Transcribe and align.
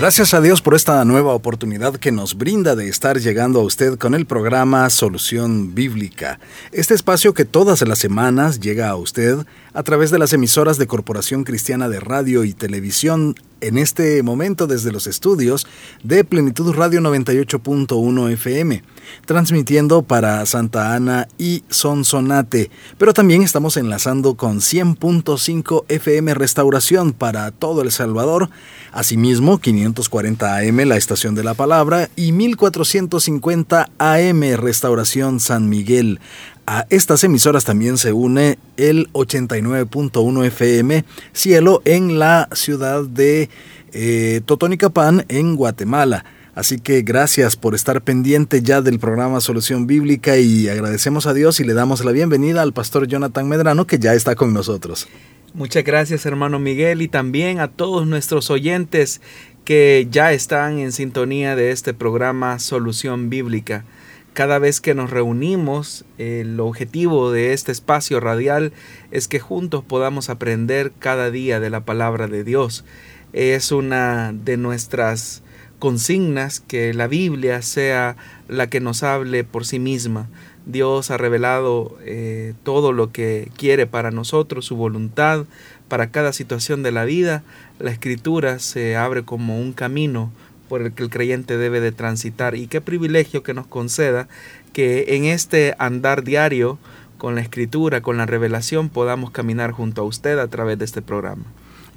Gracias 0.00 0.32
a 0.32 0.40
Dios 0.40 0.62
por 0.62 0.74
esta 0.74 1.04
nueva 1.04 1.34
oportunidad 1.34 1.94
que 1.96 2.10
nos 2.10 2.38
brinda 2.38 2.74
de 2.74 2.88
estar 2.88 3.18
llegando 3.18 3.60
a 3.60 3.64
usted 3.64 3.98
con 3.98 4.14
el 4.14 4.24
programa 4.24 4.88
Solución 4.88 5.74
Bíblica. 5.74 6.40
Este 6.72 6.94
espacio 6.94 7.34
que 7.34 7.44
todas 7.44 7.86
las 7.86 7.98
semanas 7.98 8.60
llega 8.60 8.88
a 8.88 8.96
usted 8.96 9.36
a 9.74 9.82
través 9.82 10.10
de 10.10 10.18
las 10.18 10.32
emisoras 10.32 10.78
de 10.78 10.86
Corporación 10.86 11.44
Cristiana 11.44 11.90
de 11.90 12.00
Radio 12.00 12.44
y 12.44 12.54
Televisión 12.54 13.34
en 13.60 13.78
este 13.78 14.22
momento 14.22 14.66
desde 14.66 14.92
los 14.92 15.06
estudios 15.06 15.66
de 16.02 16.24
Plenitud 16.24 16.72
Radio 16.74 17.00
98.1 17.00 18.32
FM, 18.32 18.82
transmitiendo 19.26 20.02
para 20.02 20.44
Santa 20.46 20.94
Ana 20.94 21.28
y 21.38 21.64
Sonsonate, 21.68 22.70
pero 22.98 23.12
también 23.12 23.42
estamos 23.42 23.76
enlazando 23.76 24.34
con 24.34 24.58
100.5 24.58 25.84
FM 25.88 26.34
Restauración 26.34 27.12
para 27.12 27.50
todo 27.50 27.82
El 27.82 27.90
Salvador, 27.90 28.50
asimismo 28.92 29.58
540 29.58 30.56
AM 30.56 30.76
la 30.86 30.96
Estación 30.96 31.34
de 31.34 31.44
la 31.44 31.54
Palabra 31.54 32.10
y 32.16 32.32
1450 32.32 33.90
AM 33.98 34.42
Restauración 34.56 35.40
San 35.40 35.68
Miguel. 35.68 36.20
A 36.66 36.86
estas 36.90 37.24
emisoras 37.24 37.64
también 37.64 37.98
se 37.98 38.12
une 38.12 38.58
el 38.76 39.12
89.1 39.12 40.44
FM 40.46 41.04
Cielo 41.32 41.82
en 41.84 42.18
la 42.18 42.48
ciudad 42.52 43.04
de 43.04 43.48
eh, 43.92 44.40
Totonicapán, 44.46 45.24
en 45.28 45.56
Guatemala. 45.56 46.24
Así 46.54 46.78
que 46.78 47.02
gracias 47.02 47.56
por 47.56 47.74
estar 47.74 48.02
pendiente 48.02 48.60
ya 48.62 48.82
del 48.82 48.98
programa 48.98 49.40
Solución 49.40 49.86
Bíblica 49.86 50.36
y 50.36 50.68
agradecemos 50.68 51.26
a 51.26 51.34
Dios 51.34 51.60
y 51.60 51.64
le 51.64 51.74
damos 51.74 52.04
la 52.04 52.12
bienvenida 52.12 52.62
al 52.62 52.72
pastor 52.72 53.06
Jonathan 53.06 53.48
Medrano 53.48 53.86
que 53.86 53.98
ya 53.98 54.14
está 54.14 54.34
con 54.34 54.52
nosotros. 54.52 55.08
Muchas 55.54 55.84
gracias 55.84 56.26
hermano 56.26 56.58
Miguel 56.58 57.02
y 57.02 57.08
también 57.08 57.60
a 57.60 57.68
todos 57.68 58.06
nuestros 58.06 58.50
oyentes 58.50 59.20
que 59.64 60.08
ya 60.10 60.32
están 60.32 60.78
en 60.78 60.92
sintonía 60.92 61.56
de 61.56 61.70
este 61.70 61.94
programa 61.94 62.58
Solución 62.58 63.30
Bíblica 63.30 63.84
cada 64.40 64.58
vez 64.58 64.80
que 64.80 64.94
nos 64.94 65.10
reunimos, 65.10 66.06
el 66.16 66.60
objetivo 66.60 67.30
de 67.30 67.52
este 67.52 67.72
espacio 67.72 68.20
radial 68.20 68.72
es 69.10 69.28
que 69.28 69.38
juntos 69.38 69.84
podamos 69.84 70.30
aprender 70.30 70.92
cada 70.98 71.30
día 71.30 71.60
de 71.60 71.68
la 71.68 71.84
palabra 71.84 72.26
de 72.26 72.42
Dios. 72.42 72.86
Es 73.34 73.70
una 73.70 74.32
de 74.32 74.56
nuestras 74.56 75.42
consignas 75.78 76.60
que 76.60 76.94
la 76.94 77.06
Biblia 77.06 77.60
sea 77.60 78.16
la 78.48 78.70
que 78.70 78.80
nos 78.80 79.02
hable 79.02 79.44
por 79.44 79.66
sí 79.66 79.78
misma. 79.78 80.30
Dios 80.64 81.10
ha 81.10 81.18
revelado 81.18 81.98
eh, 82.06 82.54
todo 82.62 82.94
lo 82.94 83.12
que 83.12 83.50
quiere 83.58 83.86
para 83.86 84.10
nosotros, 84.10 84.64
su 84.64 84.74
voluntad 84.74 85.44
para 85.88 86.10
cada 86.10 86.32
situación 86.32 86.82
de 86.82 86.92
la 86.92 87.04
vida. 87.04 87.42
La 87.78 87.90
escritura 87.90 88.58
se 88.58 88.96
abre 88.96 89.22
como 89.22 89.60
un 89.60 89.74
camino 89.74 90.32
por 90.70 90.82
el 90.82 90.92
que 90.92 91.02
el 91.02 91.10
creyente 91.10 91.58
debe 91.58 91.80
de 91.80 91.90
transitar 91.90 92.54
y 92.54 92.68
qué 92.68 92.80
privilegio 92.80 93.42
que 93.42 93.54
nos 93.54 93.66
conceda 93.66 94.28
que 94.72 95.16
en 95.16 95.24
este 95.24 95.74
andar 95.80 96.22
diario 96.22 96.78
con 97.18 97.34
la 97.34 97.40
escritura, 97.40 98.02
con 98.02 98.16
la 98.16 98.24
revelación, 98.24 98.88
podamos 98.88 99.32
caminar 99.32 99.72
junto 99.72 100.02
a 100.02 100.04
usted 100.04 100.38
a 100.38 100.46
través 100.46 100.78
de 100.78 100.84
este 100.84 101.02
programa. 101.02 101.42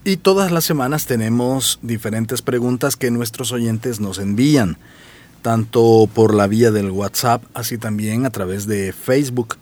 Y 0.04 0.18
todas 0.18 0.52
las 0.52 0.66
semanas 0.66 1.06
tenemos 1.06 1.78
diferentes 1.84 2.42
preguntas 2.42 2.98
que 2.98 3.12
nuestros 3.12 3.52
oyentes 3.52 4.00
nos 4.00 4.18
envían, 4.18 4.78
tanto 5.44 6.10
por 6.12 6.34
la 6.34 6.48
vía 6.48 6.72
del 6.72 6.90
WhatsApp, 6.90 7.44
así 7.54 7.78
también 7.78 8.26
a 8.26 8.32
través 8.32 8.66
de 8.66 8.92
Facebook. 8.92 9.56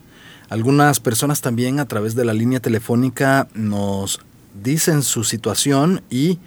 Algunas 0.47 1.02
personas 1.02 1.41
también 1.41 1.81
a 1.81 1.85
través 1.85 2.16
de 2.16 2.24
la 2.24 2.34
línea 2.34 2.62
telefónica 2.62 3.50
nos 3.53 4.22
dicen 4.64 5.03
su 5.03 5.25
situación 5.25 6.02
y 6.09 6.40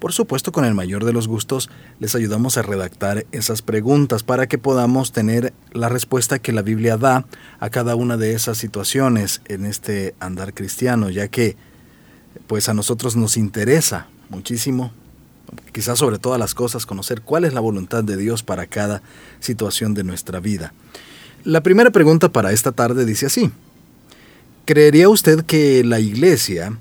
por 0.00 0.14
supuesto, 0.14 0.50
con 0.50 0.64
el 0.64 0.74
mayor 0.74 1.04
de 1.04 1.12
los 1.12 1.28
gustos, 1.28 1.68
les 1.98 2.14
ayudamos 2.14 2.56
a 2.56 2.62
redactar 2.62 3.26
esas 3.32 3.60
preguntas 3.60 4.22
para 4.22 4.46
que 4.48 4.56
podamos 4.56 5.12
tener 5.12 5.52
la 5.72 5.90
respuesta 5.90 6.38
que 6.38 6.52
la 6.52 6.62
Biblia 6.62 6.96
da 6.96 7.26
a 7.60 7.68
cada 7.68 7.94
una 7.96 8.16
de 8.16 8.32
esas 8.32 8.56
situaciones 8.56 9.42
en 9.46 9.66
este 9.66 10.14
andar 10.18 10.54
cristiano, 10.54 11.10
ya 11.10 11.28
que 11.28 11.54
pues 12.46 12.70
a 12.70 12.74
nosotros 12.74 13.14
nos 13.14 13.36
interesa 13.36 14.06
muchísimo, 14.30 14.92
quizás 15.72 15.98
sobre 15.98 16.18
todas 16.18 16.40
las 16.40 16.54
cosas, 16.54 16.86
conocer 16.86 17.20
cuál 17.20 17.44
es 17.44 17.52
la 17.52 17.60
voluntad 17.60 18.02
de 18.02 18.16
Dios 18.16 18.42
para 18.42 18.66
cada 18.66 19.02
situación 19.38 19.92
de 19.92 20.04
nuestra 20.04 20.40
vida. 20.40 20.72
La 21.44 21.62
primera 21.62 21.90
pregunta 21.90 22.30
para 22.30 22.52
esta 22.52 22.72
tarde 22.72 23.04
dice 23.04 23.26
así, 23.26 23.50
¿creería 24.64 25.10
usted 25.10 25.44
que 25.44 25.84
la 25.84 26.00
iglesia 26.00 26.78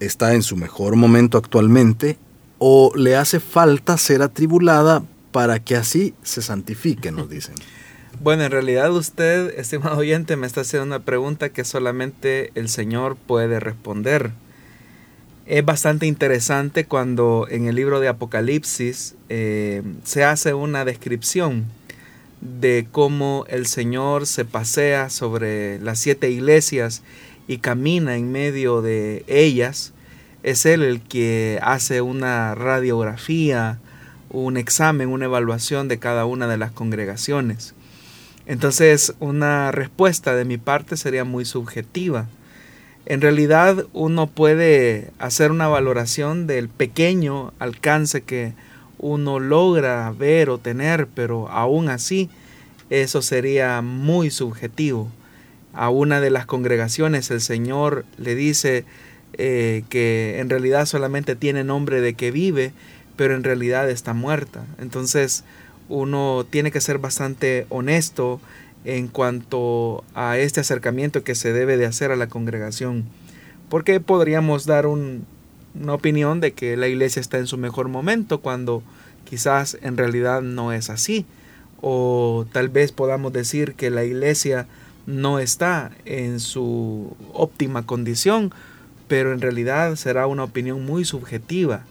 está 0.00 0.34
en 0.34 0.42
su 0.42 0.56
mejor 0.56 0.96
momento 0.96 1.38
actualmente 1.38 2.18
o 2.58 2.92
le 2.96 3.16
hace 3.16 3.40
falta 3.40 3.98
ser 3.98 4.22
atribulada 4.22 5.02
para 5.32 5.58
que 5.58 5.76
así 5.76 6.14
se 6.22 6.42
santifique, 6.42 7.10
nos 7.10 7.28
dicen. 7.28 7.54
Bueno, 8.18 8.44
en 8.44 8.50
realidad 8.50 8.90
usted, 8.92 9.58
estimado 9.58 9.98
oyente, 9.98 10.36
me 10.36 10.46
está 10.46 10.62
haciendo 10.62 10.86
una 10.86 11.04
pregunta 11.04 11.50
que 11.50 11.64
solamente 11.64 12.50
el 12.54 12.70
Señor 12.70 13.14
puede 13.14 13.60
responder. 13.60 14.30
Es 15.44 15.62
bastante 15.62 16.06
interesante 16.06 16.86
cuando 16.86 17.46
en 17.50 17.66
el 17.66 17.76
libro 17.76 18.00
de 18.00 18.08
Apocalipsis 18.08 19.16
eh, 19.28 19.82
se 20.02 20.24
hace 20.24 20.54
una 20.54 20.86
descripción 20.86 21.66
de 22.40 22.86
cómo 22.90 23.44
el 23.48 23.66
Señor 23.66 24.26
se 24.26 24.46
pasea 24.46 25.10
sobre 25.10 25.78
las 25.80 25.98
siete 25.98 26.30
iglesias 26.30 27.02
y 27.46 27.58
camina 27.58 28.16
en 28.16 28.32
medio 28.32 28.80
de 28.80 29.24
ellas 29.28 29.92
es 30.46 30.64
él 30.64 30.84
el 30.84 31.00
que 31.00 31.58
hace 31.60 32.02
una 32.02 32.54
radiografía, 32.54 33.80
un 34.30 34.56
examen, 34.56 35.08
una 35.08 35.24
evaluación 35.24 35.88
de 35.88 35.98
cada 35.98 36.24
una 36.24 36.46
de 36.46 36.56
las 36.56 36.70
congregaciones. 36.70 37.74
Entonces, 38.46 39.12
una 39.18 39.72
respuesta 39.72 40.36
de 40.36 40.44
mi 40.44 40.56
parte 40.56 40.96
sería 40.96 41.24
muy 41.24 41.44
subjetiva. 41.44 42.28
En 43.06 43.22
realidad, 43.22 43.86
uno 43.92 44.28
puede 44.28 45.10
hacer 45.18 45.50
una 45.50 45.66
valoración 45.66 46.46
del 46.46 46.68
pequeño 46.68 47.52
alcance 47.58 48.22
que 48.22 48.52
uno 48.98 49.40
logra 49.40 50.12
ver 50.16 50.48
o 50.50 50.58
tener, 50.58 51.08
pero 51.08 51.48
aún 51.48 51.88
así, 51.88 52.30
eso 52.88 53.20
sería 53.20 53.82
muy 53.82 54.30
subjetivo. 54.30 55.10
A 55.72 55.90
una 55.90 56.20
de 56.20 56.30
las 56.30 56.46
congregaciones 56.46 57.32
el 57.32 57.40
Señor 57.40 58.04
le 58.16 58.36
dice, 58.36 58.84
eh, 59.38 59.84
que 59.90 60.38
en 60.40 60.48
realidad 60.48 60.86
solamente 60.86 61.36
tiene 61.36 61.62
nombre 61.62 62.00
de 62.00 62.14
que 62.14 62.30
vive, 62.30 62.72
pero 63.16 63.34
en 63.34 63.44
realidad 63.44 63.90
está 63.90 64.14
muerta. 64.14 64.64
Entonces 64.78 65.44
uno 65.88 66.46
tiene 66.48 66.70
que 66.70 66.80
ser 66.80 66.98
bastante 66.98 67.66
honesto 67.68 68.40
en 68.86 69.08
cuanto 69.08 70.04
a 70.14 70.38
este 70.38 70.60
acercamiento 70.60 71.24
que 71.24 71.34
se 71.34 71.52
debe 71.52 71.76
de 71.76 71.86
hacer 71.86 72.12
a 72.12 72.16
la 72.16 72.28
congregación. 72.28 73.04
Porque 73.68 74.00
podríamos 74.00 74.64
dar 74.64 74.86
una 74.86 75.24
opinión 75.88 76.40
de 76.40 76.52
que 76.52 76.76
la 76.76 76.88
iglesia 76.88 77.20
está 77.20 77.38
en 77.38 77.46
su 77.46 77.58
mejor 77.58 77.88
momento 77.88 78.40
cuando 78.40 78.82
quizás 79.28 79.76
en 79.82 79.96
realidad 79.96 80.40
no 80.40 80.72
es 80.72 80.88
así. 80.88 81.26
O 81.82 82.46
tal 82.52 82.68
vez 82.68 82.92
podamos 82.92 83.32
decir 83.32 83.74
que 83.74 83.90
la 83.90 84.04
iglesia 84.04 84.66
no 85.04 85.40
está 85.40 85.92
en 86.04 86.40
su 86.40 87.16
óptima 87.32 87.84
condición 87.84 88.52
pero 89.08 89.32
en 89.32 89.40
realidad 89.40 89.96
será 89.96 90.26
una 90.26 90.44
opinión 90.44 90.84
muy 90.84 91.04
subjetiva. 91.04 91.84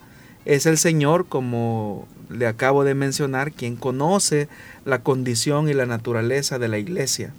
Es 0.46 0.66
el 0.66 0.78
Señor, 0.78 1.28
como 1.28 2.08
le 2.30 2.48
acabo 2.48 2.84
de 2.84 2.96
mencionar, 2.96 3.52
quien 3.52 3.76
conoce 3.76 4.48
la 4.86 5.02
condición 5.02 5.70
y 5.70 5.74
la 5.74 5.86
naturaleza 5.86 6.60
de 6.60 6.68
la 6.68 6.78
iglesia. 6.78 7.34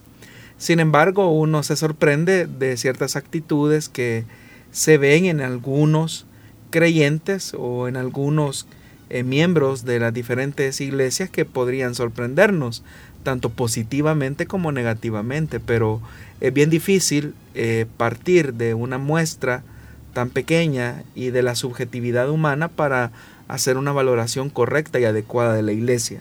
Sin 0.58 0.81
embargo, 0.81 1.31
uno 1.31 1.62
se 1.62 1.76
sorprende 1.76 2.46
de 2.46 2.76
ciertas 2.76 3.14
actitudes 3.17 3.88
que 3.88 4.25
se 4.73 4.99
ven 4.99 5.26
en 5.26 5.40
algunos 5.40 6.26
creyentes 6.70 7.55
o 7.56 7.88
en 7.88 7.96
algunos 7.96 8.67
eh, 9.08 9.23
miembros 9.23 9.84
de 9.84 10.00
las 10.00 10.12
diferentes 10.12 10.81
iglesias 10.81 11.31
que 11.31 11.44
podrían 11.44 11.94
sorprendernos, 11.94 12.82
tanto 13.26 13.50
positivamente 13.50 14.46
como 14.46 14.70
negativamente, 14.70 15.58
pero 15.58 16.00
es 16.40 16.55
bien 16.55 16.70
difícil 16.70 17.34
eh, 17.56 17.87
partir 17.96 18.55
de 18.55 18.73
una 18.73 18.99
muestra 18.99 19.64
tan 20.12 20.31
pequeña 20.31 21.02
y 21.17 21.31
de 21.31 21.43
la 21.43 21.56
subjetividad 21.56 22.31
humana 22.31 22.69
para 22.69 23.11
hacer 23.49 23.78
una 23.78 23.90
valoración 23.90 24.49
correcta 24.49 25.00
y 25.00 25.06
adecuada 25.06 25.55
de 25.55 25.62
la 25.64 25.73
iglesia. 25.73 26.20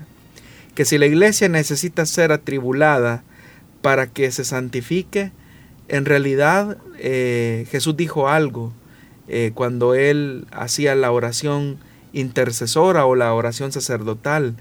Que 0.73 0.83
si 0.83 0.97
la 0.97 1.05
iglesia 1.05 1.47
necesita 1.47 2.07
ser 2.07 2.31
atribulada 2.31 3.23
para 3.83 4.07
que 4.07 4.31
se 4.31 4.43
santifique, 4.43 5.31
en 5.87 6.05
realidad 6.05 6.77
eh, 6.97 7.67
Jesús 7.69 7.95
dijo 7.95 8.29
algo 8.29 8.73
eh, 9.27 9.51
cuando 9.53 9.93
él 9.93 10.47
hacía 10.49 10.95
la 10.95 11.11
oración 11.11 11.77
intercesora 12.13 13.05
o 13.05 13.13
la 13.13 13.31
oración 13.31 13.71
sacerdotal 13.71 14.55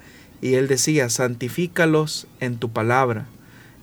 y 0.44 0.56
él 0.56 0.69
decía, 0.69 1.08
santifícalos 1.08 2.26
en 2.38 2.58
tu 2.58 2.69
palabra. 2.69 3.25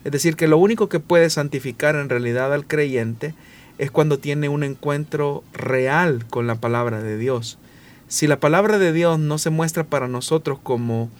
Es 0.04 0.12
decir, 0.12 0.36
que 0.36 0.46
lo 0.46 0.58
único 0.58 0.88
que 0.88 1.00
puede 1.00 1.28
santificar 1.28 1.96
en 1.96 2.08
realidad 2.08 2.54
al 2.54 2.68
creyente 2.68 3.34
es 3.78 3.90
cuando 3.90 4.20
tiene 4.20 4.48
un 4.48 4.62
encuentro 4.62 5.42
real 5.52 6.24
con 6.30 6.46
la 6.46 6.54
palabra 6.54 7.02
de 7.02 7.18
Dios. 7.18 7.58
Si 8.06 8.28
la 8.28 8.38
palabra 8.38 8.78
de 8.78 8.92
Dios 8.92 9.18
no 9.18 9.38
se 9.38 9.50
muestra 9.50 9.82
para 9.82 10.06
nosotros 10.06 10.60
como 10.62 11.10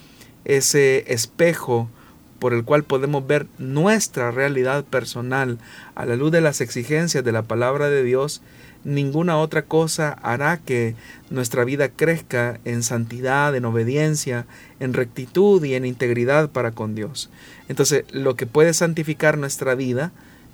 ese 0.44 1.12
espejo 1.12 1.90
por 2.38 2.54
el 2.54 2.62
cual 2.62 2.84
podemos 2.84 3.26
ver 3.26 3.48
nuestra 3.58 4.30
realidad 4.30 4.84
personal 4.84 5.58
a 5.96 6.06
la 6.06 6.14
luz 6.14 6.30
de 6.30 6.40
las 6.40 6.60
exigencias 6.60 7.24
de 7.24 7.32
la 7.32 7.42
palabra 7.42 7.88
de 7.88 8.04
Dios, 8.04 8.42
ninguna 8.84 9.38
otra 9.38 9.62
cosa 9.62 10.10
hará 10.22 10.58
que 10.58 10.94
nuestra 11.30 11.64
vida 11.64 11.88
crezca 11.88 12.60
en 12.64 12.82
santidad, 12.82 13.54
en 13.54 13.64
obediencia, 13.64 14.46
en 14.80 14.92
rectitud 14.92 15.62
y 15.64 15.74
en 15.74 15.84
integridad 15.86 16.50
para 16.50 16.72
con 16.72 16.94
Dios. 16.94 17.30
Entonces, 17.68 18.04
lo 18.12 18.36
que 18.36 18.46
puede 18.46 18.74
santificar 18.74 19.38
nuestra 19.38 19.74
vida 19.74 20.12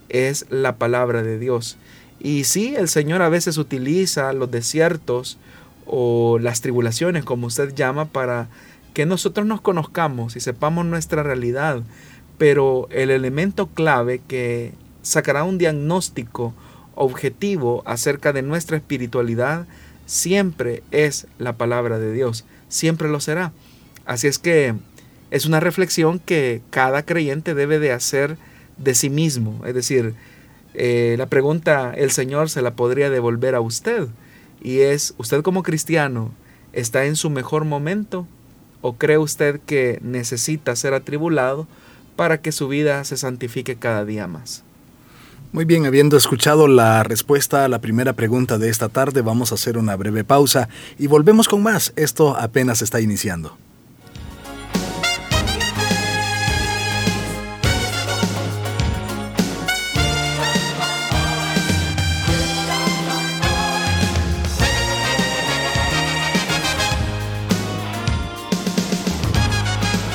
es 0.09 0.47
la 0.51 0.77
palabra 0.77 1.23
de 1.23 1.39
Dios. 1.39 1.79
Y 2.21 2.45
sí, 2.45 2.75
el 2.77 2.89
Señor 2.89 3.23
a 3.23 3.29
veces 3.29 3.59
utiliza 3.59 4.33
los 4.33 4.51
desiertos 4.51 5.39
o 5.87 6.39
las 6.39 6.61
tribulaciones, 6.61 7.25
como 7.25 7.47
usted 7.47 7.75
llama, 7.75 8.07
para 8.07 8.49
que 8.95 9.07
nosotros 9.07 9.47
nos 9.47 9.61
conozcamos 9.61 10.37
y 10.37 10.41
sepamos 10.41 10.85
nuestra 10.87 11.23
realidad. 11.23 11.83
Pero 12.37 12.89
el 12.91 13.11
elemento 13.11 13.69
clave 13.69 14.21
que 14.27 14.73
sacará 15.03 15.45
un 15.45 15.59
diagnóstico 15.59 16.55
objetivo 16.99 17.83
acerca 17.87 18.33
de 18.33 18.43
nuestra 18.43 18.77
espiritualidad 18.77 19.67
siempre 20.06 20.83
es 20.91 21.27
la 21.39 21.56
palabra 21.56 21.99
de 21.99 22.12
Dios, 22.12 22.45
siempre 22.69 23.09
lo 23.09 23.21
será. 23.21 23.53
Así 24.05 24.27
es 24.27 24.39
que 24.39 24.75
es 25.31 25.47
una 25.47 25.61
reflexión 25.61 26.19
que 26.19 26.61
cada 26.71 27.05
creyente 27.05 27.55
debe 27.55 27.79
de 27.79 27.93
hacer 27.93 28.37
de 28.79 28.95
sí 28.95 29.11
mismo. 29.11 29.65
Es 29.65 29.75
decir, 29.75 30.15
eh, 30.75 31.15
la 31.19 31.27
pregunta 31.27 31.93
el 31.97 32.11
Señor 32.11 32.50
se 32.50 32.62
la 32.62 32.73
podría 32.73 33.11
devolver 33.11 33.55
a 33.55 33.61
usted 33.61 34.09
y 34.61 34.81
es, 34.81 35.15
¿usted 35.19 35.43
como 35.43 35.62
cristiano 35.62 36.33
está 36.73 37.05
en 37.05 37.17
su 37.17 37.31
mejor 37.31 37.65
momento 37.65 38.27
o 38.81 38.97
cree 38.97 39.19
usted 39.19 39.61
que 39.67 39.99
necesita 40.03 40.75
ser 40.77 40.95
atribulado 40.95 41.67
para 42.17 42.41
que 42.41 42.53
su 42.53 42.67
vida 42.69 43.05
se 43.05 43.17
santifique 43.17 43.77
cada 43.77 44.05
día 44.05 44.27
más? 44.27 44.65
Muy 45.50 45.65
bien, 45.65 45.87
habiendo 45.87 46.19
escuchado 46.19 46.69
la 46.69 47.03
respuesta 47.03 47.65
a 47.65 47.69
la 47.69 47.81
primera 47.81 48.12
pregunta 48.12 48.59
de 48.59 48.69
esta 48.69 48.91
tarde, 48.91 49.23
vamos 49.23 49.50
a 49.50 49.55
hacer 49.55 49.79
una 49.79 49.97
breve 49.97 50.23
pausa 50.23 50.69
y 50.99 51.06
volvemos 51.06 51.49
con 51.49 51.62
más. 51.62 51.95
Esto 51.97 52.37
apenas 52.37 52.83
está 52.83 53.00
iniciando. 53.00 53.56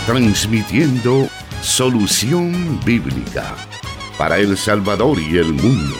Transmitiendo 0.05 1.27
solución 1.61 2.79
bíblica 2.85 3.55
para 4.17 4.37
El 4.37 4.57
Salvador 4.57 5.19
y 5.19 5.37
el 5.37 5.53
mundo. 5.53 5.95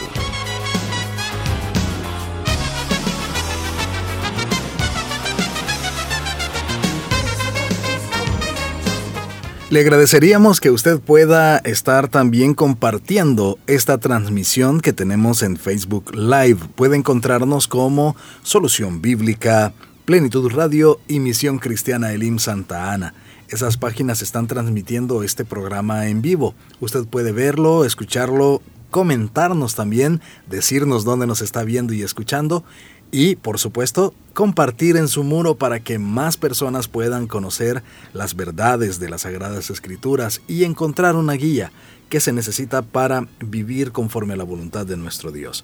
Le 9.74 9.80
agradeceríamos 9.80 10.62
que 10.62 10.70
usted 10.70 11.00
pueda 11.00 11.58
estar 11.58 12.08
también 12.08 12.54
compartiendo 12.54 13.58
esta 13.66 13.98
transmisión 13.98 14.82
que 14.82 14.94
tenemos 14.94 15.42
en 15.42 15.58
Facebook 15.58 16.14
Live. 16.16 16.60
Puede 16.76 16.96
encontrarnos 16.96 17.68
como 17.68 18.16
Solución 18.44 19.02
Bíblica, 19.02 19.74
Plenitud 20.06 20.52
Radio 20.52 21.00
y 21.08 21.20
Misión 21.20 21.58
Cristiana 21.58 22.12
Elim 22.12 22.38
Santa 22.38 22.94
Ana. 22.94 23.16
Esas 23.54 23.78
páginas 23.78 24.24
están 24.24 24.48
transmitiendo 24.48 25.22
este 25.22 25.46
programa 25.46 26.08
en 26.08 26.24
vivo. 26.24 26.56
Usted 26.80 27.06
puede 27.06 27.32
verlo, 27.32 27.86
escucharlo, 27.86 28.64
comentarnos 28.90 29.76
también, 29.76 30.22
decirnos 30.50 31.04
dónde 31.04 31.28
nos 31.28 31.44
está 31.44 31.64
viendo 31.64 31.94
y 31.94 32.02
escuchando 32.02 32.64
y, 33.12 33.36
por 33.36 33.60
supuesto, 33.60 34.16
compartir 34.34 34.98
en 34.98 35.08
su 35.08 35.24
muro 35.24 35.54
para 35.54 35.82
que 35.82 36.00
más 36.00 36.36
personas 36.36 36.88
puedan 36.88 37.28
conocer 37.28 37.84
las 38.12 38.36
verdades 38.36 39.00
de 39.00 39.12
las 39.12 39.22
Sagradas 39.22 39.70
Escrituras 39.70 40.42
y 40.48 40.64
encontrar 40.64 41.16
una 41.16 41.34
guía 41.34 41.72
que 42.10 42.22
se 42.22 42.34
necesita 42.34 42.82
para 42.82 43.28
vivir 43.40 43.92
conforme 43.92 44.34
a 44.34 44.38
la 44.38 44.46
voluntad 44.46 44.88
de 44.88 44.98
nuestro 44.98 45.32
Dios. 45.32 45.64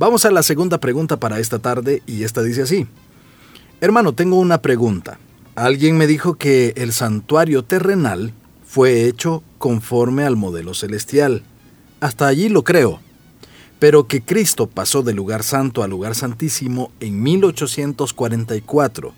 Vamos 0.00 0.24
a 0.24 0.32
la 0.32 0.42
segunda 0.42 0.78
pregunta 0.78 1.16
para 1.18 1.38
esta 1.38 1.60
tarde 1.60 2.02
y 2.08 2.24
esta 2.24 2.42
dice 2.42 2.62
así. 2.62 2.88
Hermano, 3.80 4.14
tengo 4.14 4.36
una 4.36 4.60
pregunta. 4.60 5.20
Alguien 5.54 5.96
me 5.96 6.06
dijo 6.06 6.34
que 6.34 6.72
el 6.76 6.92
santuario 6.92 7.64
terrenal 7.64 8.32
fue 8.64 9.06
hecho 9.06 9.42
conforme 9.58 10.24
al 10.24 10.36
modelo 10.36 10.74
celestial. 10.74 11.42
Hasta 12.00 12.28
allí 12.28 12.48
lo 12.48 12.62
creo. 12.64 13.00
Pero 13.78 14.06
que 14.06 14.22
Cristo 14.22 14.68
pasó 14.68 15.02
del 15.02 15.16
lugar 15.16 15.42
santo 15.42 15.82
al 15.82 15.90
lugar 15.90 16.14
santísimo 16.14 16.92
en 17.00 17.22
1844 17.22 19.12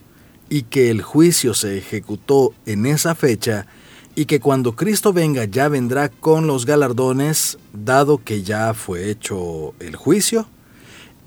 y 0.49 0.63
que 0.63 0.91
el 0.91 1.03
juicio 1.03 1.53
se 1.55 1.77
ejecutó 1.79 2.55
en 2.67 2.87
esa 2.87 3.15
fecha 3.15 3.67
y 4.15 4.27
que 4.27 4.41
cuando 4.41 4.77
Cristo 4.77 5.13
venga 5.13 5.45
ya 5.45 5.69
vendrá 5.69 6.09
con 6.09 6.47
los 6.47 6.65
galardones 6.65 7.59
dado 7.73 8.23
que 8.23 8.43
ya 8.43 8.73
fue 8.75 9.11
hecho 9.11 9.75
el 9.81 9.97
juicio. 9.97 10.47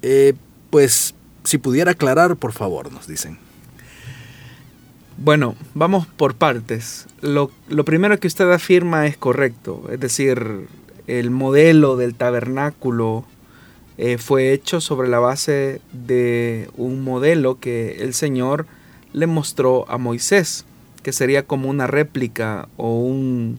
Eh, 0.02 0.34
pues 0.70 1.14
si 1.44 1.58
pudiera 1.58 1.92
aclarar, 1.92 2.38
por 2.38 2.54
favor, 2.54 2.92
nos 2.92 3.08
dicen. 3.08 3.45
Bueno, 5.18 5.56
vamos 5.74 6.08
por 6.08 6.36
partes. 6.36 7.08
Lo, 7.22 7.50
primero 7.86 8.20
que 8.20 8.28
usted 8.28 8.52
afirma 8.52 9.08
es 9.08 9.16
correcto, 9.16 9.88
es 9.90 10.00
decir, 10.00 10.68
el 11.08 11.32
modelo 11.32 11.96
del 11.96 12.16
tabernáculo 12.16 13.24
eh, 13.98 14.18
fue 14.18 14.52
hecho 14.52 14.82
sobre 14.82 15.08
la 15.08 15.20
base 15.20 15.80
de 15.94 16.70
un 16.76 17.02
modelo 17.04 17.60
que 17.62 18.04
el 18.04 18.14
Señor 18.14 18.66
le 19.14 19.26
mostró 19.26 19.90
a 19.90 19.98
Moisés, 19.98 20.66
que 21.02 21.14
sería 21.14 21.44
como 21.44 21.70
una 21.70 21.88
réplica 21.88 22.68
o 22.76 23.00
un 23.00 23.58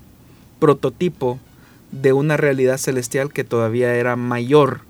prototipo 0.58 1.38
de 1.90 2.12
una 2.12 2.36
realidad 2.36 2.76
celestial 2.76 3.32
que 3.32 3.44
todavía 3.44 3.94
era 3.94 4.14
mayor 4.16 4.80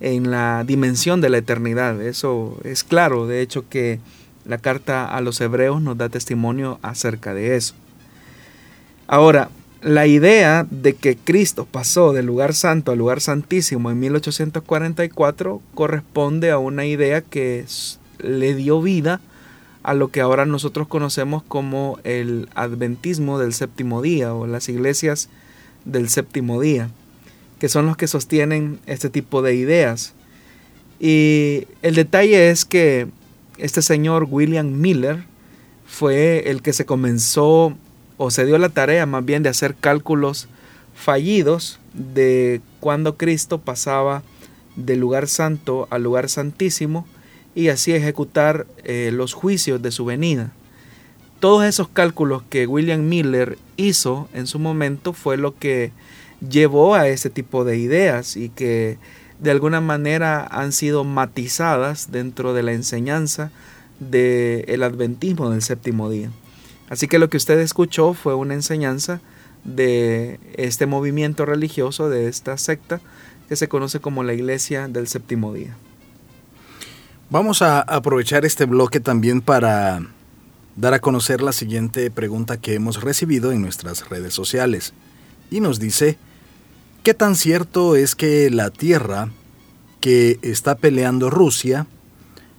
en 0.00 0.30
la 0.30 0.64
dimensión 0.66 1.20
de 1.20 1.28
la 1.28 1.38
eternidad. 1.38 2.00
Eso 2.00 2.58
es 2.64 2.82
claro, 2.82 3.26
de 3.26 3.42
hecho 3.42 3.68
que 3.68 4.00
la 4.44 4.58
carta 4.58 5.04
a 5.04 5.20
los 5.20 5.40
hebreos 5.40 5.82
nos 5.82 5.96
da 5.96 6.08
testimonio 6.08 6.78
acerca 6.82 7.34
de 7.34 7.56
eso. 7.56 7.74
Ahora, 9.06 9.50
la 9.82 10.06
idea 10.06 10.66
de 10.70 10.94
que 10.94 11.16
Cristo 11.16 11.66
pasó 11.66 12.12
del 12.12 12.26
lugar 12.26 12.54
santo 12.54 12.92
al 12.92 12.98
lugar 12.98 13.20
santísimo 13.20 13.90
en 13.90 13.98
1844 13.98 15.60
corresponde 15.74 16.50
a 16.50 16.58
una 16.58 16.86
idea 16.86 17.20
que 17.20 17.64
le 18.20 18.54
dio 18.54 18.80
vida 18.80 19.20
a 19.82 19.94
lo 19.94 20.08
que 20.08 20.20
ahora 20.20 20.46
nosotros 20.46 20.86
conocemos 20.86 21.42
como 21.42 21.98
el 22.04 22.48
adventismo 22.54 23.38
del 23.38 23.52
séptimo 23.52 24.02
día 24.02 24.32
o 24.34 24.46
las 24.46 24.68
iglesias 24.68 25.28
del 25.84 26.08
séptimo 26.08 26.60
día, 26.60 26.88
que 27.58 27.68
son 27.68 27.86
los 27.86 27.96
que 27.96 28.06
sostienen 28.06 28.78
este 28.86 29.10
tipo 29.10 29.42
de 29.42 29.56
ideas. 29.56 30.14
Y 31.00 31.66
el 31.82 31.96
detalle 31.96 32.50
es 32.50 32.64
que 32.64 33.08
este 33.62 33.80
señor 33.80 34.26
William 34.28 34.80
Miller 34.80 35.22
fue 35.86 36.50
el 36.50 36.62
que 36.62 36.72
se 36.72 36.84
comenzó 36.84 37.76
o 38.16 38.30
se 38.32 38.44
dio 38.44 38.58
la 38.58 38.70
tarea 38.70 39.06
más 39.06 39.24
bien 39.24 39.44
de 39.44 39.50
hacer 39.50 39.76
cálculos 39.76 40.48
fallidos 40.96 41.78
de 41.94 42.60
cuando 42.80 43.16
Cristo 43.16 43.58
pasaba 43.58 44.24
del 44.74 44.98
lugar 44.98 45.28
santo 45.28 45.86
al 45.90 46.02
lugar 46.02 46.28
santísimo 46.28 47.06
y 47.54 47.68
así 47.68 47.92
ejecutar 47.92 48.66
eh, 48.82 49.10
los 49.12 49.32
juicios 49.32 49.80
de 49.80 49.92
su 49.92 50.04
venida. 50.06 50.50
Todos 51.38 51.64
esos 51.64 51.88
cálculos 51.88 52.42
que 52.50 52.66
William 52.66 53.08
Miller 53.08 53.58
hizo 53.76 54.28
en 54.34 54.48
su 54.48 54.58
momento 54.58 55.12
fue 55.12 55.36
lo 55.36 55.56
que 55.56 55.92
llevó 56.40 56.96
a 56.96 57.06
ese 57.06 57.30
tipo 57.30 57.64
de 57.64 57.78
ideas 57.78 58.36
y 58.36 58.48
que 58.48 58.98
de 59.42 59.50
alguna 59.50 59.80
manera 59.80 60.46
han 60.46 60.70
sido 60.70 61.02
matizadas 61.02 62.12
dentro 62.12 62.54
de 62.54 62.62
la 62.62 62.72
enseñanza 62.72 63.50
del 63.98 64.82
adventismo 64.84 65.50
del 65.50 65.62
séptimo 65.62 66.08
día. 66.08 66.30
Así 66.88 67.08
que 67.08 67.18
lo 67.18 67.28
que 67.28 67.38
usted 67.38 67.58
escuchó 67.58 68.14
fue 68.14 68.36
una 68.36 68.54
enseñanza 68.54 69.20
de 69.64 70.38
este 70.54 70.86
movimiento 70.86 71.44
religioso, 71.44 72.08
de 72.08 72.28
esta 72.28 72.56
secta, 72.56 73.00
que 73.48 73.56
se 73.56 73.68
conoce 73.68 73.98
como 73.98 74.22
la 74.22 74.32
Iglesia 74.32 74.86
del 74.86 75.08
Séptimo 75.08 75.52
Día. 75.52 75.76
Vamos 77.28 77.62
a 77.62 77.80
aprovechar 77.80 78.44
este 78.44 78.64
bloque 78.64 79.00
también 79.00 79.40
para 79.40 80.06
dar 80.76 80.94
a 80.94 81.00
conocer 81.00 81.42
la 81.42 81.52
siguiente 81.52 82.12
pregunta 82.12 82.58
que 82.58 82.74
hemos 82.74 83.02
recibido 83.02 83.50
en 83.50 83.60
nuestras 83.60 84.08
redes 84.08 84.34
sociales. 84.34 84.92
Y 85.50 85.60
nos 85.60 85.80
dice, 85.80 86.16
¿qué 87.02 87.14
tan 87.14 87.34
cierto 87.34 87.96
es 87.96 88.14
que 88.14 88.50
la 88.50 88.70
tierra 88.70 89.30
que 90.00 90.38
está 90.42 90.76
peleando 90.76 91.30
Rusia 91.30 91.86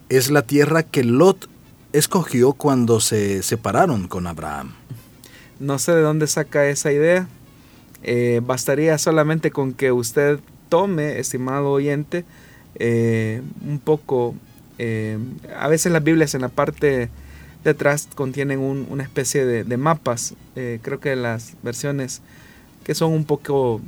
es 0.10 0.30
la 0.32 0.42
tierra 0.42 0.84
que 0.84 1.04
Lot 1.04 1.50
escogió 1.94 2.54
cuando 2.54 3.00
se 3.00 3.42
separaron 3.42 4.08
con 4.08 4.28
Abraham? 4.28 4.74
No 5.60 5.80
sé 5.80 5.94
de 5.94 6.02
dónde 6.02 6.28
saca 6.28 6.68
esa 6.68 6.92
idea. 6.92 7.28
Eh, 8.04 8.42
bastaría 8.44 8.98
solamente 8.98 9.52
con 9.52 9.74
que 9.74 9.92
usted 9.92 10.40
tome, 10.68 11.20
estimado 11.20 11.72
oyente, 11.72 12.26
eh, 12.76 13.42
un 13.66 13.80
poco 13.80 14.36
eh, 14.78 15.18
a 15.58 15.68
veces 15.70 15.92
las 15.92 16.04
Biblias 16.04 16.36
en 16.36 16.42
la 16.42 16.50
parte 16.50 17.10
de 17.64 17.70
atrás 17.70 18.10
contienen 18.14 18.60
una 18.60 19.04
especie 19.04 19.46
de, 19.46 19.78
mapas. 19.78 20.34
Creo 20.54 21.00
que 21.00 21.16
las 21.16 21.54
versiones 21.64 22.22
que 22.84 22.94
son 22.94 23.14
un 23.14 23.24
poco 23.24 23.80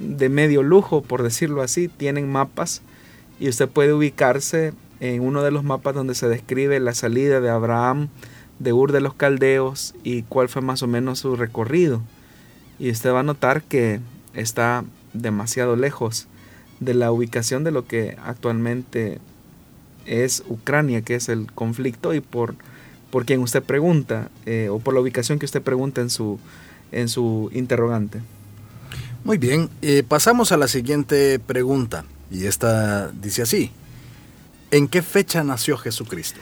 de 0.00 0.28
medio 0.28 0.62
lujo, 0.62 1.02
por 1.02 1.22
decirlo 1.22 1.62
así, 1.62 1.88
tienen 1.88 2.30
mapas 2.30 2.82
y 3.38 3.48
usted 3.48 3.68
puede 3.68 3.92
ubicarse 3.92 4.72
en 5.00 5.22
uno 5.22 5.42
de 5.42 5.50
los 5.50 5.64
mapas 5.64 5.94
donde 5.94 6.14
se 6.14 6.28
describe 6.28 6.78
la 6.80 6.94
salida 6.94 7.40
de 7.40 7.50
Abraham 7.50 8.08
de 8.60 8.72
Ur 8.72 8.92
de 8.92 9.00
los 9.00 9.14
Caldeos 9.14 9.94
y 10.04 10.22
cuál 10.22 10.48
fue 10.48 10.62
más 10.62 10.82
o 10.82 10.86
menos 10.86 11.20
su 11.20 11.34
recorrido. 11.34 12.02
Y 12.78 12.90
usted 12.90 13.12
va 13.12 13.20
a 13.20 13.24
notar 13.24 13.62
que 13.62 14.00
está 14.34 14.84
demasiado 15.12 15.74
lejos 15.74 16.28
de 16.78 16.94
la 16.94 17.10
ubicación 17.10 17.64
de 17.64 17.72
lo 17.72 17.86
que 17.86 18.16
actualmente 18.24 19.18
es 20.06 20.44
Ucrania, 20.48 21.02
que 21.02 21.14
es 21.14 21.28
el 21.28 21.50
conflicto, 21.52 22.14
y 22.14 22.20
por, 22.20 22.54
por 23.10 23.24
quien 23.24 23.40
usted 23.40 23.62
pregunta, 23.62 24.30
eh, 24.46 24.68
o 24.70 24.78
por 24.78 24.94
la 24.94 25.00
ubicación 25.00 25.38
que 25.38 25.46
usted 25.46 25.62
pregunta 25.62 26.00
en 26.00 26.10
su, 26.10 26.38
en 26.92 27.08
su 27.08 27.50
interrogante. 27.52 28.20
Muy 29.22 29.36
bien, 29.36 29.68
eh, 29.82 30.02
pasamos 30.06 30.50
a 30.50 30.56
la 30.56 30.66
siguiente 30.66 31.38
pregunta, 31.38 32.06
y 32.30 32.46
esta 32.46 33.10
dice 33.10 33.42
así, 33.42 33.70
¿en 34.70 34.88
qué 34.88 35.02
fecha 35.02 35.44
nació 35.44 35.76
Jesucristo? 35.76 36.40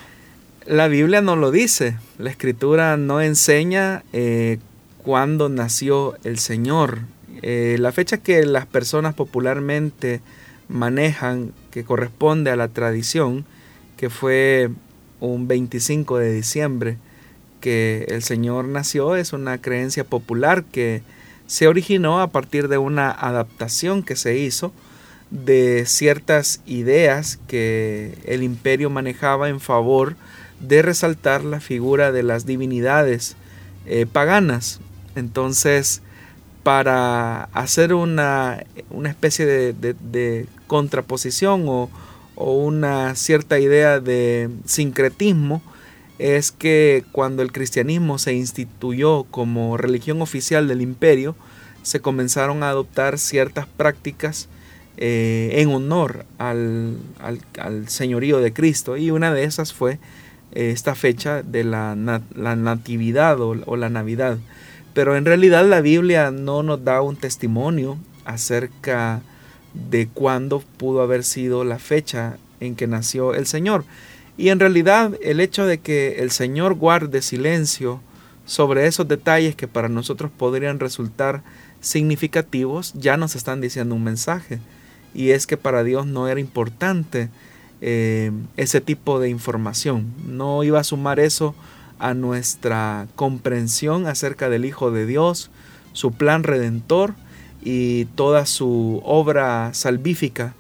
La 0.64 0.87
Biblia 0.87 1.20
no 1.20 1.35
lo 1.35 1.50
dice, 1.50 1.97
la 2.18 2.30
escritura 2.30 2.97
no 2.97 3.20
enseña 3.20 4.04
eh, 4.12 4.61
cuándo 5.02 5.49
nació 5.49 6.16
el 6.23 6.38
Señor. 6.38 7.00
la 7.42 7.90
fecha 7.90 8.18
que 8.18 8.47
las 8.47 8.66
personas 8.66 9.14
popularmente 9.14 10.20
manejan, 10.68 11.52
que 11.73 11.82
corresponde 11.82 12.52
a 12.52 12.56
la 12.56 12.68
tradición, 12.68 13.44
que 13.97 14.08
fue 14.08 14.70
un 15.18 15.49
25 15.49 16.18
de 16.18 16.32
diciembre 16.32 16.97
que 17.61 18.06
el 18.08 18.23
Señor 18.23 18.66
nació, 18.66 19.16
es 19.16 19.32
una 19.32 19.58
creencia 19.58 20.04
popular 20.04 20.64
que 20.64 21.02
se 21.49 21.67
originó 21.67 22.21
a 22.21 22.28
partir 22.28 22.69
de 22.69 22.78
una 22.78 23.11
adaptación 23.11 24.05
que 24.05 24.14
se 24.14 24.38
hizo 24.38 24.73
de 25.31 25.85
ciertas 25.87 26.61
ideas 26.67 27.40
que 27.49 28.17
el 28.25 28.45
imperio 28.45 28.90
manejaba 28.90 29.49
en 29.49 29.59
favor 29.59 30.14
de 30.61 30.83
resaltar 30.83 31.43
la 31.43 31.59
figura 31.59 32.12
de 32.12 32.23
las 32.23 32.47
divinidades 32.47 33.35
eh, 33.87 34.07
paganas. 34.07 34.78
Entonces, 35.17 36.02
para 36.62 37.45
hacer 37.55 37.95
una, 37.95 38.64
una 38.90 39.09
especie 39.09 39.47
de 39.47 40.47
contraposición 40.67 41.64
o, 41.67 41.90
o 42.40 42.52
una 42.52 43.17
cierta 43.17 43.59
idea 43.59 43.99
de 43.99 44.49
sincretismo 44.64 45.61
es 46.19 46.51
que 46.53 47.05
cuando 47.13 47.43
el 47.43 47.53
cristianismo 47.53 48.19
se 48.19 48.35
instituyó 48.35 49.25
como 49.25 49.77
religión 49.77 50.21
oficial 50.21 50.67
del 50.69 50.83
imperio, 50.83 51.37
se 51.83 52.01
comenzaron 52.01 52.63
a 52.63 52.71
adoptar 52.71 53.19
ciertas 53.19 53.67
prácticas 53.67 54.49
eh, 54.97 55.51
en 55.55 55.69
honor 55.69 56.27
al, 56.39 56.99
señorío 57.87 58.41
de 58.41 58.53
Cristo 58.53 58.97
y 58.97 59.13
una 59.13 59.33
de 59.33 59.45
esas 59.45 59.73
fue 59.73 60.01
eh, 60.53 60.71
esta 60.71 60.97
fecha 60.97 61.43
de 61.43 61.63
la, 61.63 61.95
natividad 61.95 63.41
o, 63.41 63.57
o 63.65 63.77
la 63.77 63.89
navidad. 63.91 64.39
Pero 64.95 65.17
en 65.17 65.25
realidad 65.25 65.65
la 65.67 65.81
Biblia 65.81 66.33
no 66.33 66.65
nos 66.65 66.83
da 66.85 67.01
un 67.01 67.15
testimonio 67.15 67.97
acerca 68.25 69.23
de 69.73 70.09
cuándo 70.09 70.65
pudo 70.79 71.03
haber 71.03 71.23
sido 71.23 71.63
la 71.63 71.79
fecha 71.79 72.37
en 72.59 72.75
que 72.75 72.89
nació 72.89 73.35
el 73.35 73.47
Señor. 73.47 73.85
Y 74.38 74.50
en 74.50 74.61
realidad 74.61 75.18
el 75.21 75.40
hecho 75.40 75.66
de 75.66 75.78
que 75.78 76.21
el 76.21 76.30
Señor 76.30 76.75
guarde 76.75 77.23
silencio 77.23 78.00
sobre 78.47 78.87
esos 78.87 79.07
detalles 79.07 79.57
que 79.57 79.66
para 79.68 79.88
nosotros 79.88 80.30
podrían 80.35 80.78
resultar 80.78 81.42
significativos, 81.80 82.95
ya 82.95 83.16
nos 83.16 83.35
están 83.35 83.61
diciendo 83.61 83.97
un 83.97 84.04
mensaje. 84.04 84.61
Y 85.12 85.30
es 85.30 85.47
que 85.47 85.57
para 85.57 85.83
Dios 85.83 86.07
no 86.07 86.28
era 86.28 86.38
importante 86.38 87.30
eh, 87.80 88.30
ese 88.57 88.80
tipo 88.80 89.18
de 89.18 89.28
información. 89.28 90.14
No 90.25 90.62
iba 90.62 90.78
a 90.78 90.85
sumar 90.85 91.18
eso 91.18 91.57
a 91.99 92.14
nuestra 92.14 93.09
comprensión 93.16 94.07
acerca 94.07 94.49
del 94.49 94.64
Hijo 94.64 94.92
de 94.92 95.04
Dios, 95.04 95.50
su 95.92 96.12
plan 96.12 96.45
redentor 96.45 97.14
y 97.61 98.04
toda 98.14 98.47
su 98.47 99.02
obra 99.04 99.75
salvífica 99.75 100.54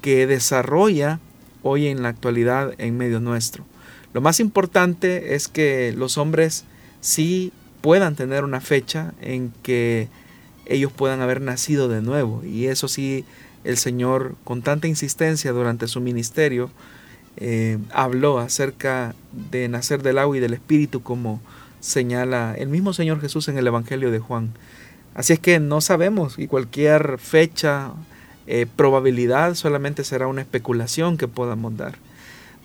que 0.00 0.26
desarrolla 0.26 1.20
hoy 1.62 1.88
en 1.88 2.02
la 2.02 2.08
actualidad 2.08 2.72
en 2.78 2.96
medio 2.96 3.20
nuestro. 3.20 3.64
Lo 4.12 4.20
más 4.20 4.40
importante 4.40 5.34
es 5.34 5.48
que 5.48 5.92
los 5.96 6.18
hombres 6.18 6.64
sí 7.00 7.52
puedan 7.80 8.16
tener 8.16 8.44
una 8.44 8.60
fecha 8.60 9.12
en 9.20 9.52
que 9.62 10.08
ellos 10.66 10.92
puedan 10.92 11.20
haber 11.20 11.40
nacido 11.40 11.88
de 11.88 12.02
nuevo. 12.02 12.42
Y 12.44 12.66
eso 12.66 12.88
sí, 12.88 13.24
el 13.64 13.76
Señor 13.76 14.36
con 14.44 14.62
tanta 14.62 14.88
insistencia 14.88 15.52
durante 15.52 15.88
su 15.88 16.00
ministerio 16.00 16.70
eh, 17.36 17.78
habló 17.92 18.38
acerca 18.38 19.14
de 19.50 19.68
nacer 19.68 20.02
del 20.02 20.18
agua 20.18 20.36
y 20.36 20.40
del 20.40 20.54
Espíritu 20.54 21.02
como 21.02 21.40
señala 21.80 22.54
el 22.58 22.68
mismo 22.68 22.92
Señor 22.92 23.20
Jesús 23.20 23.46
en 23.48 23.58
el 23.58 23.66
Evangelio 23.66 24.10
de 24.10 24.18
Juan. 24.18 24.52
Así 25.14 25.32
es 25.32 25.38
que 25.38 25.60
no 25.60 25.80
sabemos 25.80 26.38
y 26.38 26.46
cualquier 26.46 27.18
fecha, 27.18 27.92
eh, 28.50 28.64
probabilidad 28.64 29.54
solamente 29.56 30.04
será 30.04 30.26
una 30.26 30.40
especulación 30.40 31.18
que 31.18 31.28
podamos 31.28 31.76
dar. 31.76 31.96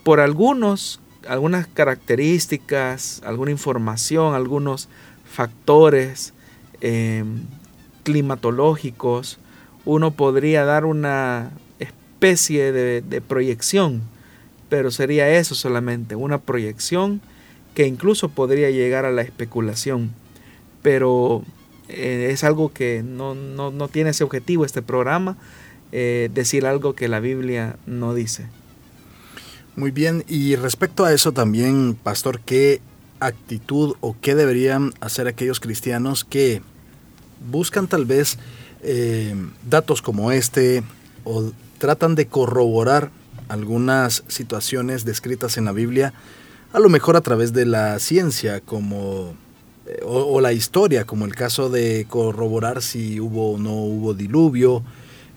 Por 0.03 0.21
algunos, 0.21 1.01
algunas 1.27 1.67
características, 1.67 3.21
alguna 3.25 3.51
información, 3.51 4.33
algunos 4.33 4.87
factores 5.29 6.33
em, 6.79 7.41
climatológicos, 8.03 9.39
uno 9.83 10.11
podría 10.11 10.63
dar 10.63 10.85
una 10.85 11.51
especie 11.79 12.71
de, 12.71 13.21
proyección, 13.21 14.03
pero 14.69 14.89
sería 14.89 15.29
eso 15.37 15.53
solamente, 15.53 16.15
una 16.15 16.37
proyección 16.37 17.19
que 17.75 17.87
incluso 17.87 18.29
podría 18.29 18.69
llegar 18.69 19.03
a 19.03 19.11
la 19.11 19.21
especulación. 19.21 20.13
Pero 20.81 21.43
eh, 21.89 22.29
es 22.31 22.45
algo 22.45 22.71
que 22.71 23.03
no, 23.03 23.35
tiene 23.89 24.11
ese 24.11 24.23
objetivo 24.23 24.63
este 24.63 24.81
programa, 24.81 25.35
eh, 25.95 26.31
decir 26.33 26.65
algo 26.65 26.95
que 26.95 27.07
la 27.07 27.19
Biblia 27.19 27.75
no 27.85 28.15
dice. 28.15 28.47
Muy 29.75 29.91
bien, 29.91 30.25
y 30.27 30.55
respecto 30.55 31.05
a 31.05 31.13
eso 31.13 31.33
también, 31.33 31.93
pastor, 31.93 32.39
¿qué 32.39 32.81
actitud 33.19 33.95
o 34.01 34.15
qué 34.19 34.33
deberían 34.33 34.91
hacer 35.01 35.27
aquellos 35.27 35.59
cristianos 35.59 36.23
que 36.23 36.63
buscan 37.51 37.87
tal 37.87 38.05
vez 38.05 38.39
eh, 38.81 39.35
datos 39.69 40.01
como 40.01 40.31
este 40.31 40.83
o 41.25 41.51
tratan 41.77 42.15
de 42.15 42.25
corroborar 42.25 43.11
algunas 43.47 44.23
situaciones 44.27 45.05
descritas 45.05 45.57
en 45.57 45.65
la 45.65 45.73
Biblia, 45.73 46.11
a 46.71 46.79
lo 46.79 46.89
mejor 46.89 47.15
a 47.15 47.21
través 47.21 47.53
de 47.53 47.67
la 47.67 47.99
ciencia, 47.99 48.61
como 48.61 49.35
o, 50.03 50.41
la 50.41 50.53
historia, 50.53 51.05
como 51.05 51.25
el 51.25 51.35
caso 51.35 51.69
de 51.69 52.07
corroborar 52.09 52.81
si 52.81 53.19
hubo 53.19 53.53
o 53.53 53.57
no 53.59 53.75
hubo 53.75 54.13
diluvio, 54.13 54.83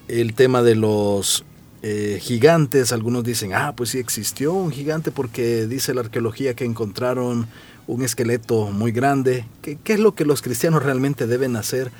el 0.08 0.34
tema 0.34 0.62
de 0.62 0.74
los 0.74 1.44
eh, 1.82 2.18
gigantes, 2.20 2.92
algunos 2.92 3.24
dicen, 3.24 3.54
ah, 3.54 3.74
pues 3.76 3.90
sí 3.90 3.98
existió 3.98 4.52
un 4.52 4.70
gigante 4.70 5.10
porque 5.10 5.66
dice 5.66 5.94
la 5.94 6.00
arqueología 6.02 6.54
que 6.54 6.64
encontraron 6.64 7.46
un 7.86 8.02
esqueleto 8.02 8.70
muy 8.70 8.92
grande. 8.92 9.44
¿Qué, 9.62 9.78
es 9.84 10.00
lo 10.00 10.14
que 10.14 10.24
los 10.24 10.42
cristianos 10.42 10.82
realmente 10.82 11.26
deben 11.26 11.54
hacer 11.54 11.90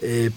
eh, 0.00 0.30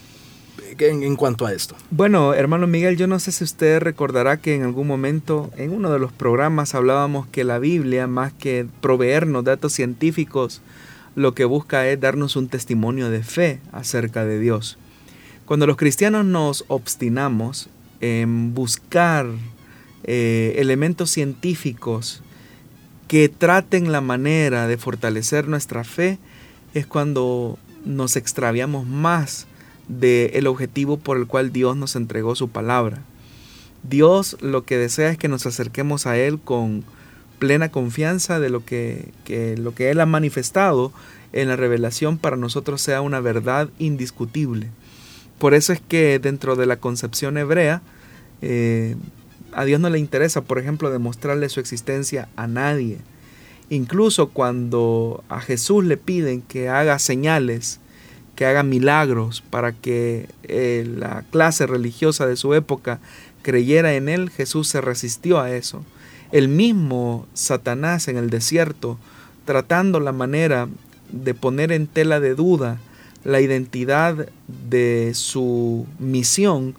en, 0.78 1.04
en, 1.04 1.16
cuanto 1.16 1.46
a 1.46 1.54
esto? 1.54 1.76
Bueno, 1.92 2.34
hermano 2.34 2.68
Miguel, 2.68 2.98
yo 2.98 3.08
no 3.08 3.20
sé 3.20 3.32
si 3.32 3.44
usted 3.44 3.80
recordará 3.80 4.38
que 4.38 4.56
en 4.56 4.64
algún 4.64 4.88
momento 4.88 5.52
en 5.56 5.72
uno 5.72 5.92
de 5.92 6.00
los 6.00 6.12
programas 6.12 6.76
hablábamos 6.76 7.28
que 7.28 7.44
la 7.44 7.60
Biblia, 7.60 8.08
más 8.08 8.34
que 8.34 8.66
proveernos 8.82 9.44
datos 9.44 9.72
científicos, 9.74 10.62
lo 11.16 11.34
que 11.34 11.46
busca 11.46 11.88
es 11.88 12.00
darnos 12.00 12.36
un 12.36 12.50
testimonio 12.50 13.10
de 13.10 13.24
fe 13.24 13.60
acerca 13.72 14.26
de 14.26 14.40
Dios. 14.40 14.78
Cuando 15.50 15.66
los 15.66 15.78
cristianos 15.78 16.26
nos 16.28 16.64
obstinamos 16.68 17.70
en 18.02 18.54
buscar 18.54 19.26
eh, 20.04 20.54
elementos 20.58 21.10
científicos 21.10 22.22
que 23.08 23.30
traten 23.30 23.92
la 23.92 24.00
manera 24.00 24.68
de 24.68 24.78
fortalecer 24.78 25.48
nuestra 25.48 25.84
fe, 25.84 26.20
es 26.76 26.86
cuando 26.86 27.58
nos 27.84 28.16
extraviamos 28.16 28.86
más 28.86 29.48
del 29.88 30.46
objetivo 30.46 30.98
por 30.98 31.18
el 31.18 31.26
cual 31.26 31.52
Dios 31.52 31.76
nos 31.76 31.96
entregó 31.96 32.36
su 32.36 32.50
palabra. 32.50 33.02
Dios 33.82 34.38
lo 34.42 34.66
que 34.66 34.78
desea 34.78 35.10
es 35.10 35.18
que 35.18 35.30
nos 35.30 35.48
acerquemos 35.48 36.06
a 36.06 36.16
Él 36.16 36.40
con 36.40 36.84
plena 37.40 37.70
confianza 37.70 38.40
de 38.40 38.52
lo 38.52 38.64
que, 38.64 39.14
lo 39.58 39.74
que 39.74 39.90
Él 39.90 40.00
ha 40.00 40.06
manifestado 40.06 40.94
en 41.34 41.48
la 41.48 41.56
revelación 41.56 42.20
para 42.20 42.38
nosotros 42.38 42.84
sea 42.84 43.02
una 43.02 43.20
verdad 43.20 43.70
indiscutible. 43.80 44.70
Por 45.40 45.54
eso 45.54 45.74
es 45.74 45.82
que 45.82 46.20
dentro 46.20 46.56
de 46.56 46.66
la 46.66 46.78
concepción 46.78 47.38
hebrea, 47.38 47.82
eh, 48.42 48.96
a 49.54 49.66
Dios 49.66 49.80
no 49.80 49.90
le 49.90 49.98
interesa, 49.98 50.42
por 50.42 50.60
ejemplo, 50.60 50.92
demostrarle 50.92 51.50
su 51.50 51.60
existencia 51.60 52.30
a 52.36 52.46
nadie. 52.48 53.00
Incluso 53.70 54.30
cuando 54.30 55.24
a 55.30 55.40
Jesús 55.40 55.86
le 55.86 55.98
piden 55.98 56.42
que 56.42 56.70
haga 56.70 57.00
señales, 57.00 57.80
que 58.36 58.46
haga 58.46 58.64
milagros 58.64 59.42
para 59.50 59.74
que 59.74 60.28
eh, 60.44 60.88
la 60.98 61.24
clase 61.32 61.68
religiosa 61.68 62.26
de 62.26 62.36
su 62.36 62.54
época 62.54 63.00
creyera 63.42 63.94
en 63.94 64.10
él, 64.10 64.30
Jesús 64.30 64.68
se 64.68 64.82
resistió 64.82 65.40
a 65.40 65.52
eso. 65.52 65.84
El 66.32 66.48
mismo 66.48 67.28
Satanás 67.34 68.08
en 68.08 68.18
el 68.18 68.30
desierto, 68.30 68.98
tratando 69.46 70.00
la 70.00 70.12
manera 70.12 70.68
de 71.12 71.34
poner 71.34 71.72
en 71.72 71.88
tela 71.88 72.20
de 72.20 72.36
duda 72.36 72.80
la 73.24 73.42
identidad 73.42 74.30
de 74.48 75.12
su 75.14 75.86
misión, 76.00 76.76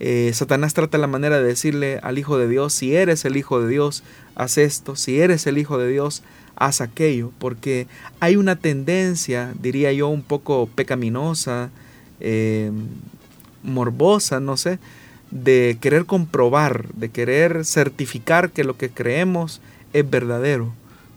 eh, 0.00 0.30
Satanás 0.32 0.74
trata 0.74 0.96
la 0.98 1.06
manera 1.08 1.38
de 1.38 1.48
decirle 1.48 1.98
al 2.02 2.18
Hijo 2.18 2.38
de 2.38 2.48
Dios, 2.48 2.72
si 2.72 2.94
eres 2.94 3.24
el 3.24 3.36
Hijo 3.36 3.60
de 3.60 3.68
Dios, 3.68 4.04
haz 4.34 4.58
esto, 4.58 4.94
si 4.96 5.20
eres 5.20 5.46
el 5.46 5.58
Hijo 5.58 5.78
de 5.78 5.88
Dios, 5.88 6.22
haz 6.56 6.80
aquello, 6.80 7.32
porque 7.38 7.86
hay 8.20 8.36
una 8.36 8.56
tendencia, 8.56 9.52
diría 9.60 9.92
yo, 9.92 10.08
un 10.08 10.22
poco 10.22 10.68
pecaminosa, 10.74 11.70
eh, 12.20 12.70
morbosa, 13.62 14.40
no 14.40 14.56
sé, 14.56 14.78
de 15.30 15.78
querer 15.80 16.04
comprobar, 16.04 16.88
de 16.94 17.10
querer 17.10 17.64
certificar 17.64 18.50
que 18.50 18.64
lo 18.64 18.76
que 18.76 18.90
creemos 18.90 19.60
es 19.92 20.08
verdadero, 20.08 20.72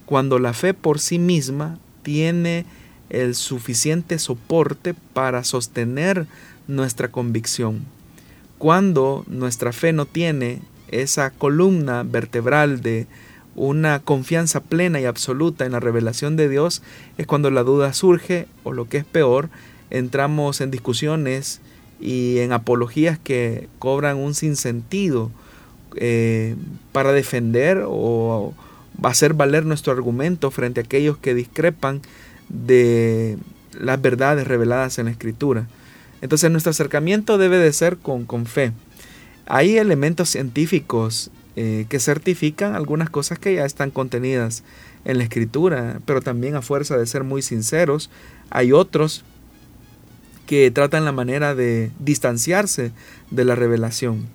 cuando 0.05 0.39
la 0.39 0.53
fe 0.53 0.73
por 0.73 0.99
sí 0.99 1.19
misma 1.19 1.77
tiene 2.03 2.65
el 3.11 3.35
suficiente 3.35 4.17
soporte 4.19 4.95
para 5.13 5.43
sostener 5.43 6.27
nuestra 6.67 7.09
convicción. 7.09 7.81
Cuando 8.57 9.25
nuestra 9.27 9.73
fe 9.73 9.91
no 9.91 10.05
tiene 10.05 10.59
esa 10.89 11.29
columna 11.29 12.03
vertebral 12.03 12.81
de 12.81 13.07
una 13.55 13.99
confianza 13.99 14.61
plena 14.61 15.01
y 15.01 15.05
absoluta 15.05 15.65
en 15.65 15.73
la 15.73 15.81
revelación 15.81 16.37
de 16.37 16.47
Dios, 16.47 16.81
es 17.17 17.27
cuando 17.27 17.51
la 17.51 17.63
duda 17.63 17.93
surge 17.93 18.47
o 18.63 18.71
lo 18.71 18.87
que 18.87 18.97
es 18.97 19.05
peor, 19.05 19.49
entramos 19.89 20.61
en 20.61 20.71
discusiones 20.71 21.59
y 21.99 22.39
en 22.39 22.53
apologías 22.53 23.19
que 23.19 23.67
cobran 23.77 24.17
un 24.17 24.33
sinsentido 24.33 25.31
eh, 25.97 26.55
para 26.93 27.11
defender 27.11 27.83
o 27.85 28.53
hacer 29.03 29.33
valer 29.33 29.65
nuestro 29.65 29.91
argumento 29.91 30.49
frente 30.49 30.79
a 30.79 30.83
aquellos 30.83 31.17
que 31.17 31.33
discrepan 31.33 32.01
de 32.51 33.37
las 33.79 34.01
verdades 34.01 34.47
reveladas 34.47 34.99
en 34.99 35.05
la 35.05 35.11
Escritura. 35.11 35.67
Entonces 36.21 36.51
nuestro 36.51 36.71
acercamiento 36.71 37.37
debe 37.37 37.57
de 37.57 37.73
ser 37.73 37.97
con, 37.97 38.25
con 38.25 38.45
fe. 38.45 38.73
Hay 39.45 39.77
elementos 39.77 40.29
científicos 40.29 41.31
eh, 41.55 41.85
que 41.89 41.99
certifican 41.99 42.75
algunas 42.75 43.09
cosas 43.09 43.39
que 43.39 43.55
ya 43.55 43.65
están 43.65 43.91
contenidas 43.91 44.63
en 45.03 45.17
la 45.17 45.23
Escritura, 45.23 45.99
pero 46.05 46.21
también 46.21 46.55
a 46.55 46.61
fuerza 46.61 46.97
de 46.97 47.05
ser 47.05 47.23
muy 47.23 47.41
sinceros, 47.41 48.09
hay 48.49 48.71
otros 48.71 49.23
que 50.45 50.69
tratan 50.71 51.05
la 51.05 51.11
manera 51.11 51.55
de 51.55 51.91
distanciarse 51.99 52.91
de 53.31 53.45
la 53.45 53.55
revelación. 53.55 54.27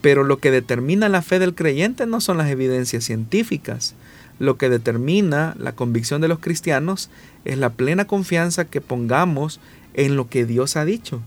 Pero 0.00 0.22
lo 0.22 0.38
que 0.38 0.50
determina 0.50 1.08
la 1.08 1.22
fe 1.22 1.38
del 1.38 1.54
creyente 1.54 2.06
no 2.06 2.20
son 2.20 2.38
las 2.38 2.50
evidencias 2.50 3.04
científicas. 3.04 3.94
Lo 4.38 4.56
que 4.56 4.68
determina 4.68 5.54
la 5.58 5.72
convicción 5.72 6.20
de 6.20 6.28
los 6.28 6.38
cristianos 6.40 7.10
es 7.44 7.58
la 7.58 7.70
plena 7.70 8.06
confianza 8.06 8.64
que 8.64 8.80
pongamos 8.80 9.60
en 9.94 10.16
lo 10.16 10.28
que 10.28 10.44
Dios 10.44 10.76
ha 10.76 10.84
dicho. 10.84 11.20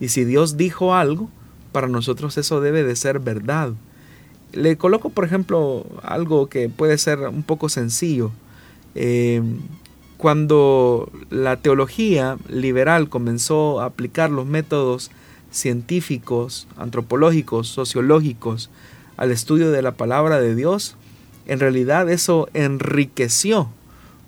Y 0.00 0.08
si 0.08 0.24
Dios 0.24 0.56
dijo 0.56 0.94
algo, 0.94 1.28
para 1.72 1.88
nosotros 1.88 2.38
eso 2.38 2.60
debe 2.60 2.82
de 2.82 2.96
ser 2.96 3.20
verdad. 3.20 3.72
Le 4.52 4.76
coloco, 4.76 5.10
por 5.10 5.24
ejemplo, 5.24 5.86
algo 6.02 6.48
que 6.48 6.68
puede 6.68 6.98
ser 6.98 7.18
un 7.20 7.42
poco 7.42 7.68
sencillo. 7.68 8.30
Eh, 8.94 9.42
cuando 10.16 11.10
la 11.30 11.56
teología 11.56 12.38
liberal 12.48 13.08
comenzó 13.08 13.80
a 13.80 13.86
aplicar 13.86 14.30
los 14.30 14.46
métodos 14.46 15.10
científicos, 15.50 16.66
antropológicos, 16.76 17.68
sociológicos 17.68 18.70
al 19.16 19.30
estudio 19.30 19.70
de 19.70 19.82
la 19.82 19.92
palabra 19.92 20.40
de 20.40 20.54
Dios, 20.54 20.96
en 21.46 21.60
realidad 21.60 22.10
eso 22.10 22.48
enriqueció 22.54 23.68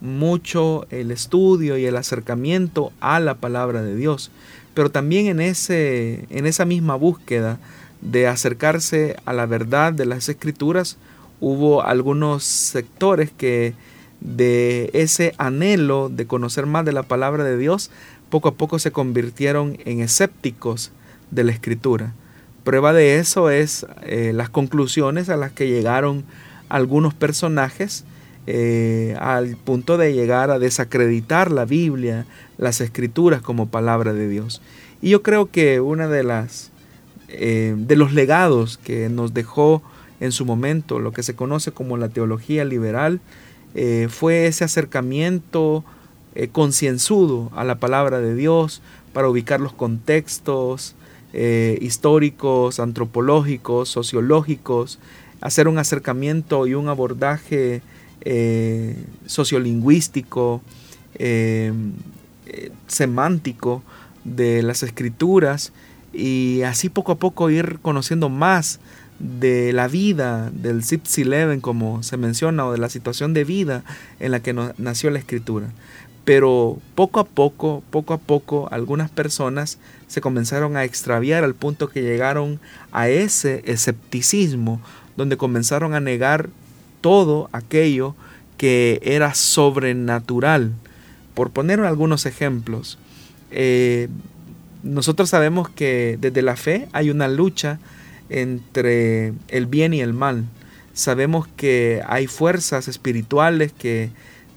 mucho 0.00 0.86
el 0.90 1.10
estudio 1.10 1.78
y 1.78 1.86
el 1.86 1.96
acercamiento 1.96 2.92
a 3.00 3.20
la 3.20 3.36
palabra 3.36 3.82
de 3.82 3.96
Dios. 3.96 4.30
Pero 4.74 4.90
también 4.90 5.26
en, 5.26 5.40
ese, 5.40 6.26
en 6.30 6.46
esa 6.46 6.64
misma 6.64 6.96
búsqueda 6.96 7.58
de 8.02 8.26
acercarse 8.26 9.16
a 9.24 9.32
la 9.32 9.46
verdad 9.46 9.92
de 9.92 10.06
las 10.06 10.28
escrituras, 10.28 10.98
hubo 11.40 11.82
algunos 11.82 12.44
sectores 12.44 13.30
que 13.30 13.74
de 14.20 14.90
ese 14.92 15.34
anhelo 15.38 16.08
de 16.08 16.26
conocer 16.26 16.66
más 16.66 16.84
de 16.84 16.92
la 16.92 17.02
palabra 17.02 17.44
de 17.44 17.56
Dios, 17.56 17.90
poco 18.30 18.48
a 18.48 18.54
poco 18.54 18.78
se 18.78 18.90
convirtieron 18.90 19.78
en 19.84 20.00
escépticos 20.00 20.90
de 21.30 21.44
la 21.44 21.52
escritura. 21.52 22.12
Prueba 22.64 22.92
de 22.92 23.18
eso 23.18 23.50
es 23.50 23.86
eh, 24.02 24.32
las 24.34 24.50
conclusiones 24.50 25.28
a 25.28 25.36
las 25.36 25.52
que 25.52 25.68
llegaron 25.68 26.24
algunos 26.68 27.14
personajes 27.14 28.04
eh, 28.48 29.16
al 29.18 29.56
punto 29.56 29.98
de 29.98 30.14
llegar 30.14 30.52
a 30.52 30.60
desacreditar 30.60 31.50
la 31.50 31.64
Biblia, 31.64 32.26
las 32.58 32.80
escrituras 32.80 33.42
como 33.42 33.68
palabra 33.68 34.12
de 34.12 34.28
Dios. 34.28 34.62
Y 35.02 35.10
yo 35.10 35.22
creo 35.22 35.50
que 35.50 35.80
una 35.80 36.06
de 36.06 36.22
las 36.22 36.70
eh, 37.28 37.74
de 37.76 37.96
los 37.96 38.12
legados 38.12 38.78
que 38.78 39.08
nos 39.08 39.34
dejó 39.34 39.82
en 40.20 40.30
su 40.30 40.44
momento 40.46 41.00
lo 41.00 41.10
que 41.12 41.24
se 41.24 41.34
conoce 41.34 41.72
como 41.72 41.96
la 41.96 42.08
teología 42.08 42.64
liberal 42.64 43.20
eh, 43.74 44.06
fue 44.08 44.46
ese 44.46 44.62
acercamiento 44.62 45.84
concienzudo 46.52 47.50
a 47.56 47.64
la 47.64 47.76
palabra 47.76 48.20
de 48.20 48.34
Dios 48.34 48.82
para 49.14 49.28
ubicar 49.28 49.58
los 49.58 49.72
contextos 49.72 50.94
históricos, 51.80 52.78
antropológicos, 52.78 53.88
sociológicos, 53.88 54.98
hacer 55.40 55.68
un 55.68 55.78
acercamiento 55.78 56.66
y 56.66 56.74
un 56.74 56.88
abordaje 56.88 57.82
sociolingüístico, 59.26 60.62
semántico 62.86 63.82
de 64.24 64.62
las 64.62 64.82
escrituras 64.82 65.72
y 66.12 66.62
así 66.62 66.88
poco 66.88 67.12
a 67.12 67.16
poco 67.16 67.50
ir 67.50 67.78
conociendo 67.82 68.28
más 68.28 68.80
de 69.18 69.72
la 69.72 69.88
vida 69.88 70.50
del 70.50 70.82
Sipsi 70.82 71.24
Leven, 71.24 71.60
como 71.60 72.02
se 72.02 72.16
menciona, 72.16 72.66
o 72.66 72.72
de 72.72 72.78
la 72.78 72.88
situación 72.88 73.32
de 73.34 73.44
vida 73.44 73.84
en 74.20 74.30
la 74.30 74.40
que 74.40 74.52
nació 74.78 75.10
la 75.10 75.18
escritura. 75.18 75.68
Pero 76.24 76.78
poco 76.94 77.20
a 77.20 77.24
poco, 77.24 77.82
poco 77.90 78.12
a 78.12 78.18
poco, 78.18 78.68
algunas 78.72 79.10
personas 79.10 79.78
se 80.08 80.20
comenzaron 80.20 80.76
a 80.76 80.84
extraviar 80.84 81.44
al 81.44 81.54
punto 81.54 81.88
que 81.88 82.02
llegaron 82.02 82.58
a 82.92 83.08
ese 83.08 83.62
escepticismo, 83.64 84.80
donde 85.16 85.36
comenzaron 85.36 85.94
a 85.94 86.00
negar 86.00 86.50
todo 87.00 87.48
aquello 87.52 88.14
que 88.56 89.00
era 89.02 89.34
sobrenatural. 89.34 90.72
Por 91.34 91.50
poner 91.50 91.80
algunos 91.80 92.26
ejemplos, 92.26 92.98
eh, 93.50 94.08
nosotros 94.82 95.30
sabemos 95.30 95.68
que 95.68 96.18
desde 96.20 96.42
la 96.42 96.56
fe 96.56 96.88
hay 96.92 97.10
una 97.10 97.28
lucha 97.28 97.78
entre 98.28 99.32
el 99.48 99.66
bien 99.66 99.94
y 99.94 100.00
el 100.00 100.12
mal. 100.12 100.44
Sabemos 100.94 101.46
que 101.56 102.02
hay 102.06 102.26
fuerzas 102.26 102.88
espirituales 102.88 103.72
que 103.72 104.10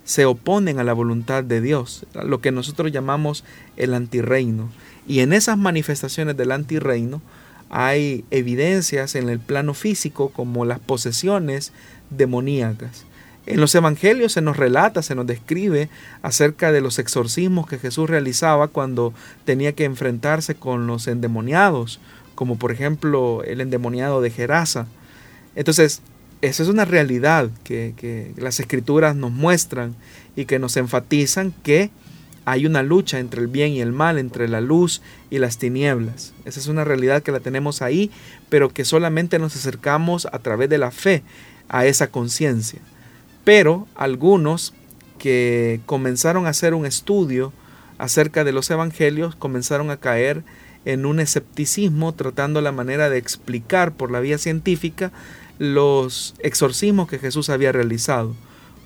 se 0.06 0.26
oponen 0.26 0.80
a 0.80 0.84
la 0.84 0.94
voluntad 0.94 1.44
de 1.44 1.62
Dios, 1.62 2.06
lo 2.14 2.42
que 2.42 2.52
nosotros 2.52 2.92
llamamos 2.92 3.44
el 3.78 3.94
antirreino. 3.94 4.70
Y 5.08 5.20
en 5.20 5.34
esas 5.34 5.58
manifestaciones 5.58 6.38
del 6.38 6.52
antirreino 6.52 7.22
hay 7.70 8.26
evidencias 8.32 9.16
en 9.16 9.30
el 9.30 9.40
plano 9.40 9.74
físico 9.74 10.30
como 10.30 10.66
las 10.66 10.80
posesiones 10.80 11.72
demoníacas. 12.10 13.06
En 13.46 13.60
los 13.60 13.74
evangelios 13.74 14.34
se 14.34 14.42
nos 14.42 14.58
relata, 14.58 15.02
se 15.02 15.16
nos 15.16 15.26
describe 15.26 15.90
acerca 16.22 16.72
de 16.72 16.82
los 16.82 17.00
exorcismos 17.00 17.68
que 17.68 17.80
Jesús 17.80 18.10
realizaba 18.10 18.68
cuando 18.68 19.14
tenía 19.46 19.74
que 19.74 19.86
enfrentarse 19.86 20.56
con 20.56 20.88
los 20.88 21.08
endemoniados 21.08 22.00
como 22.40 22.58
por 22.58 22.72
ejemplo 22.72 23.44
el 23.44 23.60
endemoniado 23.60 24.22
de 24.22 24.30
Gerasa. 24.30 24.88
Entonces, 25.58 26.02
esa 26.42 26.64
es 26.64 26.70
una 26.70 26.86
realidad 26.86 27.50
que, 27.66 27.94
que 27.98 28.32
las 28.38 28.62
escrituras 28.62 29.14
nos 29.18 29.32
muestran 29.32 29.94
y 30.38 30.46
que 30.46 30.58
nos 30.58 30.78
enfatizan 30.78 31.54
que 31.64 31.90
hay 32.46 32.66
una 32.66 32.84
lucha 32.84 33.20
entre 33.20 33.42
el 33.42 33.48
bien 33.48 33.72
y 33.72 33.82
el 33.82 33.92
mal, 33.92 34.18
entre 34.18 34.48
la 34.48 34.62
luz 34.62 35.02
y 35.30 35.40
las 35.40 35.58
tinieblas. 35.58 36.34
Esa 36.46 36.60
es 36.60 36.68
una 36.68 36.84
realidad 36.84 37.24
que 37.24 37.32
la 37.32 37.40
tenemos 37.40 37.82
ahí, 37.82 38.12
pero 38.50 38.70
que 38.70 38.86
solamente 38.86 39.40
nos 39.40 39.56
acercamos 39.56 40.26
a 40.26 40.40
través 40.40 40.70
de 40.70 40.78
la 40.78 40.92
fe 40.92 41.24
a 41.68 41.86
esa 41.86 42.08
conciencia. 42.08 42.80
Pero 43.44 43.88
algunos 43.96 44.74
que 45.18 45.82
comenzaron 45.86 46.46
a 46.46 46.50
hacer 46.50 46.74
un 46.74 46.86
estudio 46.86 47.54
acerca 47.98 48.44
de 48.44 48.54
los 48.54 48.70
evangelios 48.72 49.36
comenzaron 49.36 49.92
a 49.92 49.98
caer 49.98 50.44
en 50.86 51.06
un 51.06 51.20
escepticismo 51.20 52.14
tratando 52.14 52.62
la 52.62 52.72
manera 52.72 53.10
de 53.10 53.18
explicar 53.18 53.94
por 53.94 54.12
la 54.12 54.22
vía 54.22 54.38
científica 54.38 55.12
los 55.60 56.36
exorcismos 56.40 57.10
que 57.10 57.20
Jesús 57.20 57.50
había 57.50 57.72
realizado. 57.72 58.34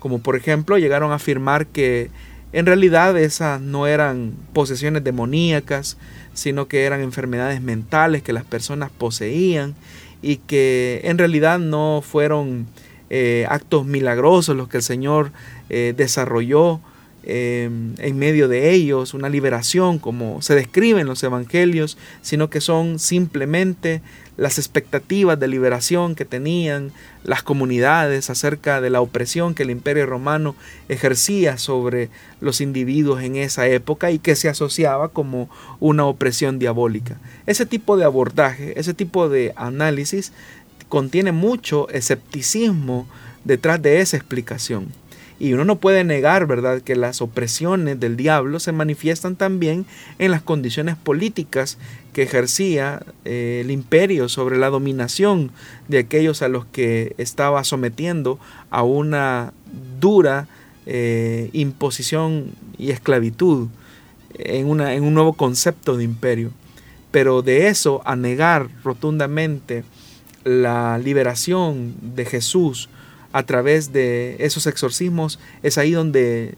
Como 0.00 0.18
por 0.18 0.36
ejemplo 0.36 0.76
llegaron 0.76 1.12
a 1.12 1.16
afirmar 1.16 1.66
que 1.68 2.10
en 2.54 2.66
realidad 2.66 3.18
esas 3.18 3.60
no 3.60 3.88
eran 3.88 4.32
posesiones 4.52 5.02
demoníacas, 5.02 5.98
sino 6.34 6.68
que 6.68 6.84
eran 6.84 7.00
enfermedades 7.00 7.60
mentales 7.60 8.22
que 8.22 8.32
las 8.32 8.44
personas 8.44 8.92
poseían 8.96 9.74
y 10.22 10.36
que 10.36 11.00
en 11.02 11.18
realidad 11.18 11.58
no 11.58 12.00
fueron 12.00 12.66
eh, 13.10 13.44
actos 13.50 13.84
milagrosos 13.86 14.56
los 14.56 14.68
que 14.68 14.76
el 14.76 14.82
Señor 14.84 15.32
eh, 15.68 15.94
desarrolló 15.96 16.80
eh, 17.26 17.70
en 17.98 18.18
medio 18.18 18.48
de 18.48 18.72
ellos, 18.72 19.14
una 19.14 19.28
liberación 19.28 19.98
como 19.98 20.42
se 20.42 20.54
describe 20.54 21.00
en 21.00 21.06
los 21.06 21.22
evangelios, 21.22 21.96
sino 22.22 22.50
que 22.50 22.60
son 22.60 22.98
simplemente 22.98 24.02
las 24.36 24.58
expectativas 24.58 25.38
de 25.38 25.48
liberación 25.48 26.14
que 26.14 26.24
tenían 26.24 26.92
las 27.22 27.42
comunidades 27.42 28.30
acerca 28.30 28.80
de 28.80 28.90
la 28.90 29.00
opresión 29.00 29.54
que 29.54 29.62
el 29.62 29.70
imperio 29.70 30.06
romano 30.06 30.56
ejercía 30.88 31.56
sobre 31.56 32.10
los 32.40 32.60
individuos 32.60 33.22
en 33.22 33.36
esa 33.36 33.66
época 33.68 34.10
y 34.10 34.18
que 34.18 34.36
se 34.36 34.48
asociaba 34.48 35.08
como 35.08 35.48
una 35.80 36.04
opresión 36.04 36.58
diabólica. 36.58 37.18
Ese 37.46 37.64
tipo 37.64 37.96
de 37.96 38.04
abordaje, 38.04 38.78
ese 38.78 38.92
tipo 38.92 39.28
de 39.28 39.52
análisis 39.56 40.32
contiene 40.88 41.32
mucho 41.32 41.88
escepticismo 41.88 43.06
detrás 43.44 43.80
de 43.80 44.00
esa 44.00 44.16
explicación. 44.16 44.88
Y 45.44 45.52
uno 45.52 45.66
no 45.66 45.76
puede 45.76 46.04
negar, 46.04 46.46
¿verdad?, 46.46 46.80
que 46.80 46.96
las 46.96 47.20
opresiones 47.20 48.00
del 48.00 48.16
diablo 48.16 48.60
se 48.60 48.72
manifiestan 48.72 49.36
también 49.36 49.84
en 50.18 50.30
las 50.30 50.40
condiciones 50.40 50.96
políticas 50.96 51.76
que 52.14 52.22
ejercía 52.22 53.02
eh, 53.26 53.60
el 53.62 53.70
imperio 53.70 54.30
sobre 54.30 54.56
la 54.56 54.70
dominación 54.70 55.50
de 55.86 55.98
aquellos 55.98 56.40
a 56.40 56.48
los 56.48 56.64
que 56.64 57.14
estaba 57.18 57.62
sometiendo 57.62 58.38
a 58.70 58.84
una 58.84 59.52
dura 60.00 60.48
eh, 60.86 61.50
imposición 61.52 62.52
y 62.78 62.90
esclavitud 62.90 63.68
en, 64.38 64.66
una, 64.66 64.94
en 64.94 65.04
un 65.04 65.12
nuevo 65.12 65.34
concepto 65.34 65.98
de 65.98 66.04
imperio. 66.04 66.52
Pero 67.10 67.42
de 67.42 67.68
eso 67.68 68.00
a 68.06 68.16
negar 68.16 68.70
rotundamente 68.82 69.84
la 70.42 70.96
liberación 70.96 71.96
de 72.00 72.24
Jesús 72.24 72.88
a 73.34 73.42
través 73.42 73.92
de 73.92 74.36
esos 74.38 74.68
exorcismos, 74.68 75.40
es 75.64 75.76
ahí 75.76 75.90
donde 75.90 76.54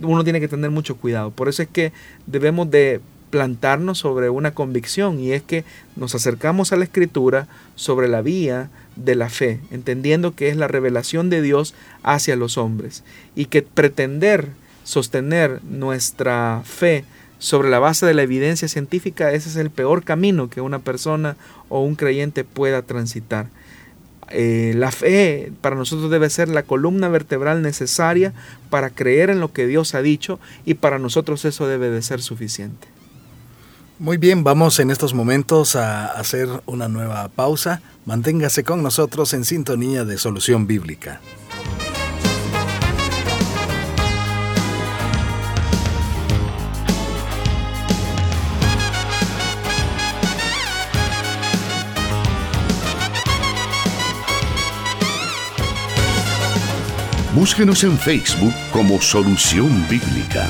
uno 0.00 0.24
tiene 0.24 0.40
que 0.40 0.48
tener 0.48 0.70
mucho 0.70 0.96
cuidado. 0.96 1.30
Por 1.30 1.50
eso 1.50 1.62
es 1.62 1.68
que 1.68 1.92
debemos 2.26 2.70
de 2.70 3.02
plantarnos 3.28 3.98
sobre 3.98 4.30
una 4.30 4.52
convicción 4.52 5.20
y 5.20 5.32
es 5.32 5.42
que 5.42 5.66
nos 5.94 6.14
acercamos 6.14 6.72
a 6.72 6.76
la 6.76 6.84
escritura 6.84 7.48
sobre 7.74 8.08
la 8.08 8.22
vía 8.22 8.70
de 8.96 9.14
la 9.14 9.28
fe, 9.28 9.60
entendiendo 9.70 10.34
que 10.34 10.48
es 10.48 10.56
la 10.56 10.68
revelación 10.68 11.28
de 11.28 11.42
Dios 11.42 11.74
hacia 12.02 12.34
los 12.34 12.56
hombres 12.56 13.04
y 13.34 13.44
que 13.44 13.60
pretender 13.60 14.48
sostener 14.84 15.60
nuestra 15.64 16.62
fe 16.64 17.04
sobre 17.38 17.68
la 17.68 17.78
base 17.78 18.06
de 18.06 18.14
la 18.14 18.22
evidencia 18.22 18.68
científica, 18.68 19.32
ese 19.32 19.50
es 19.50 19.56
el 19.56 19.68
peor 19.68 20.02
camino 20.02 20.48
que 20.48 20.62
una 20.62 20.78
persona 20.78 21.36
o 21.68 21.82
un 21.82 21.94
creyente 21.94 22.42
pueda 22.42 22.80
transitar. 22.80 23.48
Eh, 24.30 24.74
la 24.76 24.90
fe 24.90 25.52
para 25.60 25.76
nosotros 25.76 26.10
debe 26.10 26.30
ser 26.30 26.48
la 26.48 26.64
columna 26.64 27.08
vertebral 27.08 27.62
necesaria 27.62 28.32
para 28.70 28.90
creer 28.90 29.30
en 29.30 29.40
lo 29.40 29.52
que 29.52 29.66
Dios 29.66 29.94
ha 29.94 30.02
dicho 30.02 30.40
y 30.64 30.74
para 30.74 30.98
nosotros 30.98 31.44
eso 31.44 31.68
debe 31.68 31.90
de 31.90 32.02
ser 32.02 32.20
suficiente. 32.20 32.88
Muy 33.98 34.18
bien, 34.18 34.44
vamos 34.44 34.78
en 34.78 34.90
estos 34.90 35.14
momentos 35.14 35.74
a 35.74 36.06
hacer 36.06 36.48
una 36.66 36.86
nueva 36.86 37.28
pausa. 37.28 37.80
Manténgase 38.04 38.62
con 38.62 38.82
nosotros 38.82 39.32
en 39.32 39.44
sintonía 39.44 40.04
de 40.04 40.18
solución 40.18 40.66
bíblica. 40.66 41.20
Búsquenos 57.36 57.84
en 57.84 57.98
Facebook 57.98 58.54
como 58.72 58.98
Solución 58.98 59.86
Bíblica. 59.90 60.48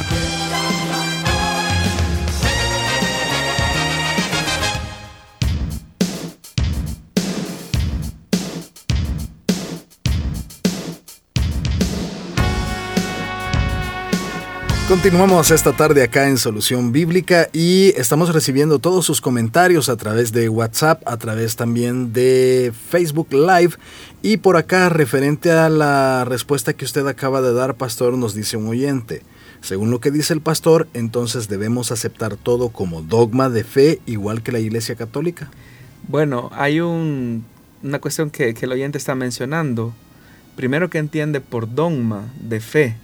Continuamos 14.97 15.51
esta 15.51 15.75
tarde 15.75 16.03
acá 16.03 16.27
en 16.27 16.39
Solución 16.39 16.91
Bíblica 16.91 17.51
y 17.53 17.93
estamos 17.99 18.33
recibiendo 18.33 18.79
todos 18.79 19.05
sus 19.05 19.21
comentarios 19.21 19.91
a 19.91 19.97
través 19.97 20.33
de 20.33 20.49
WhatsApp, 20.49 21.03
a 21.07 21.19
través 21.19 21.55
también 21.55 22.15
de 22.15 22.73
Facebook 22.89 23.29
Live 23.31 23.75
y 24.23 24.39
por 24.39 24.57
acá 24.57 24.89
referente 24.89 25.53
a 25.53 25.69
la 25.69 26.25
respuesta 26.25 26.73
que 26.73 26.87
usted 26.87 27.07
acaba 27.07 27.43
de 27.43 27.53
dar, 27.53 27.75
pastor, 27.75 28.17
nos 28.17 28.35
dice 28.35 28.57
un 28.57 28.69
oyente. 28.69 29.23
Según 29.61 29.91
lo 29.91 30.01
que 30.01 30.11
dice 30.11 30.33
el 30.33 30.41
pastor, 30.41 30.89
entonces 30.95 31.47
debemos 31.47 31.93
aceptar 31.93 32.37
todo 32.37 32.71
como 32.71 33.03
dogma 33.03 33.51
de 33.51 33.65
fe 33.65 34.01
igual 34.07 34.43
que 34.43 34.51
la 34.51 34.61
Iglesia 34.61 34.95
Católica. 34.95 35.51
Bueno, 36.09 36.51
hay 36.55 36.81
un, 36.81 37.45
una 37.83 38.01
cuestión 38.01 38.31
que 38.31 38.57
el 38.59 38.73
oyente 38.73 38.97
está 38.97 39.15
mencionando. 39.15 39.93
Primero 40.57 40.89
que 40.89 40.97
entiende 40.97 41.43
por 41.43 41.75
dogma 41.75 42.33
de 42.41 42.61
fe 42.61 42.97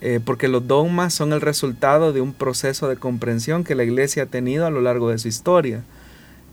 eh, 0.00 0.20
porque 0.24 0.48
los 0.48 0.66
dogmas 0.66 1.12
son 1.12 1.32
el 1.32 1.40
resultado 1.40 2.12
de 2.12 2.20
un 2.20 2.32
proceso 2.32 2.88
de 2.88 2.96
comprensión 2.96 3.64
que 3.64 3.74
la 3.74 3.84
iglesia 3.84 4.22
ha 4.22 4.26
tenido 4.26 4.66
a 4.66 4.70
lo 4.70 4.80
largo 4.80 5.10
de 5.10 5.18
su 5.18 5.28
historia. 5.28 5.82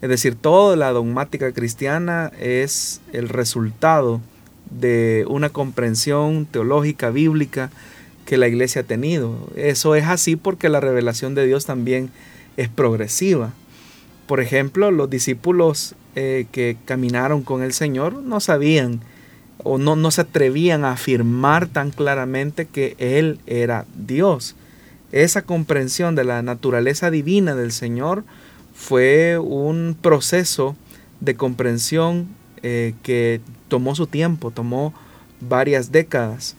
Es 0.01 0.09
decir, 0.09 0.35
toda 0.35 0.75
la 0.75 0.91
dogmática 0.91 1.51
cristiana 1.53 2.31
es 2.39 3.01
el 3.13 3.29
resultado 3.29 4.21
de 4.69 5.25
una 5.29 5.49
comprensión 5.49 6.45
teológica, 6.45 7.09
bíblica, 7.09 7.71
que 8.25 8.37
la 8.37 8.47
iglesia 8.47 8.81
ha 8.81 8.85
tenido. 8.85 9.49
Eso 9.55 9.95
es 9.95 10.05
así 10.05 10.35
porque 10.35 10.69
la 10.69 10.81
revelación 10.81 11.33
de 11.33 11.47
Dios 11.47 11.65
también 11.65 12.11
es 12.57 12.67
progresiva. 12.67 13.53
Por 14.27 14.41
ejemplo, 14.41 14.91
los 14.91 15.09
discípulos 15.09 15.95
eh, 16.15 16.47
que 16.51 16.77
caminaron 16.85 17.41
con 17.41 17.63
el 17.63 17.71
Señor 17.71 18.15
no 18.15 18.41
sabían 18.41 18.99
o 19.67 19.77
no, 19.77 19.95
no 19.95 20.11
se 20.11 20.21
atrevían 20.21 20.85
a 20.85 20.93
afirmar 20.93 21.67
tan 21.67 21.91
claramente 21.91 22.65
que 22.65 22.95
Él 22.99 23.39
era 23.45 23.85
Dios. 23.95 24.55
Esa 25.11 25.41
comprensión 25.41 26.15
de 26.15 26.23
la 26.23 26.41
naturaleza 26.41 27.11
divina 27.11 27.53
del 27.55 27.71
Señor 27.71 28.23
fue 28.73 29.37
un 29.37 29.97
proceso 29.99 30.75
de 31.19 31.35
comprensión 31.35 32.27
eh, 32.63 32.93
que 33.03 33.41
tomó 33.67 33.95
su 33.95 34.07
tiempo, 34.07 34.51
tomó 34.51 34.93
varias 35.41 35.91
décadas 35.91 36.55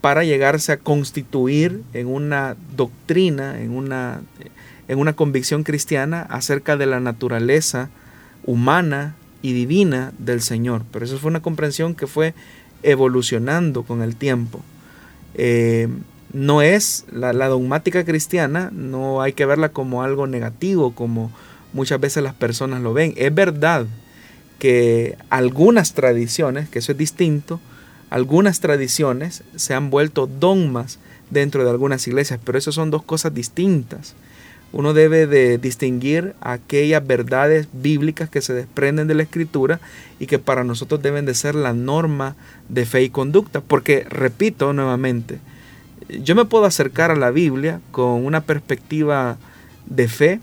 para 0.00 0.24
llegarse 0.24 0.72
a 0.72 0.78
constituir 0.78 1.82
en 1.92 2.08
una 2.08 2.56
doctrina, 2.76 3.60
en 3.60 3.70
una, 3.70 4.22
en 4.88 4.98
una 4.98 5.14
convicción 5.14 5.62
cristiana 5.62 6.22
acerca 6.22 6.76
de 6.76 6.86
la 6.86 7.00
naturaleza 7.00 7.90
humana 8.44 9.14
y 9.44 9.52
divina 9.52 10.14
del 10.18 10.40
Señor. 10.40 10.84
Pero 10.90 11.04
eso 11.04 11.18
fue 11.18 11.28
una 11.28 11.42
comprensión 11.42 11.94
que 11.94 12.06
fue 12.06 12.32
evolucionando 12.82 13.82
con 13.82 14.00
el 14.00 14.16
tiempo. 14.16 14.62
Eh, 15.34 15.86
no 16.32 16.62
es 16.62 17.04
la, 17.12 17.34
la, 17.34 17.48
dogmática 17.48 18.06
cristiana, 18.06 18.70
no 18.72 19.20
hay 19.20 19.34
que 19.34 19.44
verla 19.44 19.68
como 19.68 20.02
algo 20.02 20.26
negativo, 20.26 20.94
como 20.94 21.30
muchas 21.74 22.00
veces 22.00 22.22
las 22.22 22.32
personas 22.32 22.80
lo 22.80 22.94
ven. 22.94 23.12
Es 23.18 23.34
verdad 23.34 23.84
que 24.58 25.18
algunas 25.28 25.92
tradiciones, 25.92 26.70
que 26.70 26.78
eso 26.78 26.92
es 26.92 26.98
distinto, 26.98 27.60
algunas 28.08 28.60
tradiciones 28.60 29.42
se 29.56 29.74
han 29.74 29.90
vuelto 29.90 30.26
dogmas 30.26 30.98
dentro 31.28 31.64
de 31.64 31.70
algunas 31.70 32.06
iglesias, 32.08 32.40
pero 32.42 32.56
eso 32.56 32.72
son 32.72 32.90
dos 32.90 33.02
cosas 33.02 33.34
distintas. 33.34 34.14
Uno 34.76 34.92
debe 34.92 35.28
de 35.28 35.56
distinguir 35.56 36.34
aquellas 36.40 37.06
verdades 37.06 37.68
bíblicas 37.72 38.28
que 38.28 38.40
se 38.40 38.54
desprenden 38.54 39.06
de 39.06 39.14
la 39.14 39.22
escritura 39.22 39.78
y 40.18 40.26
que 40.26 40.40
para 40.40 40.64
nosotros 40.64 41.00
deben 41.00 41.26
de 41.26 41.34
ser 41.34 41.54
la 41.54 41.72
norma 41.72 42.34
de 42.68 42.84
fe 42.84 43.04
y 43.04 43.08
conducta. 43.08 43.60
Porque, 43.60 44.04
repito 44.10 44.72
nuevamente, 44.72 45.38
yo 46.08 46.34
me 46.34 46.44
puedo 46.44 46.64
acercar 46.64 47.12
a 47.12 47.14
la 47.14 47.30
Biblia 47.30 47.80
con 47.92 48.26
una 48.26 48.40
perspectiva 48.40 49.36
de 49.86 50.08
fe, 50.08 50.40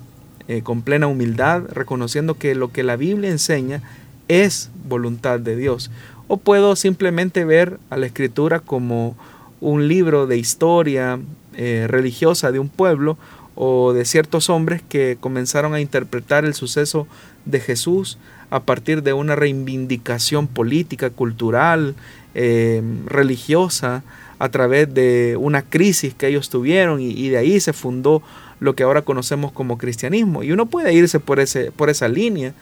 eh, 0.48 0.62
con 0.62 0.82
plena 0.82 1.08
humildad, 1.08 1.64
reconociendo 1.70 2.36
que 2.36 2.56
lo 2.56 2.72
que 2.72 2.84
la 2.84 2.96
Biblia 2.96 3.30
enseña 3.30 3.82
es 4.30 4.72
voluntad 4.88 5.42
de 5.42 5.58
Dios. 5.58 5.92
O 6.30 6.38
puedo 6.38 6.78
simplemente 6.78 7.44
ver 7.44 7.80
a 7.90 7.98
la 7.98 8.06
escritura 8.06 8.62
como 8.62 9.18
un 9.60 9.90
libro 9.90 10.26
de 10.26 10.38
historia 10.38 11.20
eh, 11.58 11.88
religiosa 11.90 12.54
de 12.54 12.60
un 12.60 12.70
pueblo 12.70 13.18
o 13.56 13.94
de 13.94 14.06
ciertos 14.06 14.50
hombres 14.50 14.82
que 14.88 15.18
comenzaron 15.20 15.74
a 15.74 15.82
interpretar 15.82 16.46
el 16.46 16.54
suceso 16.54 17.08
de 17.46 17.60
Jesús 17.60 18.18
a 18.50 18.62
partir 18.64 19.04
de 19.04 19.14
una 19.14 19.36
reivindicación 19.36 20.48
política, 20.48 21.10
cultural, 21.10 21.96
eh, 22.34 22.82
religiosa, 23.06 24.04
a 24.40 24.50
través 24.50 24.92
de 24.94 25.38
una 25.40 25.62
crisis 25.62 26.16
que 26.16 26.28
ellos 26.28 26.50
tuvieron 26.50 27.00
y, 27.00 27.30
de 27.30 27.38
ahí 27.38 27.60
se 27.60 27.74
fundó 27.74 28.24
lo 28.60 28.76
que 28.76 28.82
ahora 28.82 29.04
conocemos 29.04 29.52
como 29.52 29.78
cristianismo. 29.78 30.42
Y 30.42 30.52
uno 30.52 30.66
puede 30.66 30.94
irse 30.94 31.20
por, 31.20 31.40
ese, 31.40 31.72
por 31.72 31.92
esa 31.92 32.08
línea 32.08 32.54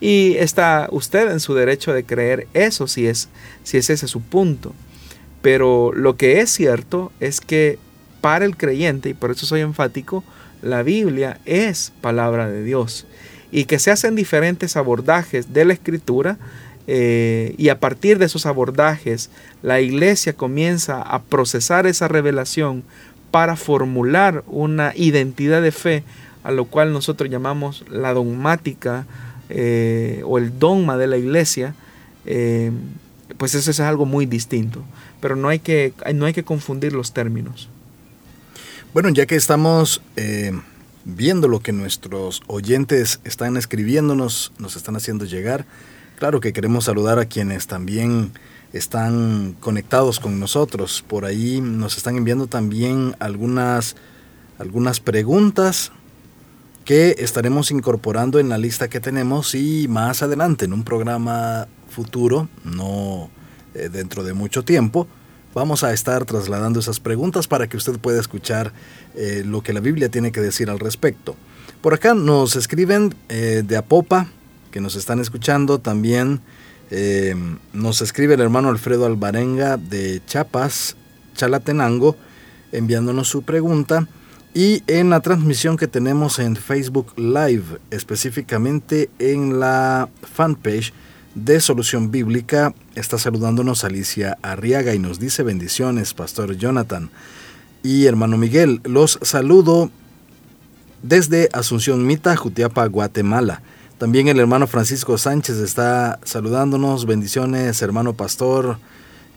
y 0.00 0.36
está 0.38 0.88
usted 0.90 1.30
en 1.30 1.40
su 1.40 1.54
derecho 1.54 1.92
de 1.92 2.04
creer 2.04 2.48
eso 2.54 2.86
si 2.86 3.06
es, 3.06 3.28
si 3.64 3.76
es 3.76 3.90
ese 3.90 4.08
su 4.08 4.22
punto. 4.22 4.72
Pero 5.42 5.92
lo 5.92 6.16
que 6.16 6.40
es 6.40 6.50
cierto 6.50 7.12
es 7.20 7.42
que 7.42 7.78
para 8.22 8.46
el 8.46 8.56
creyente, 8.56 9.10
y 9.10 9.14
por 9.14 9.30
eso 9.30 9.44
soy 9.44 9.60
enfático, 9.60 10.24
la 10.66 10.82
Biblia 10.82 11.40
es 11.44 11.92
palabra 12.00 12.48
de 12.48 12.62
Dios. 12.62 13.06
Y 13.50 13.64
que 13.64 13.78
se 13.78 13.90
hacen 13.90 14.16
diferentes 14.16 14.76
abordajes 14.76 15.52
de 15.52 15.64
la 15.64 15.72
escritura 15.72 16.36
eh, 16.86 17.54
y 17.56 17.68
a 17.70 17.80
partir 17.80 18.18
de 18.18 18.26
esos 18.26 18.46
abordajes 18.46 19.30
la 19.62 19.80
iglesia 19.80 20.34
comienza 20.34 21.02
a 21.02 21.22
procesar 21.22 21.86
esa 21.86 22.08
revelación 22.08 22.84
para 23.30 23.56
formular 23.56 24.44
una 24.46 24.92
identidad 24.94 25.62
de 25.62 25.72
fe 25.72 26.04
a 26.46 26.52
lo 26.52 26.66
cual 26.66 26.92
nosotros 26.92 27.28
llamamos 27.28 27.84
la 27.90 28.12
dogmática 28.12 29.04
eh, 29.48 30.22
o 30.24 30.38
el 30.38 30.60
dogma 30.60 30.96
de 30.96 31.08
la 31.08 31.16
iglesia, 31.16 31.74
eh, 32.24 32.70
pues 33.36 33.56
eso 33.56 33.72
es 33.72 33.80
algo 33.80 34.06
muy 34.06 34.26
distinto. 34.26 34.84
Pero 35.20 35.34
no 35.34 35.48
hay 35.48 35.58
que, 35.58 35.92
no 36.14 36.24
hay 36.24 36.32
que 36.32 36.44
confundir 36.44 36.92
los 36.92 37.12
términos. 37.12 37.68
Bueno, 38.92 39.10
ya 39.10 39.26
que 39.26 39.36
estamos 39.36 40.00
eh, 40.16 40.52
viendo 41.04 41.48
lo 41.48 41.60
que 41.60 41.72
nuestros 41.72 42.42
oyentes 42.46 43.20
están 43.24 43.56
escribiéndonos, 43.56 44.52
nos 44.58 44.76
están 44.76 44.96
haciendo 44.96 45.24
llegar, 45.24 45.66
claro 46.18 46.40
que 46.40 46.52
queremos 46.52 46.84
saludar 46.84 47.18
a 47.18 47.26
quienes 47.26 47.66
también 47.66 48.32
están 48.72 49.56
conectados 49.60 50.20
con 50.20 50.40
nosotros. 50.40 51.04
Por 51.06 51.24
ahí 51.24 51.60
nos 51.60 51.96
están 51.96 52.16
enviando 52.16 52.46
también 52.46 53.14
algunas, 53.18 53.96
algunas 54.58 55.00
preguntas 55.00 55.92
que 56.84 57.16
estaremos 57.18 57.70
incorporando 57.70 58.38
en 58.38 58.48
la 58.48 58.58
lista 58.58 58.88
que 58.88 59.00
tenemos 59.00 59.54
y 59.54 59.88
más 59.88 60.22
adelante 60.22 60.64
en 60.64 60.72
un 60.72 60.84
programa 60.84 61.66
futuro, 61.88 62.48
no 62.64 63.28
eh, 63.74 63.88
dentro 63.90 64.22
de 64.22 64.34
mucho 64.34 64.64
tiempo, 64.64 65.08
Vamos 65.56 65.84
a 65.84 65.94
estar 65.94 66.26
trasladando 66.26 66.80
esas 66.80 67.00
preguntas 67.00 67.48
para 67.48 67.66
que 67.66 67.78
usted 67.78 67.98
pueda 67.98 68.20
escuchar 68.20 68.74
eh, 69.14 69.42
lo 69.42 69.62
que 69.62 69.72
la 69.72 69.80
Biblia 69.80 70.10
tiene 70.10 70.30
que 70.30 70.42
decir 70.42 70.68
al 70.68 70.78
respecto. 70.78 71.34
Por 71.80 71.94
acá 71.94 72.12
nos 72.12 72.56
escriben 72.56 73.14
eh, 73.30 73.62
de 73.66 73.78
Apopa, 73.78 74.26
que 74.70 74.82
nos 74.82 74.96
están 74.96 75.18
escuchando 75.18 75.78
también. 75.78 76.42
Eh, 76.90 77.34
nos 77.72 78.02
escribe 78.02 78.34
el 78.34 78.42
hermano 78.42 78.68
Alfredo 78.68 79.06
Alvarenga 79.06 79.78
de 79.78 80.20
Chapas, 80.26 80.94
Chalatenango, 81.34 82.18
enviándonos 82.70 83.26
su 83.26 83.40
pregunta. 83.40 84.06
Y 84.52 84.82
en 84.86 85.08
la 85.08 85.20
transmisión 85.20 85.78
que 85.78 85.88
tenemos 85.88 86.38
en 86.38 86.56
Facebook 86.56 87.14
Live, 87.16 87.78
específicamente 87.90 89.08
en 89.18 89.58
la 89.58 90.10
fanpage 90.34 90.92
de 91.36 91.60
Solución 91.60 92.10
Bíblica, 92.10 92.74
está 92.94 93.18
saludándonos 93.18 93.84
Alicia 93.84 94.38
Arriaga 94.42 94.94
y 94.94 94.98
nos 94.98 95.20
dice 95.20 95.42
bendiciones, 95.42 96.14
Pastor 96.14 96.56
Jonathan. 96.56 97.10
Y 97.82 98.06
hermano 98.06 98.38
Miguel, 98.38 98.80
los 98.84 99.18
saludo 99.22 99.90
desde 101.02 101.50
Asunción 101.52 102.06
Mita, 102.06 102.34
Jutiapa, 102.36 102.86
Guatemala. 102.86 103.60
También 103.98 104.28
el 104.28 104.40
hermano 104.40 104.66
Francisco 104.66 105.18
Sánchez 105.18 105.58
está 105.58 106.18
saludándonos. 106.24 107.04
Bendiciones, 107.04 107.82
hermano 107.82 108.14
Pastor 108.14 108.78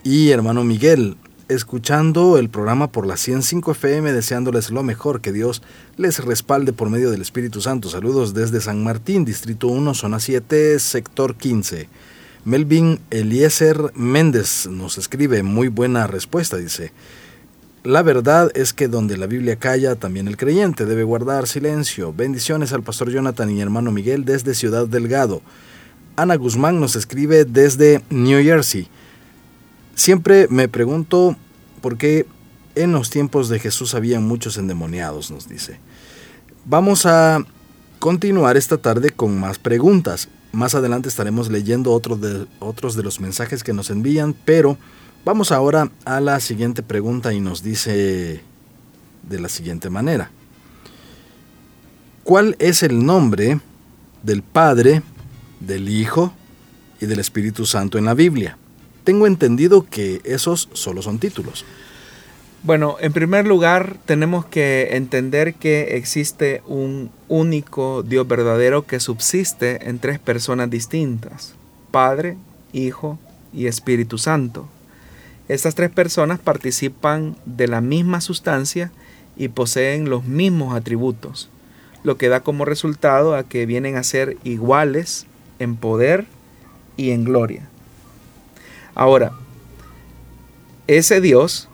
y 0.04 0.30
hermano 0.30 0.64
Miguel. 0.64 1.18
Escuchando 1.50 2.38
el 2.38 2.48
programa 2.48 2.92
por 2.92 3.08
la 3.08 3.18
105 3.18 3.72
FM, 3.72 4.14
deseándoles 4.14 4.70
lo 4.70 4.84
mejor, 4.84 5.20
que 5.20 5.32
Dios 5.32 5.64
les 5.98 6.24
respalde 6.24 6.74
por 6.74 6.92
medio 6.92 7.10
del 7.10 7.24
Espíritu 7.24 7.60
Santo. 7.60 7.90
Saludos 7.90 8.36
desde 8.36 8.62
San 8.62 8.84
Martín, 8.84 9.26
Distrito 9.26 9.68
1, 9.68 9.96
Zona 9.96 10.20
7, 10.20 10.78
Sector 10.78 11.34
15. 11.34 11.90
Melvin 12.46 13.00
Eliezer 13.10 13.92
Méndez 13.96 14.68
nos 14.68 15.00
escribe 15.00 15.42
muy 15.42 15.70
buena 15.70 16.06
respuesta, 16.06 16.56
dice. 16.56 16.92
La 17.84 18.04
verdad 18.04 18.52
es 18.54 18.72
que 18.72 18.88
donde 18.88 19.18
la 19.18 19.26
Biblia 19.26 19.56
calla, 19.56 19.96
también 19.96 20.28
el 20.28 20.38
creyente 20.38 20.86
debe 20.86 21.04
guardar 21.04 21.48
silencio. 21.48 22.14
Bendiciones 22.14 22.74
al 22.74 22.84
pastor 22.84 23.10
Jonathan 23.10 23.50
y 23.50 23.60
hermano 23.60 23.92
Miguel 23.92 24.24
desde 24.24 24.54
Ciudad 24.54 24.86
Delgado. 24.86 25.42
Ana 26.16 26.36
Guzmán 26.36 26.80
nos 26.80 26.96
escribe 26.96 27.44
desde 27.44 28.04
New 28.12 28.44
Jersey. 28.44 28.88
Siempre 30.00 30.48
me 30.50 30.70
pregunto 30.70 31.36
por 31.82 31.98
qué 31.98 32.26
en 32.76 32.94
los 32.94 33.10
tiempos 33.10 33.50
de 33.50 33.60
Jesús 33.60 33.96
había 33.96 34.22
muchos 34.22 34.58
endemoniados, 34.58 35.30
nos 35.30 35.50
dice. 35.50 35.78
Vamos 36.64 37.06
a 37.06 37.46
continuar 38.00 38.56
esta 38.56 38.78
tarde 38.78 39.10
con 39.10 39.38
más 39.38 39.60
preguntas. 39.60 40.30
Más 40.54 40.74
adelante 40.74 41.10
estaremos 41.10 41.52
leyendo 41.52 41.92
otros 41.92 42.22
de, 42.22 42.48
otros 42.60 42.96
de 42.96 43.04
los 43.04 43.20
mensajes 43.20 43.62
que 43.62 43.74
nos 43.74 43.90
envían, 43.90 44.34
pero 44.46 44.78
vamos 45.26 45.52
ahora 45.52 45.92
a 46.06 46.22
la 46.22 46.40
siguiente 46.40 46.82
pregunta 46.82 47.34
y 47.34 47.42
nos 47.42 47.62
dice 47.62 48.42
de 49.24 49.40
la 49.42 49.50
siguiente 49.50 49.90
manera. 49.90 50.32
¿Cuál 52.24 52.56
es 52.60 52.84
el 52.84 53.06
nombre 53.06 53.60
del 54.24 54.44
Padre, 54.44 55.02
del 55.60 55.90
Hijo 55.90 56.32
y 57.02 57.06
del 57.06 57.20
Espíritu 57.20 57.66
Santo 57.66 57.98
en 57.98 58.06
la 58.06 58.14
Biblia? 58.14 58.58
Tengo 59.10 59.26
entendido 59.26 59.88
que 59.90 60.22
esos 60.24 60.70
solo 60.74 61.02
son 61.02 61.18
títulos. 61.18 61.66
Bueno, 62.62 62.98
en 63.00 63.12
primer 63.12 63.48
lugar 63.48 63.98
tenemos 64.06 64.46
que 64.46 64.90
entender 64.92 65.56
que 65.56 65.98
existe 65.98 66.62
un 66.68 67.10
único 67.28 68.04
Dios 68.04 68.28
verdadero 68.28 68.86
que 68.86 69.00
subsiste 69.00 69.90
en 69.90 69.98
tres 69.98 70.20
personas 70.20 70.70
distintas, 70.70 71.56
Padre, 71.90 72.38
Hijo 72.72 73.18
y 73.52 73.66
Espíritu 73.66 74.20
Santo. 74.20 74.70
Estas 75.48 75.74
tres 75.74 75.90
personas 75.90 76.38
participan 76.38 77.36
de 77.48 77.68
la 77.68 77.82
misma 77.82 78.22
sustancia 78.22 78.92
y 79.36 79.48
poseen 79.48 80.08
los 80.08 80.26
mismos 80.26 80.76
atributos, 80.76 81.50
lo 82.04 82.18
que 82.20 82.30
da 82.30 82.42
como 82.42 82.64
resultado 82.64 83.34
a 83.34 83.42
que 83.42 83.66
vienen 83.66 83.96
a 83.96 84.04
ser 84.04 84.38
iguales 84.44 85.26
en 85.58 85.78
poder 85.78 86.28
y 86.96 87.10
en 87.10 87.24
gloria. 87.24 87.70
Ahora, 88.96 89.34
ese 90.88 91.22
Dios 91.22 91.70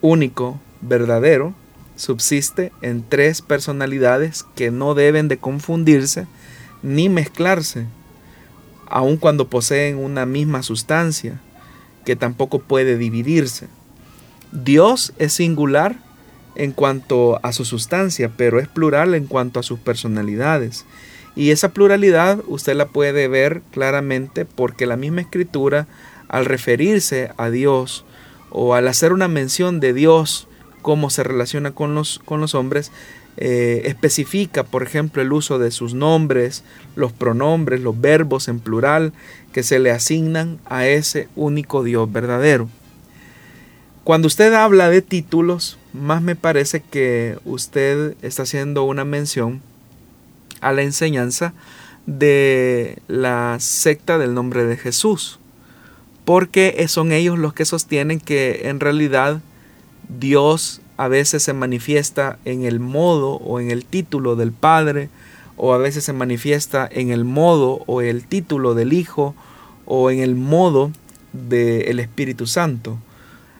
único, 0.00 0.60
verdadero, 0.80 1.54
subsiste 1.96 2.72
en 2.82 3.02
tres 3.08 3.42
personalidades 3.42 4.44
que 4.54 4.70
no 4.70 4.94
deben 4.94 5.28
de 5.28 5.38
confundirse 5.38 6.26
ni 6.82 7.08
mezclarse, 7.08 7.86
aun 8.88 9.16
cuando 9.16 9.48
poseen 9.48 9.96
una 9.96 10.26
misma 10.26 10.62
sustancia, 10.62 11.40
que 12.04 12.16
tampoco 12.16 12.58
puede 12.58 12.98
dividirse. 12.98 13.68
Dios 14.50 15.14
es 15.18 15.32
singular 15.32 15.96
en 16.56 16.72
cuanto 16.72 17.40
a 17.42 17.52
su 17.52 17.64
sustancia, 17.64 18.30
pero 18.36 18.60
es 18.60 18.68
plural 18.68 19.14
en 19.14 19.26
cuanto 19.26 19.60
a 19.60 19.62
sus 19.62 19.78
personalidades. 19.78 20.84
Y 21.34 21.50
esa 21.50 21.70
pluralidad 21.70 22.40
usted 22.46 22.76
la 22.76 22.88
puede 22.88 23.28
ver 23.28 23.62
claramente 23.70 24.44
porque 24.44 24.84
la 24.84 24.96
misma 24.96 25.22
escritura, 25.22 25.86
al 26.32 26.46
referirse 26.46 27.30
a 27.36 27.50
Dios, 27.50 28.04
o 28.50 28.74
al 28.74 28.88
hacer 28.88 29.12
una 29.12 29.28
mención 29.28 29.78
de 29.78 29.92
Dios, 29.92 30.48
cómo 30.82 31.08
se 31.10 31.22
relaciona 31.22 31.70
con 31.70 31.94
los, 31.94 32.18
con 32.24 32.40
los 32.40 32.56
hombres, 32.56 32.90
eh, 33.38 33.82
especifica, 33.86 34.64
por 34.64 34.82
ejemplo, 34.82 35.22
el 35.22 35.32
uso 35.32 35.58
de 35.58 35.70
sus 35.70 35.94
nombres, 35.94 36.64
los 36.96 37.12
pronombres, 37.12 37.80
los 37.80 37.98
verbos 37.98 38.48
en 38.48 38.60
plural 38.60 39.12
que 39.52 39.62
se 39.62 39.78
le 39.78 39.90
asignan 39.90 40.58
a 40.66 40.86
ese 40.86 41.28
único 41.36 41.82
Dios 41.82 42.12
verdadero. 42.12 42.68
Cuando 44.04 44.26
usted 44.26 44.52
habla 44.52 44.90
de 44.90 45.00
títulos, 45.00 45.78
más 45.92 46.22
me 46.22 46.36
parece 46.36 46.80
que 46.80 47.38
usted 47.44 48.16
está 48.20 48.42
haciendo 48.42 48.82
una 48.82 49.04
mención 49.04 49.62
a 50.60 50.72
la 50.72 50.82
enseñanza 50.82 51.54
de 52.06 52.98
la 53.06 53.56
secta 53.60 54.18
del 54.18 54.34
nombre 54.34 54.64
de 54.64 54.76
Jesús, 54.76 55.38
porque 56.24 56.84
son 56.88 57.12
ellos 57.12 57.38
los 57.38 57.52
que 57.52 57.64
sostienen 57.64 58.20
que 58.20 58.68
en 58.68 58.80
realidad 58.80 59.40
Dios 60.08 60.80
a 60.96 61.08
veces 61.08 61.42
se 61.42 61.52
manifiesta 61.52 62.38
en 62.44 62.64
el 62.64 62.78
modo 62.78 63.34
o 63.36 63.60
en 63.60 63.70
el 63.70 63.84
título 63.84 64.36
del 64.36 64.52
Padre, 64.52 65.08
o 65.56 65.74
a 65.74 65.78
veces 65.78 66.04
se 66.04 66.12
manifiesta 66.12 66.88
en 66.90 67.10
el 67.10 67.24
modo 67.24 67.82
o 67.86 68.00
el 68.02 68.24
título 68.24 68.74
del 68.74 68.92
Hijo, 68.92 69.34
o 69.84 70.10
en 70.10 70.20
el 70.20 70.34
modo 70.34 70.92
del 71.32 71.98
Espíritu 71.98 72.46
Santo. 72.46 72.98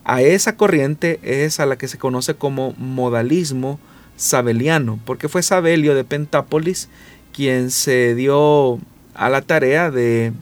A 0.05 0.23
esa 0.23 0.57
corriente 0.57 1.21
es 1.23 1.61
a 1.61 1.67
la 1.67 1.77
que 1.77 1.89
se 1.89 1.99
conoce 1.99 2.35
como 2.35 2.75
modalismo 2.77 3.79
sabeliano, 4.17 4.99
porque 5.05 5.29
fue 5.29 5.43
Sabelio 5.43 5.95
de 5.95 6.05
Pentápolis 6.05 6.89
quien 7.33 7.71
se 7.71 8.15
dio 8.15 8.79
a 9.15 9.31
la 9.31 9.43
tarea 9.43 9.91
de 9.91 10.33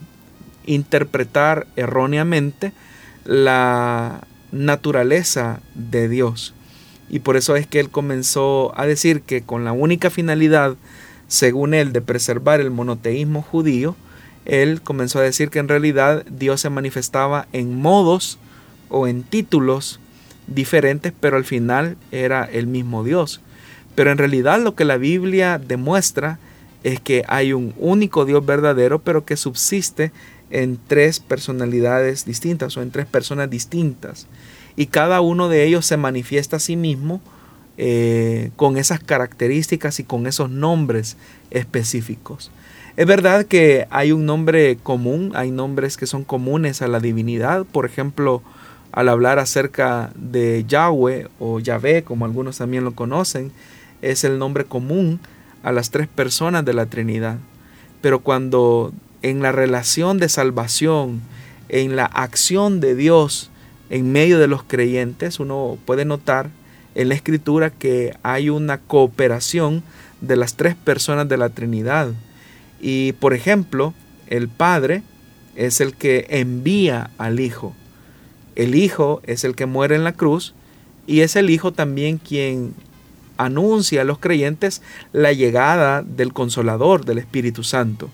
interpretar 0.65 1.67
erróneamente 1.75 2.73
la 3.25 4.21
naturaleza 4.51 5.61
de 5.75 6.09
Dios. 6.09 6.53
Y 7.09 7.19
por 7.19 7.37
eso 7.37 7.55
es 7.55 7.67
que 7.67 7.79
él 7.79 7.89
comenzó 7.89 8.77
a 8.79 8.85
decir 8.85 9.21
que 9.21 9.41
con 9.41 9.65
la 9.65 9.73
única 9.73 10.09
finalidad, 10.09 10.75
según 11.27 11.73
él, 11.73 11.91
de 11.91 12.01
preservar 12.01 12.61
el 12.61 12.71
monoteísmo 12.71 13.41
judío, 13.41 13.95
él 14.45 14.81
comenzó 14.81 15.19
a 15.19 15.23
decir 15.23 15.49
que 15.49 15.59
en 15.59 15.67
realidad 15.67 16.25
Dios 16.25 16.61
se 16.61 16.69
manifestaba 16.69 17.47
en 17.51 17.79
modos 17.79 18.39
o 18.89 19.07
en 19.07 19.23
títulos 19.23 19.99
diferentes, 20.47 21.13
pero 21.19 21.37
al 21.37 21.45
final 21.45 21.97
era 22.11 22.45
el 22.45 22.67
mismo 22.67 23.03
Dios. 23.03 23.41
Pero 23.95 24.11
en 24.11 24.17
realidad 24.17 24.61
lo 24.61 24.75
que 24.75 24.85
la 24.85 24.97
Biblia 24.97 25.59
demuestra 25.59 26.39
es 26.83 26.99
que 26.99 27.23
hay 27.27 27.53
un 27.53 27.73
único 27.77 28.25
Dios 28.25 28.45
verdadero, 28.45 28.99
pero 28.99 29.25
que 29.25 29.37
subsiste 29.37 30.11
en 30.51 30.77
tres 30.87 31.19
personalidades 31.19 32.25
distintas 32.25 32.77
o 32.77 32.81
en 32.81 32.91
tres 32.91 33.05
personas 33.05 33.49
distintas. 33.49 34.27
Y 34.75 34.87
cada 34.87 35.21
uno 35.21 35.49
de 35.49 35.65
ellos 35.65 35.85
se 35.85 35.97
manifiesta 35.97 36.57
a 36.57 36.59
sí 36.59 36.75
mismo 36.75 37.21
eh, 37.77 38.51
con 38.55 38.77
esas 38.77 38.99
características 38.99 39.99
y 39.99 40.03
con 40.03 40.27
esos 40.27 40.49
nombres 40.49 41.17
específicos. 41.49 42.51
Es 42.97 43.07
verdad 43.07 43.45
que 43.45 43.87
hay 43.89 44.11
un 44.11 44.25
nombre 44.25 44.77
común, 44.83 45.31
hay 45.33 45.51
nombres 45.51 45.95
que 45.95 46.05
son 46.05 46.23
comunes 46.23 46.81
a 46.81 46.87
la 46.87 46.99
divinidad, 46.99 47.65
por 47.65 47.85
ejemplo, 47.85 48.43
al 48.91 49.07
hablar 49.07 49.39
acerca 49.39 50.11
de 50.15 50.65
Yahweh 50.67 51.29
o 51.39 51.59
Yahvé, 51.59 52.03
como 52.03 52.25
algunos 52.25 52.57
también 52.57 52.83
lo 52.83 52.93
conocen, 52.93 53.51
es 54.01 54.23
el 54.25 54.37
nombre 54.37 54.65
común 54.65 55.21
a 55.63 55.71
las 55.71 55.91
tres 55.91 56.07
personas 56.07 56.65
de 56.65 56.73
la 56.73 56.87
Trinidad. 56.87 57.37
Pero 58.01 58.19
cuando 58.19 58.91
en 59.21 59.41
la 59.41 59.51
relación 59.51 60.17
de 60.17 60.29
salvación, 60.29 61.21
en 61.69 61.95
la 61.95 62.05
acción 62.05 62.79
de 62.79 62.95
Dios 62.95 63.51
en 63.89 64.11
medio 64.11 64.39
de 64.39 64.47
los 64.47 64.63
creyentes, 64.63 65.39
uno 65.39 65.77
puede 65.85 66.05
notar 66.05 66.49
en 66.95 67.09
la 67.09 67.15
escritura 67.15 67.69
que 67.69 68.15
hay 68.23 68.49
una 68.49 68.77
cooperación 68.79 69.83
de 70.21 70.37
las 70.37 70.55
tres 70.55 70.75
personas 70.75 71.27
de 71.27 71.37
la 71.37 71.49
Trinidad. 71.49 72.13
Y 72.79 73.11
por 73.13 73.33
ejemplo, 73.33 73.93
el 74.27 74.47
Padre 74.47 75.03
es 75.55 75.81
el 75.81 75.93
que 75.93 76.25
envía 76.29 77.11
al 77.17 77.41
Hijo. 77.41 77.75
El 78.55 78.75
Hijo 78.75 79.21
es 79.25 79.43
el 79.43 79.55
que 79.55 79.65
muere 79.65 79.95
en 79.95 80.05
la 80.05 80.13
cruz 80.13 80.53
y 81.05 81.19
es 81.19 81.35
el 81.35 81.49
Hijo 81.49 81.73
también 81.73 82.17
quien 82.17 82.73
anuncia 83.37 84.01
a 84.01 84.05
los 84.05 84.19
creyentes 84.19 84.81
la 85.11 85.33
llegada 85.33 86.01
del 86.01 86.31
Consolador, 86.31 87.03
del 87.03 87.17
Espíritu 87.17 87.63
Santo. 87.63 88.09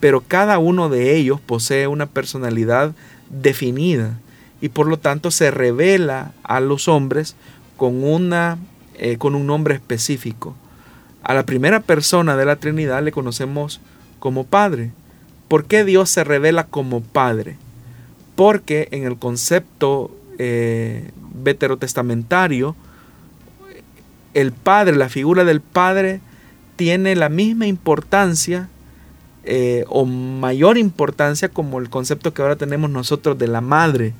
Pero 0.00 0.20
cada 0.20 0.58
uno 0.58 0.88
de 0.88 1.16
ellos 1.16 1.40
posee 1.40 1.86
una 1.86 2.06
personalidad 2.06 2.92
definida 3.30 4.18
y 4.60 4.68
por 4.68 4.86
lo 4.86 4.98
tanto 4.98 5.30
se 5.30 5.50
revela 5.50 6.32
a 6.42 6.60
los 6.60 6.88
hombres 6.88 7.36
con, 7.76 8.04
una, 8.04 8.58
eh, 8.94 9.16
con 9.18 9.34
un 9.34 9.46
nombre 9.46 9.74
específico. 9.74 10.54
A 11.22 11.34
la 11.34 11.44
primera 11.44 11.80
persona 11.80 12.36
de 12.36 12.44
la 12.44 12.56
Trinidad 12.56 13.02
le 13.02 13.12
conocemos 13.12 13.80
como 14.18 14.44
Padre. 14.44 14.92
¿Por 15.48 15.64
qué 15.64 15.84
Dios 15.84 16.10
se 16.10 16.24
revela 16.24 16.64
como 16.64 17.00
Padre? 17.00 17.56
Porque 18.34 18.88
en 18.90 19.04
el 19.04 19.16
concepto 19.16 20.14
eh, 20.38 21.10
veterotestamentario, 21.34 22.76
el 24.34 24.52
Padre, 24.52 24.96
la 24.96 25.08
figura 25.08 25.44
del 25.44 25.60
Padre, 25.60 26.20
tiene 26.76 27.16
la 27.16 27.28
misma 27.28 27.66
importancia 27.66 28.68
eh, 29.46 29.84
o 29.88 30.04
mayor 30.04 30.76
importancia 30.76 31.48
como 31.48 31.78
el 31.78 31.88
concepto 31.88 32.34
que 32.34 32.42
ahora 32.42 32.56
tenemos 32.56 32.90
nosotros 32.90 33.38
de 33.38 33.46
la 33.46 33.60
madre. 33.60 34.12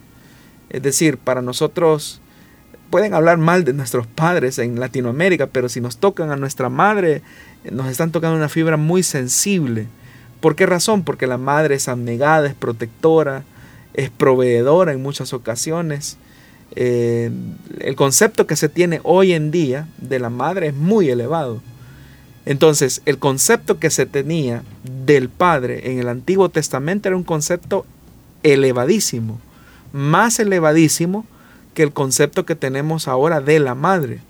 Es 0.71 0.83
decir, 0.83 1.19
para 1.19 1.43
nosotros 1.43 2.21
pueden 2.91 3.13
hablar 3.13 3.37
mal 3.37 3.65
de 3.65 3.73
nuestros 3.73 4.07
padres 4.07 4.59
en 4.59 4.79
Latinoamérica, 4.79 5.49
pero 5.49 5.69
si 5.69 5.81
nos 5.81 5.99
tocan 5.99 6.31
a 6.31 6.37
nuestra 6.37 6.69
madre, 6.69 7.23
nos 7.71 7.89
están 7.89 8.13
tocando 8.13 8.37
una 8.37 8.49
fibra 8.49 8.77
muy 8.77 9.03
sensible. 9.03 9.89
¿Por 10.41 10.55
qué 10.55 10.65
razón? 10.65 11.03
Porque 11.03 11.27
la 11.27 11.39
madre 11.39 11.75
es 11.75 11.89
abnegada, 11.89 12.47
es 12.47 12.55
protectora, 12.55 13.43
es 13.95 14.11
proveedora 14.11 14.93
en 14.93 15.03
muchas 15.03 15.33
ocasiones. 15.33 16.19
Eh, 16.77 17.31
el 17.81 17.97
concepto 17.97 18.47
que 18.47 18.55
se 18.55 18.69
tiene 18.69 19.01
hoy 19.03 19.33
en 19.33 19.51
día 19.51 19.89
de 19.99 20.21
la 20.21 20.31
madre 20.31 20.69
es 20.69 20.75
muy 20.75 21.09
elevado. 21.09 21.63
Entonces, 22.47 23.03
el 23.05 23.19
concepto 23.19 23.79
que 23.79 23.91
se 23.91 24.07
tenía 24.07 24.63
del 25.05 25.29
Padre 25.29 25.91
en 25.91 25.99
el 25.99 26.09
Antiguo 26.09 26.49
Testamento 26.49 27.09
era 27.09 27.17
un 27.17 27.25
concepto 27.25 27.85
elevadísimo, 28.45 29.41
más 29.93 30.39
elevadísimo 30.39 31.27
que 31.75 31.83
el 31.83 31.93
concepto 31.93 32.47
que 32.47 32.55
tenemos 32.55 33.09
ahora 33.09 33.41
de 33.41 33.59
la 33.59 33.75
Madre. 33.75 34.21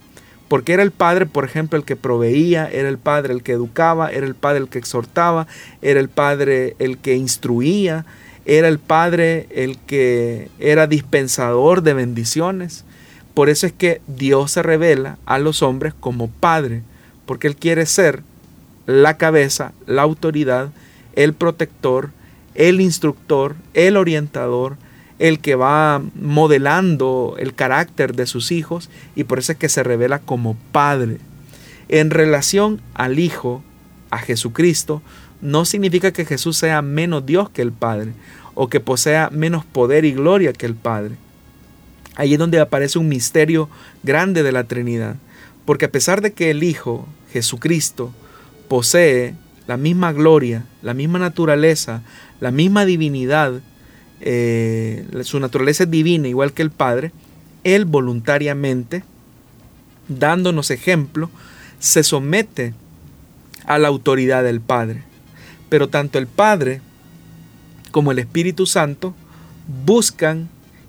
Porque 0.48 0.72
era 0.72 0.82
el 0.82 0.92
Padre, 0.92 1.26
por 1.26 1.44
ejemplo, 1.44 1.78
el 1.78 1.84
que 1.84 1.96
proveía, 1.96 2.68
era 2.70 2.88
el 2.88 2.98
Padre 2.98 3.34
el 3.34 3.42
que 3.42 3.52
educaba, 3.52 4.10
era 4.10 4.26
el 4.26 4.34
Padre 4.34 4.60
el 4.60 4.68
que 4.68 4.78
exhortaba, 4.78 5.46
era 5.82 6.00
el 6.00 6.08
Padre 6.08 6.74
el 6.78 6.98
que 6.98 7.16
instruía, 7.16 8.06
era 8.46 8.68
el 8.68 8.78
Padre 8.78 9.46
el 9.50 9.76
que 9.76 10.48
era 10.58 10.86
dispensador 10.86 11.82
de 11.82 11.94
bendiciones. 11.94 12.84
Por 13.34 13.50
eso 13.50 13.66
es 13.66 13.72
que 13.72 14.00
Dios 14.06 14.52
se 14.52 14.62
revela 14.62 15.18
a 15.26 15.38
los 15.38 15.62
hombres 15.62 15.92
como 15.98 16.28
Padre, 16.28 16.82
porque 17.26 17.48
Él 17.48 17.56
quiere 17.56 17.86
ser 17.86 18.22
la 18.86 19.16
cabeza, 19.16 19.72
la 19.86 20.02
autoridad, 20.02 20.70
el 21.14 21.34
protector, 21.34 22.10
el 22.54 22.80
instructor, 22.80 23.56
el 23.74 23.96
orientador, 23.96 24.76
el 25.18 25.40
que 25.40 25.54
va 25.54 26.02
modelando 26.14 27.36
el 27.38 27.54
carácter 27.54 28.14
de 28.14 28.26
sus 28.26 28.52
hijos 28.52 28.90
y 29.14 29.24
por 29.24 29.38
eso 29.38 29.52
es 29.52 29.58
que 29.58 29.68
se 29.68 29.82
revela 29.82 30.18
como 30.18 30.56
Padre. 30.72 31.18
En 31.88 32.10
relación 32.10 32.80
al 32.94 33.18
Hijo, 33.18 33.62
a 34.10 34.18
Jesucristo, 34.18 35.02
no 35.40 35.64
significa 35.64 36.12
que 36.12 36.24
Jesús 36.24 36.56
sea 36.56 36.82
menos 36.82 37.24
Dios 37.26 37.50
que 37.50 37.62
el 37.62 37.72
Padre 37.72 38.12
o 38.54 38.68
que 38.68 38.80
posea 38.80 39.30
menos 39.30 39.64
poder 39.64 40.04
y 40.04 40.12
gloria 40.12 40.52
que 40.52 40.66
el 40.66 40.74
Padre. 40.74 41.16
Ahí 42.16 42.32
es 42.32 42.38
donde 42.38 42.58
aparece 42.60 42.98
un 42.98 43.08
misterio 43.08 43.68
grande 44.02 44.42
de 44.42 44.52
la 44.52 44.64
Trinidad, 44.64 45.16
porque 45.66 45.84
a 45.84 45.92
pesar 45.92 46.22
de 46.22 46.32
que 46.32 46.50
el 46.50 46.62
Hijo, 46.62 47.06
Jesucristo, 47.32 48.12
posee 48.68 49.34
la 49.66 49.76
misma 49.76 50.12
gloria, 50.12 50.64
la 50.82 50.94
misma 50.94 51.18
naturaleza, 51.18 52.02
la 52.40 52.50
misma 52.50 52.84
divinidad, 52.84 53.60
eh, 54.20 55.06
su 55.22 55.40
naturaleza 55.40 55.84
es 55.84 55.90
divina 55.90 56.28
igual 56.28 56.52
que 56.52 56.62
el 56.62 56.70
Padre, 56.70 57.12
Él 57.64 57.84
voluntariamente, 57.84 59.04
dándonos 60.08 60.70
ejemplo, 60.70 61.30
se 61.78 62.02
somete 62.02 62.74
a 63.64 63.78
la 63.78 63.88
autoridad 63.88 64.44
del 64.44 64.60
Padre. 64.60 65.02
Pero 65.68 65.88
tanto 65.88 66.18
el 66.18 66.26
Padre 66.26 66.80
como 67.90 68.12
el 68.12 68.18
Espíritu 68.18 68.66
Santo 68.66 69.14
buscan 69.84 70.48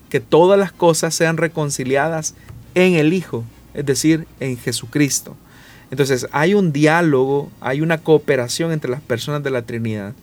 que 0.10 0.20
todas 0.20 0.60
las 0.60 0.72
cosas 0.72 1.16
sean 1.16 1.38
reconciliadas 1.38 2.36
en 2.76 2.94
el 2.94 3.14
Hijo, 3.14 3.44
es 3.74 3.86
decir, 3.86 4.28
en 4.40 4.58
Jesucristo. 4.58 5.36
Entonces 5.92 6.28
hay 6.32 6.54
un 6.54 6.72
diálogo, 6.74 7.52
hay 7.62 7.82
una 7.82 8.00
cooperación 8.00 8.72
entre 8.72 8.92
las 8.92 9.02
personas 9.02 9.44
de 9.44 9.52
la 9.52 9.62
Trinidad. 9.62 10.14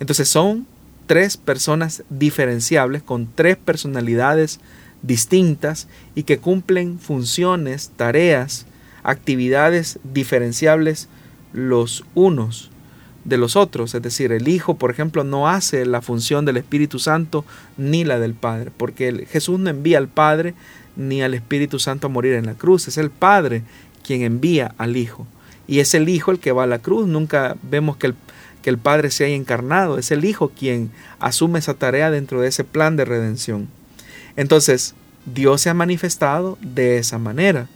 Entonces 0.00 0.28
son 0.28 0.66
tres 1.06 1.36
personas 1.36 2.04
diferenciables 2.10 3.02
con 3.02 3.28
tres 3.34 3.56
personalidades 3.56 4.60
distintas 5.02 5.88
y 6.14 6.24
que 6.24 6.38
cumplen 6.38 6.98
funciones, 6.98 7.90
tareas, 7.96 8.66
actividades 9.02 9.98
diferenciables 10.04 11.08
los 11.52 12.04
unos 12.14 12.70
de 13.24 13.38
los 13.38 13.56
otros. 13.56 13.94
Es 13.94 14.02
decir, 14.02 14.32
el 14.32 14.48
Hijo, 14.48 14.76
por 14.76 14.90
ejemplo, 14.90 15.24
no 15.24 15.48
hace 15.48 15.86
la 15.86 16.02
función 16.02 16.44
del 16.44 16.56
Espíritu 16.56 16.98
Santo 16.98 17.44
ni 17.76 18.04
la 18.04 18.18
del 18.18 18.34
Padre, 18.34 18.70
porque 18.76 19.26
Jesús 19.30 19.58
no 19.58 19.70
envía 19.70 19.98
al 19.98 20.08
Padre 20.08 20.54
ni 20.96 21.22
al 21.22 21.34
Espíritu 21.34 21.78
Santo 21.78 22.08
a 22.08 22.10
morir 22.10 22.34
en 22.34 22.46
la 22.46 22.54
cruz, 22.54 22.88
es 22.88 22.98
el 22.98 23.10
Padre 23.10 23.62
quien 24.08 24.22
envía 24.22 24.74
al 24.78 24.96
Hijo. 24.96 25.26
Y 25.66 25.80
es 25.80 25.92
el 25.92 26.08
Hijo 26.08 26.30
el 26.30 26.40
que 26.40 26.52
va 26.52 26.64
a 26.64 26.66
la 26.66 26.78
cruz, 26.78 27.06
nunca 27.06 27.58
vemos 27.62 27.98
que 27.98 28.06
el, 28.06 28.14
que 28.62 28.70
el 28.70 28.78
Padre 28.78 29.10
se 29.10 29.26
haya 29.26 29.34
encarnado, 29.34 29.98
es 29.98 30.10
el 30.10 30.24
Hijo 30.24 30.48
quien 30.48 30.90
asume 31.20 31.58
esa 31.58 31.74
tarea 31.74 32.10
dentro 32.10 32.40
de 32.40 32.48
ese 32.48 32.64
plan 32.64 32.96
de 32.96 33.04
redención. 33.04 33.68
Entonces, 34.34 34.94
Dios 35.26 35.60
se 35.60 35.68
ha 35.68 35.74
manifestado 35.74 36.56
de 36.62 36.96
esa 36.96 37.18
manera. 37.18 37.68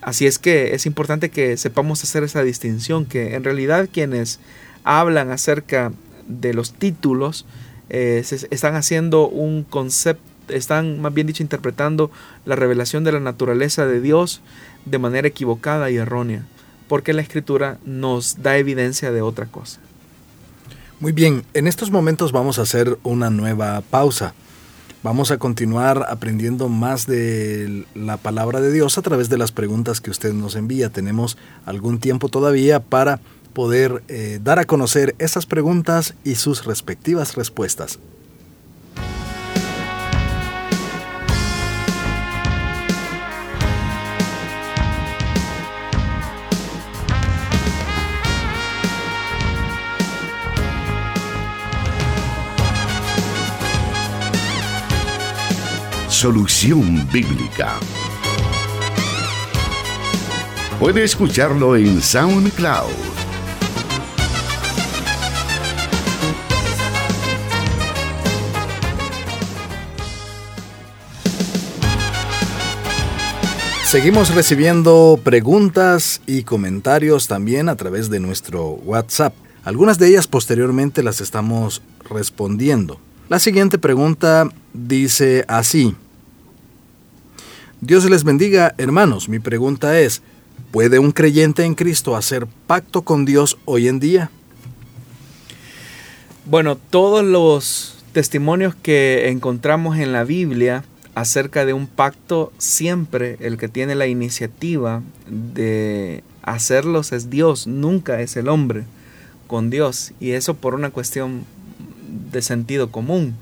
Así 0.00 0.26
es 0.26 0.40
que 0.40 0.74
es 0.74 0.86
importante 0.86 1.28
que 1.28 1.56
sepamos 1.56 2.02
hacer 2.02 2.24
esa 2.24 2.42
distinción, 2.42 3.06
que 3.06 3.36
en 3.36 3.44
realidad 3.44 3.88
quienes 3.92 4.40
hablan 4.82 5.30
acerca 5.30 5.92
de 6.26 6.52
los 6.52 6.72
títulos 6.72 7.46
eh, 7.90 8.24
están 8.50 8.74
haciendo 8.74 9.28
un 9.28 9.62
concepto, 9.62 10.22
están 10.48 11.00
más 11.00 11.14
bien 11.14 11.26
dicho 11.28 11.44
interpretando 11.44 12.10
la 12.44 12.56
revelación 12.56 13.04
de 13.04 13.12
la 13.12 13.20
naturaleza 13.20 13.86
de 13.86 14.00
Dios 14.00 14.40
de 14.84 14.98
manera 14.98 15.28
equivocada 15.28 15.90
y 15.90 15.96
errónea, 15.96 16.44
porque 16.88 17.12
la 17.12 17.22
escritura 17.22 17.78
nos 17.84 18.42
da 18.42 18.56
evidencia 18.56 19.12
de 19.12 19.22
otra 19.22 19.46
cosa. 19.46 19.80
Muy 21.00 21.12
bien, 21.12 21.44
en 21.54 21.68
estos 21.68 21.90
momentos 21.90 22.32
vamos 22.32 22.58
a 22.58 22.62
hacer 22.62 22.98
una 23.04 23.30
nueva 23.30 23.82
pausa. 23.82 24.34
Vamos 25.04 25.30
a 25.30 25.38
continuar 25.38 26.06
aprendiendo 26.08 26.68
más 26.68 27.06
de 27.06 27.84
la 27.94 28.16
palabra 28.16 28.60
de 28.60 28.72
Dios 28.72 28.98
a 28.98 29.02
través 29.02 29.28
de 29.28 29.38
las 29.38 29.52
preguntas 29.52 30.00
que 30.00 30.10
usted 30.10 30.32
nos 30.32 30.56
envía. 30.56 30.90
Tenemos 30.90 31.38
algún 31.66 32.00
tiempo 32.00 32.28
todavía 32.28 32.80
para 32.80 33.20
poder 33.52 34.02
eh, 34.08 34.40
dar 34.42 34.58
a 34.58 34.64
conocer 34.64 35.14
esas 35.20 35.46
preguntas 35.46 36.14
y 36.24 36.34
sus 36.34 36.64
respectivas 36.64 37.36
respuestas. 37.36 38.00
Solución 56.20 57.08
Bíblica. 57.12 57.78
Puede 60.80 61.04
escucharlo 61.04 61.76
en 61.76 62.02
SoundCloud. 62.02 62.90
Seguimos 73.84 74.34
recibiendo 74.34 75.20
preguntas 75.22 76.20
y 76.26 76.42
comentarios 76.42 77.28
también 77.28 77.68
a 77.68 77.76
través 77.76 78.10
de 78.10 78.18
nuestro 78.18 78.70
WhatsApp. 78.70 79.34
Algunas 79.62 80.00
de 80.00 80.08
ellas 80.08 80.26
posteriormente 80.26 81.04
las 81.04 81.20
estamos 81.20 81.80
respondiendo. 82.10 82.98
La 83.28 83.38
siguiente 83.38 83.78
pregunta 83.78 84.48
dice 84.72 85.44
así. 85.46 85.94
Dios 87.80 88.04
les 88.10 88.24
bendiga, 88.24 88.74
hermanos. 88.76 89.28
Mi 89.28 89.38
pregunta 89.38 90.00
es, 90.00 90.20
¿puede 90.72 90.98
un 90.98 91.12
creyente 91.12 91.62
en 91.62 91.76
Cristo 91.76 92.16
hacer 92.16 92.48
pacto 92.66 93.02
con 93.02 93.24
Dios 93.24 93.56
hoy 93.66 93.86
en 93.86 94.00
día? 94.00 94.32
Bueno, 96.44 96.76
todos 96.76 97.24
los 97.24 98.02
testimonios 98.12 98.74
que 98.74 99.28
encontramos 99.28 99.96
en 99.98 100.12
la 100.12 100.24
Biblia 100.24 100.82
acerca 101.14 101.64
de 101.64 101.72
un 101.72 101.86
pacto, 101.86 102.52
siempre 102.58 103.36
el 103.38 103.58
que 103.58 103.68
tiene 103.68 103.94
la 103.94 104.08
iniciativa 104.08 105.00
de 105.28 106.24
hacerlos 106.42 107.12
es 107.12 107.30
Dios, 107.30 107.68
nunca 107.68 108.20
es 108.20 108.36
el 108.36 108.48
hombre 108.48 108.86
con 109.46 109.70
Dios. 109.70 110.12
Y 110.18 110.32
eso 110.32 110.54
por 110.54 110.74
una 110.74 110.90
cuestión 110.90 111.44
de 112.32 112.42
sentido 112.42 112.90
común. 112.90 113.36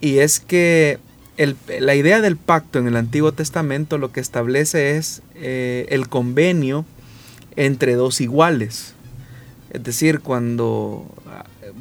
Y 0.00 0.18
es 0.18 0.38
que 0.38 1.00
la 1.36 1.94
idea 1.94 2.20
del 2.20 2.36
pacto 2.36 2.78
en 2.78 2.86
el 2.86 2.96
Antiguo 2.96 3.32
Testamento 3.32 3.98
lo 3.98 4.12
que 4.12 4.20
establece 4.20 4.96
es 4.96 5.22
eh, 5.34 5.86
el 5.88 6.08
convenio 6.08 6.84
entre 7.56 7.94
dos 7.94 8.20
iguales. 8.20 8.94
Es 9.70 9.82
decir, 9.82 10.20
cuando 10.20 11.06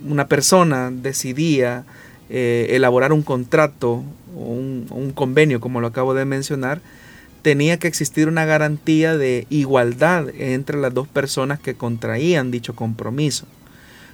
una 0.08 0.28
persona 0.28 0.92
decidía 0.92 1.84
eh, 2.30 2.68
elaborar 2.72 3.12
un 3.12 3.24
contrato 3.24 4.04
o 4.36 4.40
un, 4.40 5.12
convenio, 5.14 5.60
como 5.60 5.82
lo 5.82 5.88
acabo 5.88 6.14
de 6.14 6.24
mencionar, 6.24 6.82
tenía 7.42 7.78
que 7.78 7.88
existir 7.88 8.28
una 8.28 8.46
garantía 8.46 9.18
de 9.18 9.48
igualdad 9.50 10.30
entre 10.38 10.80
las 10.80 10.94
dos 10.94 11.08
personas 11.08 11.60
que 11.60 11.74
contraían 11.74 12.52
dicho 12.52 12.74
compromiso. 12.74 13.46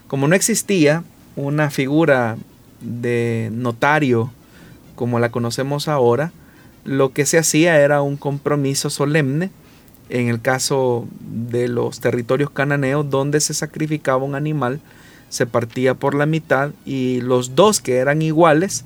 Como 0.08 0.28
no 0.28 0.36
existía 0.36 1.04
una 1.36 1.70
figura 1.70 2.38
de 2.82 3.50
notario 3.52 4.32
como 4.98 5.20
la 5.20 5.32
conocemos 5.32 5.88
ahora, 5.88 6.34
lo 6.84 7.14
que 7.14 7.26
se 7.26 7.38
hacía 7.38 7.80
era 7.80 8.02
un 8.02 8.18
compromiso 8.18 8.89
solemne, 8.89 9.52
en 10.10 10.28
el 10.28 10.41
caso 10.41 11.08
de 11.20 11.70
los 11.70 12.02
territorios 12.02 12.50
cananeos, 12.50 13.10
donde 13.10 13.39
se 13.39 13.54
sacrificaba 13.54 14.26
un 14.26 14.36
animal, 14.36 14.82
se 15.30 15.45
partía 15.45 15.93
por 15.93 16.16
la 16.16 16.26
mitad 16.26 16.72
y 16.86 17.22
los 17.22 17.56
dos 17.56 17.80
que 17.80 17.98
eran 17.98 18.22
iguales 18.22 18.86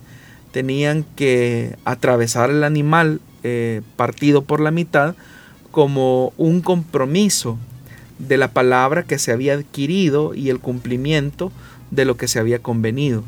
tenían 0.52 1.06
que 1.16 1.78
atravesar 1.86 2.50
el 2.50 2.64
animal 2.64 3.22
eh, 3.44 3.82
partido 3.96 4.44
por 4.44 4.60
la 4.60 4.72
mitad 4.72 5.16
como 5.72 6.34
un 6.38 6.62
compromiso 6.62 7.58
de 8.20 8.38
la 8.38 8.50
palabra 8.52 9.04
que 9.04 9.18
se 9.18 9.32
había 9.32 9.54
adquirido 9.54 10.34
y 10.34 10.50
el 10.50 10.60
cumplimiento 10.60 11.52
de 11.90 12.06
lo 12.06 12.18
que 12.18 12.28
se 12.28 12.40
había 12.40 12.60
convenido. 12.60 13.24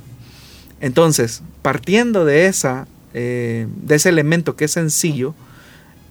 Entonces, 0.81 1.43
partiendo 1.63 2.25
de, 2.25 2.45
esa, 2.45 2.87
eh, 3.15 3.67
de 3.75 3.95
ese 3.95 4.09
elemento 4.09 4.55
que 4.55 4.65
es 4.65 4.71
sencillo, 4.71 5.33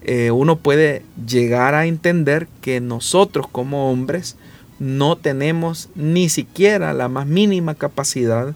eh, 0.01 0.33
uno 0.33 0.57
puede 0.57 1.05
llegar 1.29 1.77
a 1.77 1.87
entender 1.87 2.49
que 2.61 2.81
nosotros 2.81 3.47
como 3.47 3.93
hombres 3.93 4.35
no 4.81 5.15
tenemos 5.15 5.91
ni 5.95 6.29
siquiera 6.29 6.93
la 6.93 7.09
más 7.09 7.29
mínima 7.29 7.77
capacidad 7.77 8.55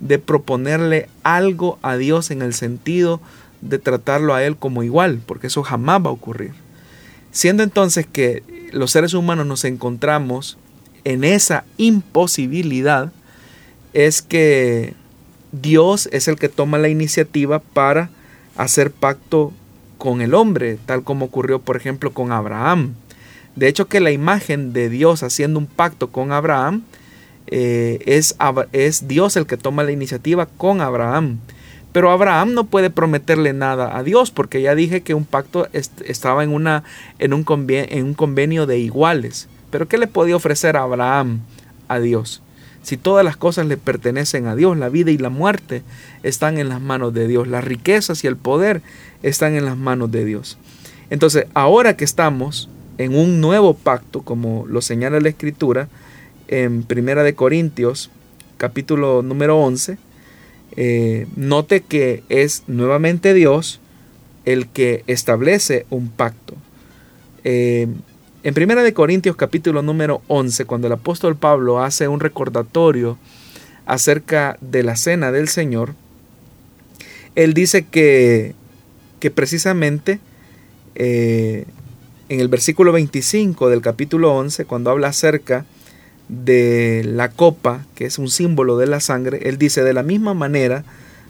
de 0.00 0.18
proponerle 0.18 1.08
algo 1.22 1.78
a 1.82 1.96
Dios 1.96 2.32
en 2.32 2.42
el 2.42 2.54
sentido 2.54 3.20
de 3.60 3.78
tratarlo 3.78 4.34
a 4.34 4.42
Él 4.42 4.56
como 4.56 4.82
igual, 4.82 5.20
porque 5.24 5.48
eso 5.48 5.62
jamás 5.62 6.04
va 6.04 6.08
a 6.08 6.12
ocurrir. 6.14 6.52
Siendo 7.30 7.62
entonces 7.62 8.06
que 8.06 8.42
los 8.72 8.90
seres 8.90 9.14
humanos 9.14 9.46
nos 9.46 9.64
encontramos 9.64 10.58
en 11.04 11.24
esa 11.24 11.64
imposibilidad, 11.76 13.12
es 13.92 14.22
que 14.22 14.94
Dios 15.52 16.08
es 16.12 16.28
el 16.28 16.36
que 16.36 16.48
toma 16.48 16.78
la 16.78 16.88
iniciativa 16.88 17.58
para 17.58 18.10
hacer 18.56 18.90
pacto 18.90 19.52
con 19.96 20.20
el 20.20 20.34
hombre, 20.34 20.78
tal 20.86 21.02
como 21.04 21.26
ocurrió 21.26 21.60
por 21.60 21.76
ejemplo 21.76 22.12
con 22.12 22.32
Abraham. 22.32 22.94
De 23.56 23.68
hecho 23.68 23.88
que 23.88 24.00
la 24.00 24.10
imagen 24.10 24.72
de 24.72 24.88
Dios 24.88 25.22
haciendo 25.22 25.58
un 25.58 25.66
pacto 25.66 26.10
con 26.10 26.32
Abraham 26.32 26.84
eh, 27.48 27.98
es, 28.06 29.08
Dios 29.08 29.36
el 29.36 29.46
que 29.46 29.56
toma 29.56 29.82
la 29.82 29.92
iniciativa 29.92 30.46
con 30.46 30.80
Abraham. 30.80 31.38
Pero 31.92 32.10
Abraham 32.10 32.52
no 32.52 32.64
puede 32.64 32.90
prometerle 32.90 33.52
nada 33.54 33.96
a 33.96 34.02
Dios 34.02 34.30
porque 34.30 34.60
ya 34.60 34.74
dije 34.74 35.00
que 35.00 35.14
un 35.14 35.24
pacto 35.24 35.68
estaba 35.72 36.44
en, 36.44 36.50
una, 36.50 36.84
en, 37.18 37.32
un 37.32 37.44
en 37.68 38.04
un 38.04 38.14
convenio 38.14 38.66
de 38.66 38.78
iguales. 38.78 39.48
Pero 39.70 39.88
¿qué 39.88 39.98
le 39.98 40.06
podía 40.06 40.36
ofrecer 40.36 40.76
Abraham 40.76 41.40
a 41.88 41.98
Dios? 41.98 42.42
Si 42.88 42.96
todas 42.96 43.22
las 43.22 43.36
cosas 43.36 43.66
le 43.66 43.76
pertenecen 43.76 44.46
a 44.46 44.56
Dios, 44.56 44.74
la 44.78 44.88
vida 44.88 45.10
y 45.10 45.18
la 45.18 45.28
muerte 45.28 45.82
están 46.22 46.56
en 46.56 46.70
las 46.70 46.80
manos 46.80 47.12
de 47.12 47.28
Dios, 47.28 47.46
las 47.46 47.62
riquezas 47.62 48.24
y 48.24 48.28
el 48.28 48.38
poder 48.38 48.80
están 49.22 49.56
en 49.56 49.66
las 49.66 49.76
manos 49.76 50.10
de 50.10 50.24
Dios. 50.24 50.56
Entonces, 51.10 51.44
ahora 51.52 51.98
que 51.98 52.06
estamos 52.06 52.70
en 52.96 53.14
un 53.14 53.42
nuevo 53.42 53.74
pacto, 53.74 54.22
como 54.22 54.64
lo 54.66 54.80
señala 54.80 55.20
la 55.20 55.28
Escritura, 55.28 55.90
en 56.46 56.82
Primera 56.82 57.24
de 57.24 57.34
Corintios, 57.34 58.08
capítulo 58.56 59.20
número 59.20 59.58
11, 59.58 59.98
eh, 60.78 61.26
note 61.36 61.82
que 61.82 62.22
es 62.30 62.62
nuevamente 62.68 63.34
Dios 63.34 63.80
el 64.46 64.66
que 64.66 65.04
establece 65.08 65.84
un 65.90 66.08
pacto. 66.08 66.54
Eh, 67.44 67.86
en 68.44 68.54
Primera 68.54 68.84
de 68.84 68.94
Corintios 68.94 69.34
capítulo 69.34 69.82
número 69.82 70.22
11, 70.28 70.64
cuando 70.64 70.86
el 70.86 70.92
apóstol 70.92 71.36
Pablo 71.36 71.82
hace 71.82 72.06
un 72.06 72.20
recordatorio 72.20 73.18
acerca 73.84 74.56
de 74.60 74.84
la 74.84 74.94
cena 74.94 75.32
del 75.32 75.48
Señor, 75.48 75.94
él 77.34 77.52
dice 77.52 77.84
que, 77.84 78.54
que 79.18 79.32
precisamente 79.32 80.20
eh, 80.94 81.64
en 82.28 82.40
el 82.40 82.48
versículo 82.48 82.92
25 82.92 83.70
del 83.70 83.80
capítulo 83.80 84.34
11, 84.36 84.66
cuando 84.66 84.90
habla 84.90 85.08
acerca 85.08 85.64
de 86.28 87.02
la 87.04 87.30
copa, 87.30 87.86
que 87.96 88.04
es 88.04 88.18
un 88.18 88.28
símbolo 88.28 88.76
de 88.76 88.86
la 88.86 89.00
sangre, 89.00 89.48
él 89.48 89.58
dice, 89.58 89.82
de 89.82 89.94
la 89.94 90.04
misma 90.04 90.34
manera, 90.34 90.84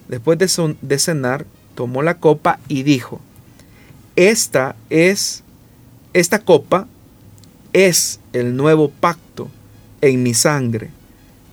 después 0.09 0.38
de, 0.38 0.76
de 0.82 0.98
cenar, 0.98 1.46
tomó 1.74 2.02
la 2.02 2.18
copa 2.18 2.59
y 2.68 2.82
dijo, 2.82 3.20
esta 4.14 4.76
es, 4.90 5.42
esta 6.12 6.40
copa 6.40 6.86
es 7.87 8.18
el 8.33 8.57
nuevo 8.57 8.91
pacto 8.91 9.49
en 10.01 10.22
mi 10.22 10.35
sangre. 10.35 10.91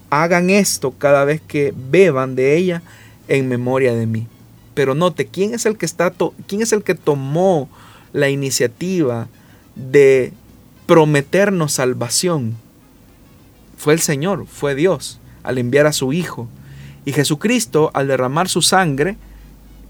Hagan 0.09 0.49
esto 0.49 0.91
cada 0.91 1.23
vez 1.25 1.41
que 1.41 1.73
beban 1.75 2.35
de 2.35 2.57
ella 2.57 2.81
en 3.27 3.47
memoria 3.47 3.93
de 3.93 4.07
mí. 4.07 4.27
Pero 4.73 4.95
note, 4.95 5.27
¿quién 5.27 5.53
es 5.53 5.65
el 5.65 5.77
que 5.77 5.85
está 5.85 6.13
quién 6.47 6.61
es 6.61 6.73
el 6.73 6.83
que 6.83 6.95
tomó 6.95 7.69
la 8.11 8.29
iniciativa 8.29 9.27
de 9.75 10.33
prometernos 10.87 11.73
salvación? 11.73 12.55
Fue 13.77 13.93
el 13.93 13.99
Señor, 13.99 14.47
fue 14.47 14.73
Dios, 14.73 15.19
al 15.43 15.57
enviar 15.57 15.85
a 15.85 15.93
su 15.93 16.11
Hijo. 16.11 16.47
Y 17.05 17.13
Jesucristo, 17.13 17.91
al 17.93 18.07
derramar 18.07 18.49
su 18.49 18.61
sangre, 18.61 19.15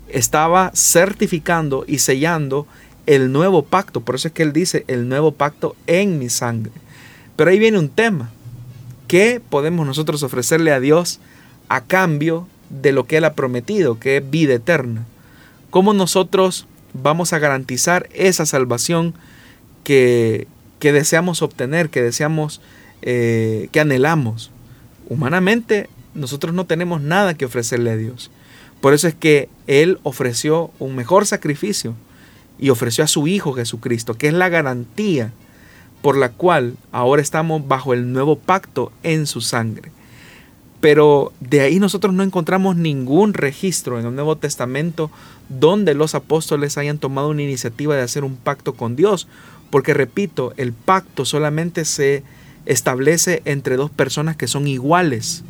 estaba 0.10 0.72
certificando 0.76 1.86
y 1.88 2.00
sellando 2.00 2.68
el 3.06 3.32
nuevo 3.32 3.64
pacto. 3.64 4.02
Por 4.02 4.16
eso 4.16 4.28
es 4.28 4.34
que 4.34 4.44
él 4.44 4.54
dice, 4.54 4.86
el 4.88 5.08
nuevo 5.08 5.32
pacto 5.32 5.76
en 5.88 6.20
mi 6.20 6.30
sangre. 6.30 6.72
Pero 7.36 7.50
ahí 7.50 7.60
viene 7.60 7.80
un 7.80 7.90
tema. 7.90 8.32
¿Qué 9.08 9.42
podemos 9.50 9.86
nosotros 9.86 10.24
ofrecerle 10.24 10.72
a 10.72 10.80
Dios 10.80 11.20
a 11.70 11.82
cambio 11.82 12.48
de 12.70 12.92
lo 12.92 13.06
que 13.06 13.18
Él 13.18 13.26
ha 13.26 13.34
prometido, 13.34 14.00
que 14.00 14.18
es 14.18 14.30
vida 14.30 14.56
eterna? 14.56 15.06
¿Cómo 15.70 15.94
nosotros 15.94 16.68
vamos 16.94 17.34
a 17.34 17.40
garantizar 17.40 18.10
esa 18.14 18.46
salvación 18.46 19.14
que, 19.84 20.48
que 20.80 20.92
deseamos 20.92 21.42
obtener, 21.42 21.90
que 21.90 22.02
deseamos, 22.02 22.62
eh, 23.02 23.70
que 23.72 23.80
anhelamos? 23.80 24.52
Humanamente 25.08 25.90
nosotros 26.16 26.56
no 26.56 26.66
tenemos 26.66 27.02
nada 27.02 27.36
que 27.36 27.46
ofrecerle 27.46 27.92
a 27.92 27.98
Dios. 27.98 28.32
Por 28.82 28.94
eso 28.94 29.08
es 29.08 29.14
que 29.14 29.50
Él 29.68 30.00
ofreció 30.04 30.72
un 30.80 30.96
mejor 30.96 31.28
sacrificio 31.28 31.96
y 32.60 32.70
ofreció 32.70 33.04
a 33.04 33.08
su 33.08 33.28
Hijo 33.28 33.54
Jesucristo, 33.54 34.16
que 34.16 34.28
es 34.28 34.34
la 34.34 34.50
garantía 34.50 35.32
por 36.02 36.18
la 36.18 36.30
cual 36.30 36.76
ahora 36.92 37.22
estamos 37.22 37.68
bajo 37.68 37.94
el 37.94 38.14
nuevo 38.14 38.38
pacto 38.38 38.92
en 39.04 39.26
su 39.26 39.42
sangre. 39.42 39.92
Pero 40.82 41.34
de 41.40 41.62
ahí 41.62 41.80
nosotros 41.80 42.14
no 42.14 42.22
encontramos 42.22 42.76
ningún 42.76 43.34
registro 43.34 44.00
en 44.00 44.06
el 44.06 44.14
Nuevo 44.14 44.38
Testamento 44.38 45.10
donde 45.50 45.96
los 45.96 46.14
apóstoles 46.14 46.78
hayan 46.78 47.00
tomado 47.00 47.30
una 47.30 47.42
iniciativa 47.42 47.96
de 47.96 48.04
hacer 48.04 48.24
un 48.24 48.36
pacto 48.36 48.74
con 48.74 48.96
Dios, 48.96 49.28
porque 49.72 49.94
repito, 49.94 50.54
el 50.58 50.74
pacto 50.74 51.26
solamente 51.26 51.86
se 51.86 52.24
establece 52.66 53.42
entre 53.46 53.76
dos 53.76 53.90
personas 53.90 54.36
que 54.36 54.48
son 54.48 54.68
iguales 54.68 55.44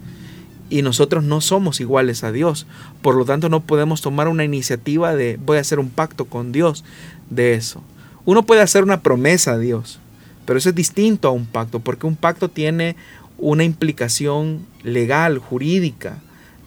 y 0.69 0.81
nosotros 0.81 1.23
no 1.23 1.41
somos 1.41 1.79
iguales 1.79 2.23
a 2.23 2.31
Dios. 2.31 2.65
Por 3.01 3.15
lo 3.15 3.25
tanto, 3.25 3.49
no 3.49 3.61
podemos 3.61 4.01
tomar 4.01 4.27
una 4.27 4.43
iniciativa 4.43 5.15
de 5.15 5.37
voy 5.43 5.57
a 5.57 5.61
hacer 5.61 5.79
un 5.79 5.89
pacto 5.89 6.25
con 6.25 6.51
Dios 6.51 6.83
de 7.29 7.53
eso. 7.53 7.81
Uno 8.25 8.43
puede 8.43 8.61
hacer 8.61 8.83
una 8.83 9.01
promesa 9.01 9.53
a 9.53 9.57
Dios, 9.57 9.99
pero 10.45 10.57
eso 10.57 10.69
es 10.69 10.75
distinto 10.75 11.27
a 11.27 11.31
un 11.31 11.45
pacto, 11.45 11.79
porque 11.79 12.07
un 12.07 12.15
pacto 12.15 12.49
tiene 12.49 12.95
una 13.37 13.63
implicación 13.63 14.65
legal, 14.83 15.37
jurídica, 15.37 16.17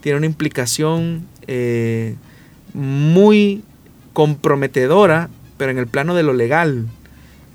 tiene 0.01 0.18
una 0.18 0.26
implicación 0.26 1.26
eh, 1.46 2.14
muy 2.74 3.64
comprometedora, 4.12 5.30
pero 5.57 5.72
en 5.72 5.78
el 5.78 5.86
plano 5.86 6.14
de 6.14 6.22
lo 6.22 6.32
legal. 6.32 6.86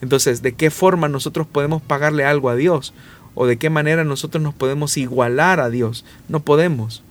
Entonces, 0.02 0.42
¿de 0.42 0.54
qué 0.54 0.70
forma 0.70 1.08
nosotros 1.08 1.48
podemos 1.48 1.82
pagarle 1.82 2.26
algo 2.26 2.50
a 2.50 2.56
Dios? 2.56 2.94
O 3.36 3.46
de 3.46 3.58
qué 3.58 3.70
manera 3.70 4.04
nosotros 4.04 4.44
nos 4.44 4.54
podemos 4.54 4.98
igualar 4.98 5.60
a 5.60 5.70
Dios. 5.70 6.06
No 6.28 6.42
podemos. 6.42 7.04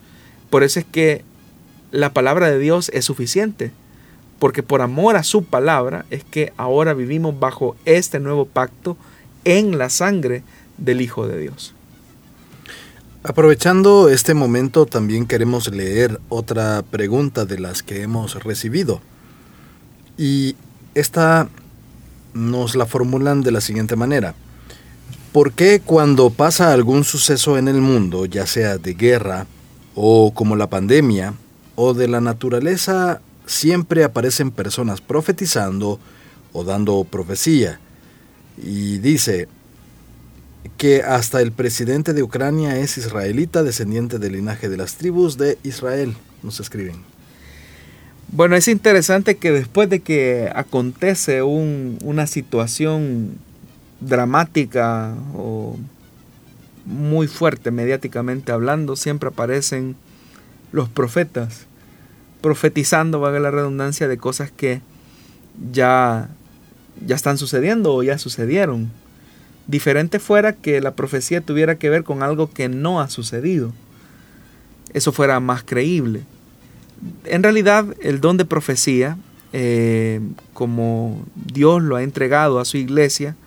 Por 0.49 0.63
eso 0.63 0.79
es 0.79 0.85
que 0.85 1.23
la 1.91 2.13
palabra 2.13 2.49
de 2.49 2.59
Dios 2.59 2.89
es 2.93 3.05
suficiente. 3.05 3.71
Porque 4.39 4.63
por 4.63 4.81
amor 4.81 5.15
a 5.15 5.23
su 5.23 5.45
palabra 5.45 6.05
es 6.09 6.23
que 6.23 6.51
ahora 6.57 6.93
vivimos 6.93 7.39
bajo 7.39 7.75
este 7.85 8.19
nuevo 8.19 8.45
pacto 8.45 8.97
en 9.45 9.77
la 9.77 9.89
sangre 9.89 10.43
del 10.77 11.01
Hijo 11.01 11.27
de 11.27 11.39
Dios. 11.39 11.73
Aprovechando 13.23 14.09
este 14.09 14.33
momento 14.33 14.85
también 14.85 15.27
queremos 15.27 15.69
leer 15.73 16.19
otra 16.27 16.81
pregunta 16.81 17.45
de 17.45 17.57
las 17.57 17.81
que 17.81 18.01
hemos 18.01 18.43
recibido. 18.43 19.01
Y 20.17 20.57
esta 20.93 21.47
nos 22.33 22.75
la 22.75 22.85
formulan 22.85 23.41
de 23.41 23.51
la 23.51 23.61
siguiente 23.61 23.95
manera. 23.95 24.35
¿Por 25.33 25.53
qué 25.53 25.81
cuando 25.83 26.29
pasa 26.29 26.73
algún 26.73 27.03
suceso 27.03 27.57
en 27.57 27.67
el 27.67 27.81
mundo, 27.81 28.27
ya 28.27 28.45
sea 28.45 28.77
de 28.77 28.93
guerra 28.93 29.47
o 29.95 30.31
como 30.31 30.55
la 30.55 30.69
pandemia 30.69 31.33
o 31.75 31.95
de 31.95 32.07
la 32.07 32.21
naturaleza, 32.21 33.19
siempre 33.47 34.03
aparecen 34.03 34.51
personas 34.51 35.01
profetizando 35.01 35.99
o 36.51 36.63
dando 36.63 37.03
profecía? 37.03 37.79
Y 38.61 38.99
dice 38.99 39.47
que 40.77 41.01
hasta 41.01 41.41
el 41.41 41.51
presidente 41.51 42.13
de 42.13 42.21
Ucrania 42.21 42.77
es 42.77 42.99
israelita, 42.99 43.63
descendiente 43.63 44.19
del 44.19 44.33
linaje 44.33 44.69
de 44.69 44.77
las 44.77 44.97
tribus 44.97 45.39
de 45.39 45.57
Israel, 45.63 46.13
nos 46.43 46.59
escriben. 46.59 46.97
Bueno, 48.31 48.55
es 48.55 48.67
interesante 48.67 49.37
que 49.37 49.51
después 49.51 49.89
de 49.89 50.01
que 50.01 50.51
acontece 50.53 51.41
una 51.41 52.27
situación 52.27 53.39
dramática 54.07 55.15
o 55.35 55.77
muy 56.85 57.27
fuerte 57.27 57.71
mediáticamente 57.71 58.51
hablando, 58.51 58.95
siempre 58.95 59.29
aparecen 59.29 59.95
los 60.71 60.89
profetas 60.89 61.67
profetizando, 62.43 63.21
valga 63.21 63.39
la 63.39 63.51
redundancia, 63.51 64.09
de 64.09 64.17
cosas 64.17 64.51
que 64.51 64.81
ya, 65.71 66.29
ya 67.07 67.15
están 67.15 67.37
sucediendo 67.37 67.93
o 67.95 68.03
ya 68.03 68.17
sucedieron. 68.17 68.91
Diferente 69.65 70.19
fuera 70.19 70.51
que 70.51 70.81
la 70.81 70.93
profecía 70.93 71.39
tuviera 71.39 71.77
que 71.77 71.89
ver 71.89 72.03
con 72.03 72.21
algo 72.21 72.51
que 72.51 72.67
no 72.67 72.99
ha 72.99 73.07
sucedido. 73.09 73.71
Eso 74.93 75.13
fuera 75.13 75.39
más 75.39 75.63
creíble. 75.63 76.23
En 77.23 77.43
realidad, 77.43 77.85
el 78.01 78.19
don 78.19 78.35
de 78.35 78.43
profecía, 78.43 79.17
eh, 79.53 80.19
como 80.53 81.25
Dios 81.35 81.81
lo 81.81 81.95
ha 81.95 82.03
entregado 82.03 82.59
a 82.59 82.65
su 82.65 82.75
iglesia, 82.75 83.37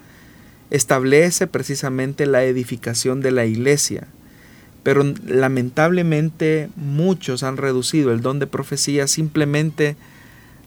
establece 0.70 1.46
precisamente 1.46 2.26
la 2.26 2.44
edificación 2.44 3.20
de 3.20 3.30
la 3.30 3.46
iglesia. 3.46 4.08
Pero 4.82 5.02
lamentablemente 5.26 6.68
muchos 6.76 7.42
han 7.42 7.56
reducido 7.56 8.12
el 8.12 8.20
don 8.20 8.38
de 8.38 8.46
profecía 8.46 9.08
simplemente 9.08 9.96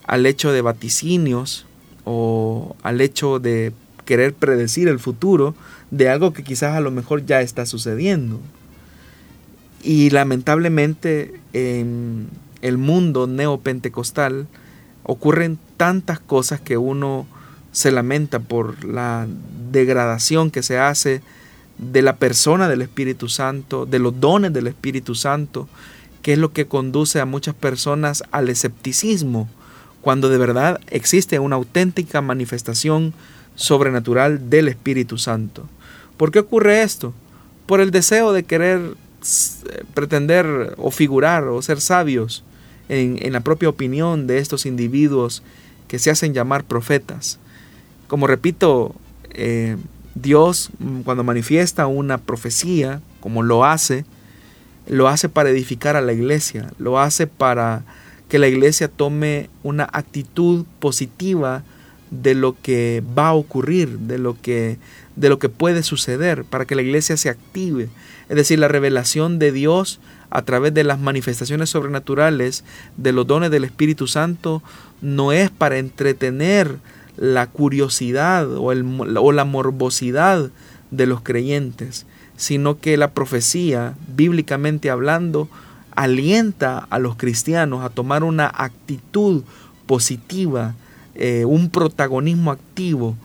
al 0.06 0.26
hecho 0.26 0.52
de 0.52 0.62
vaticinios 0.62 1.66
o 2.04 2.76
al 2.84 3.02
hecho 3.02 3.40
de 3.40 3.72
querer 4.06 4.34
predecir 4.34 4.88
el 4.88 5.00
futuro 5.00 5.56
de 5.92 6.10
algo 6.10 6.34
que 6.34 6.44
quizás 6.44 6.76
a 6.76 6.82
lo 6.82 6.92
mejor 6.92 7.26
ya 7.26 7.42
está 7.42 7.66
sucediendo. 7.66 8.40
Y 9.84 10.10
lamentablemente 10.10 11.40
en 11.54 12.28
el 12.62 12.78
mundo 12.78 13.28
neopentecostal 13.28 14.48
ocurren 15.04 15.58
tantas 15.78 16.20
cosas 16.20 16.60
que 16.60 16.78
uno 16.78 17.26
se 17.80 17.92
lamenta 17.92 18.40
por 18.40 18.84
la 18.84 19.26
degradación 19.72 20.52
que 20.52 20.64
se 20.64 20.78
hace 20.78 21.22
de 21.78 22.02
la 22.02 22.18
persona 22.18 22.68
del 22.68 22.82
Espíritu 22.82 23.30
Santo, 23.30 23.86
de 23.86 24.00
los 24.00 24.20
dones 24.20 24.52
del 24.52 24.68
Espíritu 24.68 25.16
Santo, 25.16 25.70
que 26.22 26.34
es 26.34 26.40
lo 26.40 26.52
que 26.52 26.68
conduce 26.68 27.22
a 27.22 27.26
muchas 27.26 27.56
personas 27.56 28.22
al 28.32 28.50
escepticismo, 28.50 29.48
cuando 30.02 30.28
de 30.28 30.38
verdad 30.38 30.82
existe 30.88 31.40
una 31.40 31.56
auténtica 31.56 32.20
manifestación 32.20 33.14
sobrenatural 33.56 34.50
del 34.50 34.68
Espíritu 34.68 35.18
Santo. 35.18 35.66
¿Por 36.18 36.34
qué 36.34 36.40
ocurre 36.40 36.82
esto? 36.82 37.14
Por 37.66 37.80
el 37.80 37.92
deseo 37.92 38.34
de 38.34 38.44
querer 38.44 38.82
eh, 38.82 39.84
pretender 39.94 40.76
o 40.76 40.92
figurar 40.92 41.46
o 41.46 41.62
ser 41.62 41.80
sabios 41.80 42.44
en, 42.90 43.20
en 43.22 43.32
la 43.32 43.40
propia 43.40 43.70
opinión 43.70 44.28
de 44.28 44.40
estos 44.40 44.66
individuos 44.66 45.44
que 45.88 45.98
se 45.98 46.12
hacen 46.12 46.34
llamar 46.34 46.66
profetas. 46.66 47.40
Como 48.10 48.26
repito, 48.26 48.96
eh, 49.30 49.78
Dios 50.16 50.72
mm, 50.80 51.02
cuando 51.02 51.24
manifiesta 51.24 51.86
una 51.86 52.18
profecía, 52.18 53.02
como 53.22 53.44
lo 53.44 53.64
hace, 53.64 54.04
lo 54.88 55.08
hace 55.08 55.30
para 55.30 55.52
edificar 55.52 55.96
a 55.96 56.02
la 56.02 56.12
iglesia, 56.12 56.72
lo 56.80 57.00
hace 57.00 57.28
para 57.28 57.84
que 58.28 58.40
la 58.40 58.48
iglesia 58.48 58.88
tome 58.88 59.50
una 59.62 59.88
actitud 59.94 60.66
positiva 60.80 61.64
de 62.10 62.34
lo 62.34 62.60
que 62.60 63.04
va 63.18 63.28
a 63.28 63.34
ocurrir, 63.34 64.00
de 64.00 64.18
lo 64.18 64.36
que 64.42 64.80
de 65.16 65.30
lo 65.30 65.38
que 65.38 65.50
puede 65.50 65.84
suceder, 65.84 66.46
para 66.46 66.66
que 66.66 66.76
la 66.76 66.82
iglesia 66.82 67.16
se 67.16 67.30
active. 67.30 67.90
Es 68.30 68.38
decir, 68.38 68.58
la 68.58 68.70
revelación 68.70 69.38
de 69.38 69.52
Dios 69.52 70.00
a 70.32 70.42
través 70.44 70.74
de 70.74 70.84
las 70.84 71.00
manifestaciones 71.00 71.70
sobrenaturales 71.70 72.64
de 72.98 73.12
los 73.12 73.28
dones 73.28 73.52
del 73.52 73.66
Espíritu 73.66 74.08
Santo 74.08 74.64
no 75.02 75.32
es 75.32 75.52
para 75.52 75.78
entretener 75.78 76.78
la 77.20 77.48
curiosidad 77.48 78.50
o, 78.58 78.72
el, 78.72 78.86
o 79.18 79.32
la 79.32 79.46
morbosidad 79.46 80.50
de 80.92 81.06
los 81.06 81.22
creyentes, 81.22 82.06
sino 82.38 82.80
que 82.80 82.98
la 82.98 83.12
profecía, 83.12 83.96
bíblicamente 84.16 84.90
hablando, 84.90 85.50
alienta 85.96 86.88
a 86.90 86.98
los 86.98 87.18
cristianos 87.18 87.84
a 87.84 87.90
tomar 87.90 88.24
una 88.24 88.48
actitud 88.48 89.44
positiva 89.86 90.76
eh, 91.22 91.44
un 91.44 91.70
protagonismo 91.70 92.50
activo 92.50 93.18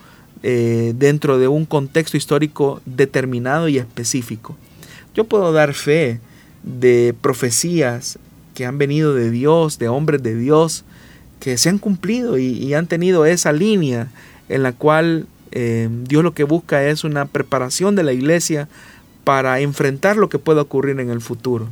eh, 0.43 0.95
dentro 0.97 1.39
de 1.39 1.47
un 1.47 1.65
contexto 1.65 2.17
histórico 2.17 2.83
determinado 2.87 3.69
y 3.69 3.79
específico. 3.79 4.57
Yo 5.15 5.23
puedo 5.25 5.53
dar 5.53 5.75
fe 5.75 6.19
de 6.65 7.15
profecías 7.21 8.19
que 8.53 8.67
han 8.67 8.79
venido 8.79 9.15
de 9.15 9.31
Dios, 9.31 9.79
de 9.79 9.89
hombres 9.89 10.25
de 10.25 10.35
Dios, 10.35 10.85
que 11.45 11.59
se 11.59 11.69
han 11.69 11.77
cumplido 11.77 12.39
y, 12.39 12.73
han 12.73 12.87
tenido 12.87 13.27
esa 13.27 13.53
línea 13.53 14.09
en 14.49 14.63
la 14.63 14.73
cual 14.73 15.27
eh, 15.53 15.91
Dios 16.09 16.25
lo 16.25 16.33
que 16.33 16.45
busca 16.45 16.83
es 16.85 17.05
una 17.05 17.27
preparación 17.27 17.95
de 17.95 18.03
la 18.03 18.15
iglesia 18.15 18.67
para 19.25 19.61
enfrentar 19.61 20.17
lo 20.17 20.31
que 20.31 20.39
pueda 20.39 20.63
ocurrir 20.63 20.99
en 21.01 21.11
el 21.11 21.21
futuro. 21.21 21.69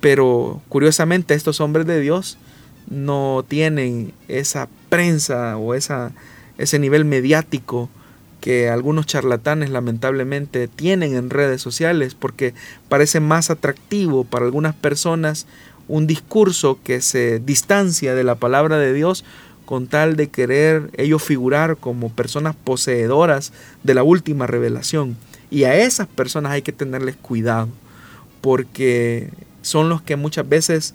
Pero 0.00 0.60
curiosamente 0.68 1.34
estos 1.34 1.60
hombres 1.60 1.86
de 1.86 2.00
Dios 2.00 2.38
no 2.90 3.44
tienen 3.46 4.14
esa 4.26 4.68
prensa 4.88 5.56
o 5.58 5.74
esa, 5.74 6.10
ese 6.58 6.80
nivel 6.80 7.04
mediático 7.04 7.88
que 8.40 8.68
algunos 8.68 9.06
charlatanes 9.06 9.70
lamentablemente 9.70 10.66
tienen 10.66 11.14
en 11.14 11.30
redes 11.30 11.62
sociales 11.62 12.16
porque 12.16 12.52
parece 12.88 13.20
más 13.20 13.48
atractivo 13.50 14.24
para 14.24 14.44
algunas 14.44 14.74
personas 14.74 15.46
un 15.88 16.06
discurso 16.06 16.78
que 16.84 17.00
se 17.00 17.40
distancia 17.40 18.14
de 18.14 18.24
la 18.24 18.36
palabra 18.36 18.78
de 18.78 18.92
Dios 18.92 19.24
con 19.64 19.86
tal 19.86 20.16
de 20.16 20.28
querer 20.28 20.90
ellos 20.96 21.22
figurar 21.22 21.76
como 21.76 22.10
personas 22.10 22.54
poseedoras 22.56 23.52
de 23.82 23.94
la 23.94 24.02
última 24.02 24.46
revelación. 24.46 25.16
Y 25.50 25.64
a 25.64 25.76
esas 25.76 26.06
personas 26.06 26.52
hay 26.52 26.62
que 26.62 26.72
tenerles 26.72 27.16
cuidado 27.16 27.68
porque 28.40 29.30
son 29.62 29.88
los 29.88 30.00
que 30.02 30.16
muchas 30.16 30.48
veces 30.48 30.94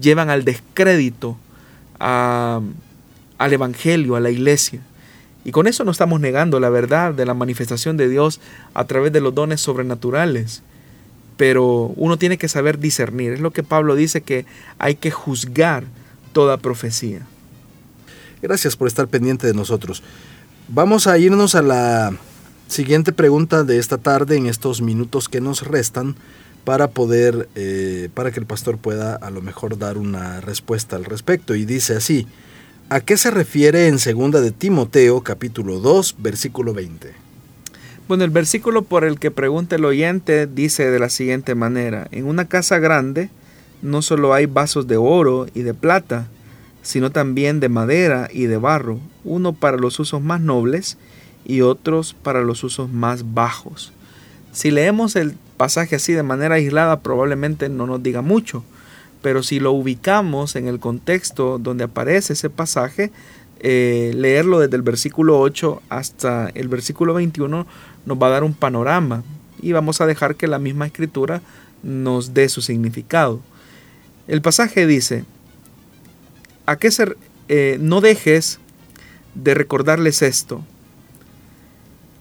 llevan 0.00 0.30
al 0.30 0.44
descrédito 0.44 1.36
al 1.98 2.62
Evangelio, 3.38 4.16
a 4.16 4.20
la 4.20 4.30
iglesia. 4.30 4.80
Y 5.44 5.52
con 5.52 5.66
eso 5.66 5.84
no 5.84 5.92
estamos 5.92 6.20
negando 6.20 6.60
la 6.60 6.70
verdad 6.70 7.14
de 7.14 7.24
la 7.24 7.34
manifestación 7.34 7.96
de 7.96 8.08
Dios 8.08 8.40
a 8.74 8.84
través 8.84 9.12
de 9.12 9.20
los 9.20 9.34
dones 9.34 9.60
sobrenaturales. 9.60 10.62
Pero 11.36 11.92
uno 11.96 12.16
tiene 12.16 12.38
que 12.38 12.48
saber 12.48 12.78
discernir. 12.78 13.32
Es 13.32 13.40
lo 13.40 13.50
que 13.50 13.62
Pablo 13.62 13.94
dice 13.94 14.22
que 14.22 14.46
hay 14.78 14.94
que 14.94 15.10
juzgar 15.10 15.84
toda 16.32 16.56
profecía. 16.56 17.26
Gracias 18.42 18.76
por 18.76 18.88
estar 18.88 19.08
pendiente 19.08 19.46
de 19.46 19.54
nosotros. 19.54 20.02
Vamos 20.68 21.06
a 21.06 21.18
irnos 21.18 21.54
a 21.54 21.62
la 21.62 22.16
siguiente 22.68 23.12
pregunta 23.12 23.64
de 23.64 23.78
esta 23.78 23.98
tarde 23.98 24.36
en 24.36 24.46
estos 24.46 24.82
minutos 24.82 25.28
que 25.28 25.40
nos 25.40 25.62
restan 25.62 26.16
para 26.64 26.88
poder, 26.88 27.48
eh, 27.54 28.08
para 28.12 28.32
que 28.32 28.40
el 28.40 28.46
pastor 28.46 28.76
pueda 28.76 29.14
a 29.14 29.30
lo 29.30 29.40
mejor 29.40 29.78
dar 29.78 29.96
una 29.98 30.40
respuesta 30.40 30.96
al 30.96 31.04
respecto. 31.04 31.54
Y 31.54 31.64
dice 31.64 31.96
así, 31.96 32.26
¿a 32.88 33.00
qué 33.00 33.16
se 33.16 33.30
refiere 33.30 33.86
en 33.86 33.98
segunda 33.98 34.40
de 34.40 34.50
Timoteo 34.50 35.22
capítulo 35.22 35.78
2 35.78 36.16
versículo 36.18 36.74
20? 36.74 37.25
Bueno, 38.08 38.22
el 38.22 38.30
versículo 38.30 38.82
por 38.82 39.04
el 39.04 39.18
que 39.18 39.32
pregunta 39.32 39.74
el 39.74 39.84
oyente 39.84 40.46
dice 40.46 40.88
de 40.92 41.00
la 41.00 41.08
siguiente 41.08 41.56
manera, 41.56 42.06
en 42.12 42.26
una 42.26 42.44
casa 42.44 42.78
grande 42.78 43.30
no 43.82 44.00
solo 44.00 44.32
hay 44.32 44.46
vasos 44.46 44.86
de 44.86 44.96
oro 44.96 45.48
y 45.54 45.62
de 45.62 45.74
plata, 45.74 46.28
sino 46.82 47.10
también 47.10 47.58
de 47.58 47.68
madera 47.68 48.28
y 48.32 48.44
de 48.44 48.58
barro, 48.58 49.00
uno 49.24 49.54
para 49.54 49.76
los 49.76 49.98
usos 49.98 50.22
más 50.22 50.40
nobles 50.40 50.98
y 51.44 51.62
otros 51.62 52.14
para 52.14 52.42
los 52.42 52.62
usos 52.62 52.92
más 52.92 53.34
bajos. 53.34 53.92
Si 54.52 54.70
leemos 54.70 55.16
el 55.16 55.34
pasaje 55.56 55.96
así 55.96 56.12
de 56.12 56.22
manera 56.22 56.54
aislada 56.54 57.00
probablemente 57.00 57.68
no 57.68 57.88
nos 57.88 58.04
diga 58.04 58.22
mucho, 58.22 58.62
pero 59.20 59.42
si 59.42 59.58
lo 59.58 59.72
ubicamos 59.72 60.54
en 60.54 60.68
el 60.68 60.78
contexto 60.78 61.58
donde 61.58 61.82
aparece 61.82 62.34
ese 62.34 62.50
pasaje, 62.50 63.10
eh, 63.58 64.12
leerlo 64.14 64.60
desde 64.60 64.76
el 64.76 64.82
versículo 64.82 65.40
8 65.40 65.82
hasta 65.88 66.50
el 66.54 66.68
versículo 66.68 67.14
21 67.14 67.66
nos 68.06 68.16
va 68.16 68.28
a 68.28 68.30
dar 68.30 68.44
un 68.44 68.54
panorama 68.54 69.22
y 69.60 69.72
vamos 69.72 70.00
a 70.00 70.06
dejar 70.06 70.36
que 70.36 70.46
la 70.46 70.58
misma 70.58 70.86
escritura 70.86 71.42
nos 71.82 72.32
dé 72.32 72.48
su 72.48 72.62
significado. 72.62 73.40
El 74.28 74.42
pasaje 74.42 74.86
dice, 74.86 75.24
¿a 76.64 76.76
qué 76.76 76.90
ser? 76.90 77.16
Eh, 77.48 77.76
no 77.80 78.00
dejes 78.00 78.58
de 79.34 79.54
recordarles 79.54 80.22
esto, 80.22 80.64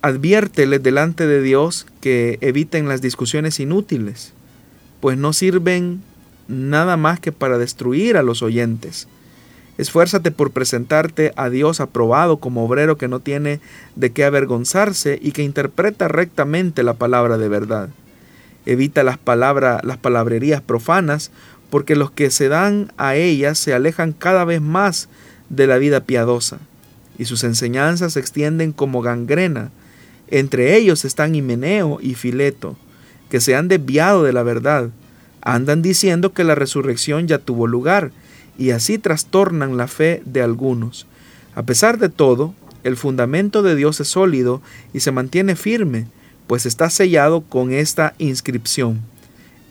adviérteles 0.02 0.84
delante 0.84 1.26
de 1.26 1.42
Dios 1.42 1.88
que 2.00 2.38
eviten 2.42 2.88
las 2.88 3.02
discusiones 3.02 3.60
inútiles, 3.60 4.34
pues 5.00 5.18
no 5.18 5.34
sirven 5.34 6.04
nada 6.48 6.96
más 6.96 7.20
que 7.20 7.32
para 7.32 7.58
destruir 7.58 8.18
a 8.18 8.24
los 8.24 8.44
oyentes. 8.44 9.08
Esfuérzate 9.78 10.32
por 10.32 10.52
presentarte 10.52 11.34
a 11.36 11.50
Dios 11.50 11.82
aprobado 11.82 12.38
como 12.38 12.66
obrero 12.66 12.98
que 12.98 13.08
no 13.08 13.20
tiene 13.20 13.60
de 13.96 14.12
qué 14.12 14.24
avergonzarse 14.24 15.20
y 15.22 15.32
que 15.32 15.44
interpreta 15.44 16.08
rectamente 16.08 16.84
la 16.84 16.94
palabra 16.94 17.38
de 17.38 17.50
verdad. 17.50 17.90
Evita 18.66 19.04
las 19.04 19.18
palabras, 19.18 19.84
las 19.84 19.98
palabrerías 19.98 20.62
profanas, 20.62 21.32
porque 21.70 21.96
los 21.96 22.10
que 22.10 22.32
se 22.32 22.48
dan 22.48 22.94
a 22.98 23.16
ellas 23.16 23.58
se 23.60 23.74
alejan 23.74 24.14
cada 24.14 24.46
vez 24.46 24.62
más 24.62 25.10
de 25.50 25.68
la 25.68 25.78
vida 25.78 26.02
piadosa, 26.02 26.60
y 27.18 27.26
sus 27.26 27.44
enseñanzas 27.44 28.14
se 28.14 28.20
extienden 28.20 28.72
como 28.72 29.02
gangrena, 29.02 29.72
entre 30.30 30.76
ellos 30.76 31.06
están 31.06 31.36
Himeneo 31.36 32.00
y 32.02 32.16
Fileto, 32.16 32.78
que 33.30 33.42
se 33.42 33.56
han 33.56 33.68
desviado 33.68 34.24
de 34.24 34.34
la 34.34 34.44
verdad. 34.44 34.90
Andan 35.42 35.82
diciendo 35.82 36.34
que 36.34 36.44
la 36.44 36.56
resurrección 36.56 37.28
ya 37.28 37.38
tuvo 37.38 37.68
lugar, 37.68 38.12
y 38.58 38.72
así 38.72 38.98
trastornan 38.98 39.78
la 39.78 39.88
fe 39.88 40.22
de 40.26 40.42
algunos. 40.42 41.08
A 41.56 41.64
pesar 41.64 41.98
de 41.98 42.10
todo, 42.10 42.54
el 42.84 42.98
fundamento 42.98 43.64
de 43.64 43.76
Dios 43.76 44.00
es 44.00 44.08
sólido 44.08 44.62
y 44.94 45.00
se 45.00 45.12
mantiene 45.12 45.56
firme, 45.56 46.08
pues 46.48 46.66
está 46.66 46.90
sellado 46.90 47.42
con 47.42 47.72
esta 47.72 48.14
inscripción. 48.18 49.02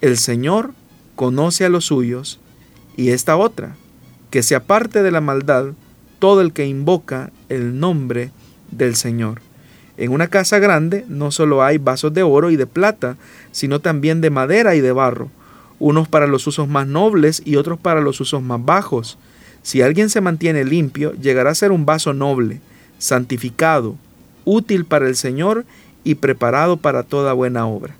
El 0.01 0.19
Señor 0.19 0.73
conoce 1.15 1.65
a 1.65 1.69
los 1.69 1.87
suyos, 1.87 2.41
y 2.97 3.11
esta 3.11 3.37
otra, 3.37 3.77
que 4.31 4.43
se 4.43 4.55
aparte 4.55 5.03
de 5.03 5.11
la 5.11 5.21
maldad 5.21 5.73
todo 6.19 6.41
el 6.41 6.53
que 6.53 6.67
invoca 6.67 7.31
el 7.49 7.79
nombre 7.79 8.31
del 8.71 8.97
Señor. 8.97 9.41
En 9.97 10.11
una 10.11 10.27
casa 10.27 10.59
grande 10.59 11.05
no 11.09 11.31
solo 11.31 11.63
hay 11.63 11.79
vasos 11.79 12.13
de 12.15 12.23
oro 12.23 12.51
y 12.51 12.57
de 12.57 12.67
plata, 12.67 13.17
sino 13.53 13.81
también 13.81 14.21
de 14.21 14.31
madera 14.31 14.75
y 14.75 14.81
de 14.81 14.91
barro, 14.91 15.31
unos 15.79 16.09
para 16.09 16.27
los 16.27 16.47
usos 16.47 16.69
más 16.69 16.87
nobles 16.87 17.43
y 17.45 17.57
otros 17.57 17.79
para 17.79 18.01
los 18.01 18.21
usos 18.21 18.43
más 18.43 18.65
bajos. 18.65 19.19
Si 19.63 19.83
alguien 19.83 20.11
se 20.11 20.21
mantiene 20.21 20.65
limpio, 20.65 21.13
llegará 21.15 21.51
a 21.51 21.55
ser 21.55 21.73
un 21.73 21.87
vaso 21.87 22.13
noble, 22.13 22.61
santificado, 22.99 23.97
útil 24.45 24.85
para 24.85 25.09
el 25.09 25.17
Señor 25.17 25.65
y 26.05 26.17
preparado 26.17 26.77
para 26.77 27.03
toda 27.03 27.33
buena 27.33 27.67
obra. 27.67 27.97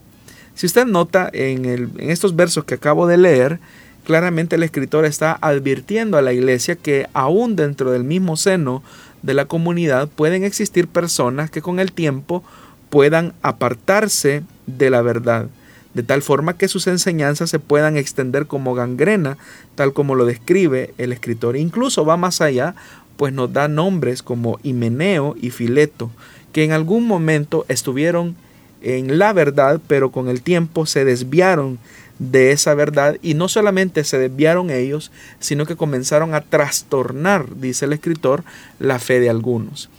Si 0.55 0.67
usted 0.67 0.87
nota 0.87 1.31
en, 1.33 1.91
estos 1.99 2.37
versos 2.37 2.65
que 2.65 2.75
acabo 2.75 3.07
de 3.07 3.17
leer, 3.17 3.59
claramente 4.05 4.57
el 4.57 4.63
escritor 4.63 5.05
está 5.05 5.37
advirtiendo 5.41 6.17
a 6.17 6.23
la 6.23 6.33
iglesia 6.33 6.77
que 6.77 7.09
aún 7.13 7.57
dentro 7.57 7.91
del 7.91 8.05
mismo 8.05 8.37
seno 8.37 8.83
de 9.23 9.35
la 9.35 9.47
comunidad 9.47 10.09
pueden 10.09 10.45
existir 10.45 10.87
personas 10.87 11.51
que 11.51 11.63
con 11.63 11.81
el 11.81 11.93
tiempo 11.93 12.45
puedan 12.91 13.33
apartarse 13.43 14.43
de 14.67 14.91
la 14.91 15.03
verdad, 15.03 15.49
de 15.95 16.03
tal 16.03 16.23
forma 16.23 16.59
que 16.59 16.69
sus 16.69 16.87
enseñanzas 16.87 17.51
se 17.51 17.59
puedan 17.59 17.97
extender 17.97 18.47
como 18.47 18.75
gangrena, 18.75 19.39
tal 19.75 19.93
como 19.93 20.15
lo 20.15 20.27
describe 20.27 20.93
el 20.99 21.13
escritor. 21.13 21.57
Incluso 21.57 22.05
va 22.05 22.17
más 22.17 22.41
allá, 22.41 22.75
pues 23.17 23.33
nos 23.33 23.53
da 23.53 23.69
nombres 23.69 24.23
como 24.23 24.59
Himeneo 24.63 25.37
y 25.41 25.51
Fileto, 25.51 26.11
que 26.53 26.65
en 26.65 26.73
algún 26.73 27.07
momento 27.07 27.65
estuvieron 27.69 28.37
en 28.83 29.19
la 29.19 29.33
verdad, 29.33 29.81
pero 29.87 30.11
con 30.11 30.29
el 30.29 30.43
tiempo 30.43 30.85
se 30.85 31.05
desviaron 31.05 31.79
de 32.19 32.53
esa 32.53 32.75
verdad 32.75 33.17
y 33.23 33.35
no 33.35 33.49
solamente 33.49 34.05
se 34.05 34.19
desviaron 34.19 34.71
ellos, 34.71 35.11
sino 35.41 35.67
que 35.67 35.77
comenzaron 35.77 36.35
a 36.35 36.43
trastornar, 36.43 37.57
dice 37.57 37.87
el 37.87 37.93
escritor, 37.93 38.45
la 38.79 38.99
fe 38.99 39.21
de 39.21 39.31
algunos. 39.31 39.91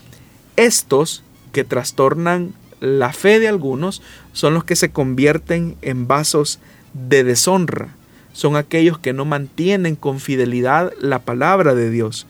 Estos 0.56 1.22
que 1.52 1.64
trastornan 1.64 2.54
la 2.80 3.12
fe 3.12 3.38
de 3.38 3.48
algunos 3.48 4.02
son 4.36 4.52
los 4.52 4.64
que 4.64 4.76
se 4.76 4.90
convierten 4.90 5.76
en 5.80 6.06
vasos 6.06 6.58
de 6.92 7.24
deshonra, 7.24 7.94
son 8.34 8.54
aquellos 8.54 8.98
que 8.98 9.14
no 9.14 9.24
mantienen 9.24 9.96
con 9.96 10.20
fidelidad 10.20 10.92
la 11.00 11.20
palabra 11.20 11.74
de 11.74 11.88
Dios. 11.88 12.26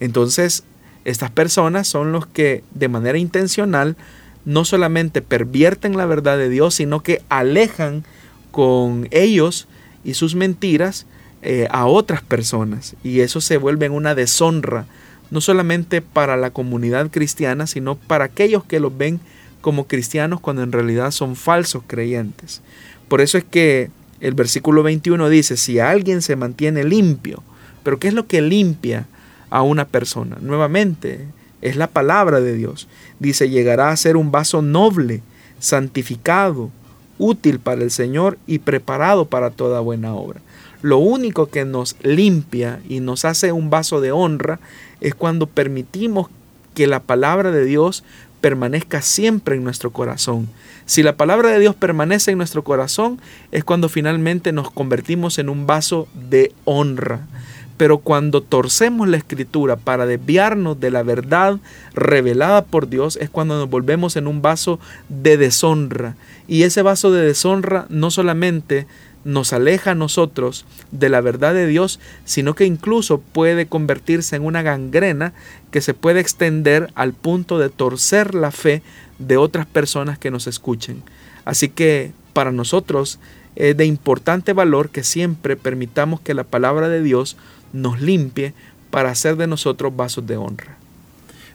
Entonces, 0.00 0.64
estas 1.04 1.30
personas 1.30 1.86
son 1.86 2.12
los 2.12 2.24
que 2.24 2.64
de 2.72 2.88
manera 2.88 3.18
intencional 3.18 3.98
no 4.46 4.64
solamente 4.64 5.20
pervierten 5.20 5.98
la 5.98 6.06
verdad 6.06 6.38
de 6.38 6.48
Dios, 6.48 6.76
sino 6.76 7.02
que 7.02 7.20
alejan 7.28 8.04
con 8.52 9.06
ellos 9.10 9.68
y 10.02 10.14
sus 10.14 10.34
mentiras 10.34 11.04
eh, 11.42 11.68
a 11.70 11.84
otras 11.84 12.22
personas. 12.22 12.96
Y 13.04 13.20
eso 13.20 13.42
se 13.42 13.58
vuelve 13.58 13.90
una 13.90 14.14
deshonra, 14.14 14.86
no 15.30 15.42
solamente 15.42 16.00
para 16.00 16.38
la 16.38 16.52
comunidad 16.52 17.10
cristiana, 17.10 17.66
sino 17.66 17.96
para 17.96 18.24
aquellos 18.24 18.64
que 18.64 18.80
los 18.80 18.96
ven 18.96 19.20
como 19.60 19.86
cristianos 19.86 20.40
cuando 20.40 20.62
en 20.62 20.72
realidad 20.72 21.10
son 21.10 21.36
falsos 21.36 21.82
creyentes. 21.86 22.62
Por 23.08 23.20
eso 23.20 23.38
es 23.38 23.44
que 23.44 23.90
el 24.20 24.34
versículo 24.34 24.82
21 24.82 25.28
dice, 25.28 25.56
si 25.56 25.78
alguien 25.78 26.22
se 26.22 26.36
mantiene 26.36 26.84
limpio, 26.84 27.42
pero 27.82 27.98
¿qué 27.98 28.08
es 28.08 28.14
lo 28.14 28.26
que 28.26 28.42
limpia 28.42 29.06
a 29.50 29.62
una 29.62 29.84
persona. 29.84 30.38
Nuevamente, 30.40 31.26
es 31.60 31.76
la 31.76 31.88
palabra 31.88 32.40
de 32.40 32.54
Dios. 32.54 32.88
Dice, 33.18 33.50
llegará 33.50 33.90
a 33.90 33.96
ser 33.96 34.16
un 34.16 34.30
vaso 34.30 34.62
noble, 34.62 35.20
santificado, 35.58 36.70
útil 37.18 37.58
para 37.58 37.82
el 37.82 37.90
Señor 37.90 38.38
y 38.46 38.60
preparado 38.60 39.26
para 39.26 39.50
toda 39.50 39.80
buena 39.80 40.14
obra. 40.14 40.40
Lo 40.80 40.96
único 40.98 41.50
que 41.50 41.66
nos 41.66 41.96
limpia 42.02 42.80
y 42.88 43.00
nos 43.00 43.26
hace 43.26 43.52
un 43.52 43.68
vaso 43.68 44.00
de 44.00 44.12
honra 44.12 44.58
es 45.02 45.14
cuando 45.14 45.46
permitimos 45.46 46.28
que 46.74 46.86
la 46.86 47.00
palabra 47.00 47.50
de 47.50 47.64
Dios 47.64 48.04
permanezca 48.40 49.02
siempre 49.02 49.56
en 49.56 49.64
nuestro 49.64 49.90
corazón. 49.92 50.48
Si 50.86 51.02
la 51.02 51.16
palabra 51.16 51.50
de 51.50 51.60
Dios 51.60 51.74
permanece 51.74 52.32
en 52.32 52.38
nuestro 52.38 52.64
corazón, 52.64 53.20
es 53.52 53.64
cuando 53.64 53.88
finalmente 53.88 54.52
nos 54.52 54.70
convertimos 54.70 55.38
en 55.38 55.48
un 55.48 55.66
vaso 55.66 56.08
de 56.14 56.52
honra. 56.64 57.28
Pero 57.76 57.98
cuando 57.98 58.42
torcemos 58.42 59.08
la 59.08 59.16
escritura 59.16 59.76
para 59.76 60.04
desviarnos 60.04 60.80
de 60.80 60.90
la 60.90 61.02
verdad 61.02 61.58
revelada 61.94 62.64
por 62.64 62.88
Dios, 62.88 63.16
es 63.16 63.30
cuando 63.30 63.58
nos 63.58 63.70
volvemos 63.70 64.16
en 64.16 64.26
un 64.26 64.42
vaso 64.42 64.78
de 65.08 65.36
deshonra. 65.36 66.16
Y 66.46 66.64
ese 66.64 66.82
vaso 66.82 67.10
de 67.10 67.24
deshonra 67.24 67.86
no 67.88 68.10
solamente 68.10 68.86
nos 69.24 69.52
aleja 69.52 69.92
a 69.92 69.94
nosotros 69.94 70.64
de 70.90 71.08
la 71.08 71.20
verdad 71.20 71.54
de 71.54 71.66
Dios, 71.66 72.00
sino 72.24 72.54
que 72.54 72.64
incluso 72.64 73.20
puede 73.20 73.66
convertirse 73.66 74.36
en 74.36 74.44
una 74.44 74.62
gangrena 74.62 75.32
que 75.70 75.80
se 75.80 75.94
puede 75.94 76.20
extender 76.20 76.90
al 76.94 77.12
punto 77.12 77.58
de 77.58 77.68
torcer 77.68 78.34
la 78.34 78.50
fe 78.50 78.82
de 79.18 79.36
otras 79.36 79.66
personas 79.66 80.18
que 80.18 80.30
nos 80.30 80.46
escuchen. 80.46 81.02
Así 81.44 81.68
que 81.68 82.12
para 82.32 82.52
nosotros 82.52 83.18
es 83.56 83.76
de 83.76 83.84
importante 83.84 84.52
valor 84.52 84.90
que 84.90 85.04
siempre 85.04 85.56
permitamos 85.56 86.20
que 86.20 86.34
la 86.34 86.44
palabra 86.44 86.88
de 86.88 87.02
Dios 87.02 87.36
nos 87.72 88.00
limpie 88.00 88.54
para 88.90 89.10
hacer 89.10 89.36
de 89.36 89.46
nosotros 89.46 89.94
vasos 89.94 90.26
de 90.26 90.36
honra. 90.36 90.79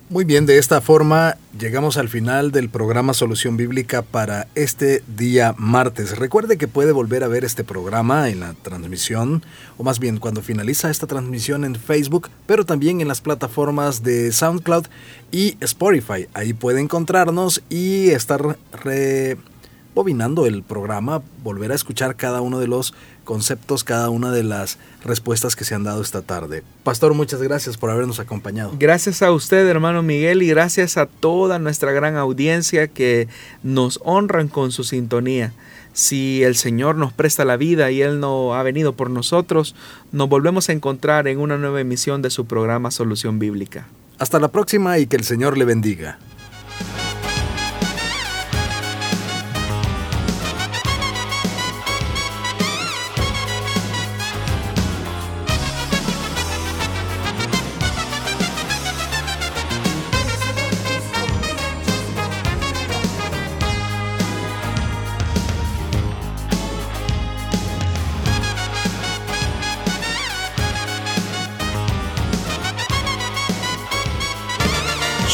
Muy 0.08 0.24
bien, 0.24 0.46
de 0.46 0.60
esta 0.60 0.82
forma 0.82 1.36
llegamos 1.60 1.98
al 1.98 2.10
final 2.10 2.52
del 2.52 2.70
programa 2.70 3.16
Solución 3.16 3.58
Bíblica 3.58 4.04
para 4.04 4.48
este 4.54 5.02
día 5.18 5.56
martes. 5.58 6.20
Recuerde 6.20 6.60
que 6.60 6.68
puede 6.68 6.92
volver 6.92 7.24
a 7.24 7.28
ver 7.28 7.44
este 7.44 7.64
programa 7.64 8.30
en 8.30 8.42
la 8.42 8.54
transmisión, 8.54 9.42
o 9.80 9.84
más 9.84 9.98
bien 9.98 10.20
cuando 10.20 10.44
finaliza 10.44 10.92
esta 10.92 11.08
transmisión 11.08 11.66
en 11.66 11.74
Facebook, 11.74 12.30
pero 12.46 12.68
también 12.68 13.02
en 13.02 13.08
las 13.08 13.22
plataformas 13.22 14.04
de 14.04 14.32
SoundCloud 14.32 14.86
y 15.32 15.58
Spotify. 15.60 16.28
Ahí 16.36 16.54
puede 16.54 16.82
encontrarnos 16.82 17.64
y 17.72 18.12
estar 18.12 18.60
rebobinando 18.84 20.46
el 20.46 20.62
programa, 20.62 21.24
volver 21.44 21.72
a 21.72 21.76
escuchar 21.76 22.16
cada 22.16 22.42
uno 22.42 22.60
de 22.60 22.68
los 22.68 22.94
conceptos, 23.26 23.84
cada 23.84 24.10
una 24.10 24.32
de 24.32 24.44
las 24.44 24.78
respuestas 25.04 25.58
que 25.58 25.66
se 25.66 25.76
han 25.76 25.84
dado 25.84 26.02
esta 26.02 26.22
tarde. 26.22 26.64
Pastor, 26.84 27.14
muchas 27.14 27.42
gracias 27.42 27.76
por 27.76 27.90
habernos 27.90 28.20
acompañado. 28.22 28.72
Gracias 28.80 29.22
a 29.22 29.34
usted, 29.34 29.68
hermano 29.68 30.02
Miguel, 30.02 30.42
y 30.42 30.48
gracias 30.48 30.96
a 30.96 31.08
toda 31.08 31.60
nuestra 31.60 31.92
gran 31.92 32.16
audiencia 32.16 32.88
que 32.88 33.28
nos 33.64 34.00
honran 34.04 34.48
con 34.48 34.72
su 34.72 34.86
sintonía. 34.86 35.52
Si 35.92 36.44
el 36.44 36.56
Señor 36.56 36.96
nos 36.98 37.14
presta 37.14 37.46
la 37.46 37.58
vida 37.58 37.90
y 37.90 38.02
Él 38.02 38.20
no 38.20 38.54
ha 38.54 38.64
venido 38.64 38.94
por 38.94 39.10
nosotros, 39.10 39.76
nos 40.12 40.30
volvemos 40.30 40.70
a 40.70 40.74
encontrar 40.74 41.28
en 41.28 41.40
una 41.40 41.58
nueva 41.58 41.82
emisión 41.82 42.22
de 42.22 42.30
su 42.30 42.46
programa 42.46 42.92
Solución 42.92 43.40
Bíblica. 43.40 43.88
Hasta 44.20 44.40
la 44.40 44.50
próxima 44.50 44.98
y 45.00 45.08
que 45.08 45.16
el 45.16 45.24
Señor 45.24 45.58
le 45.58 45.66
bendiga. 45.66 46.20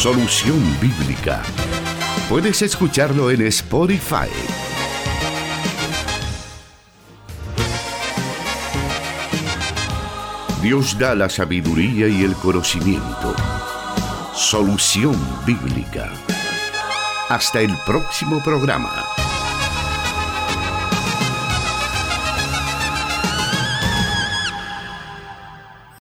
Solución 0.01 0.59
Bíblica. 0.81 1.43
Puedes 2.27 2.63
escucharlo 2.63 3.29
en 3.29 3.45
Spotify. 3.45 4.31
Dios 10.63 10.97
da 10.97 11.13
la 11.13 11.29
sabiduría 11.29 12.07
y 12.07 12.23
el 12.23 12.33
conocimiento. 12.33 13.35
Solución 14.33 15.15
Bíblica. 15.45 16.11
Hasta 17.29 17.61
el 17.61 17.77
próximo 17.85 18.41
programa. 18.43 19.10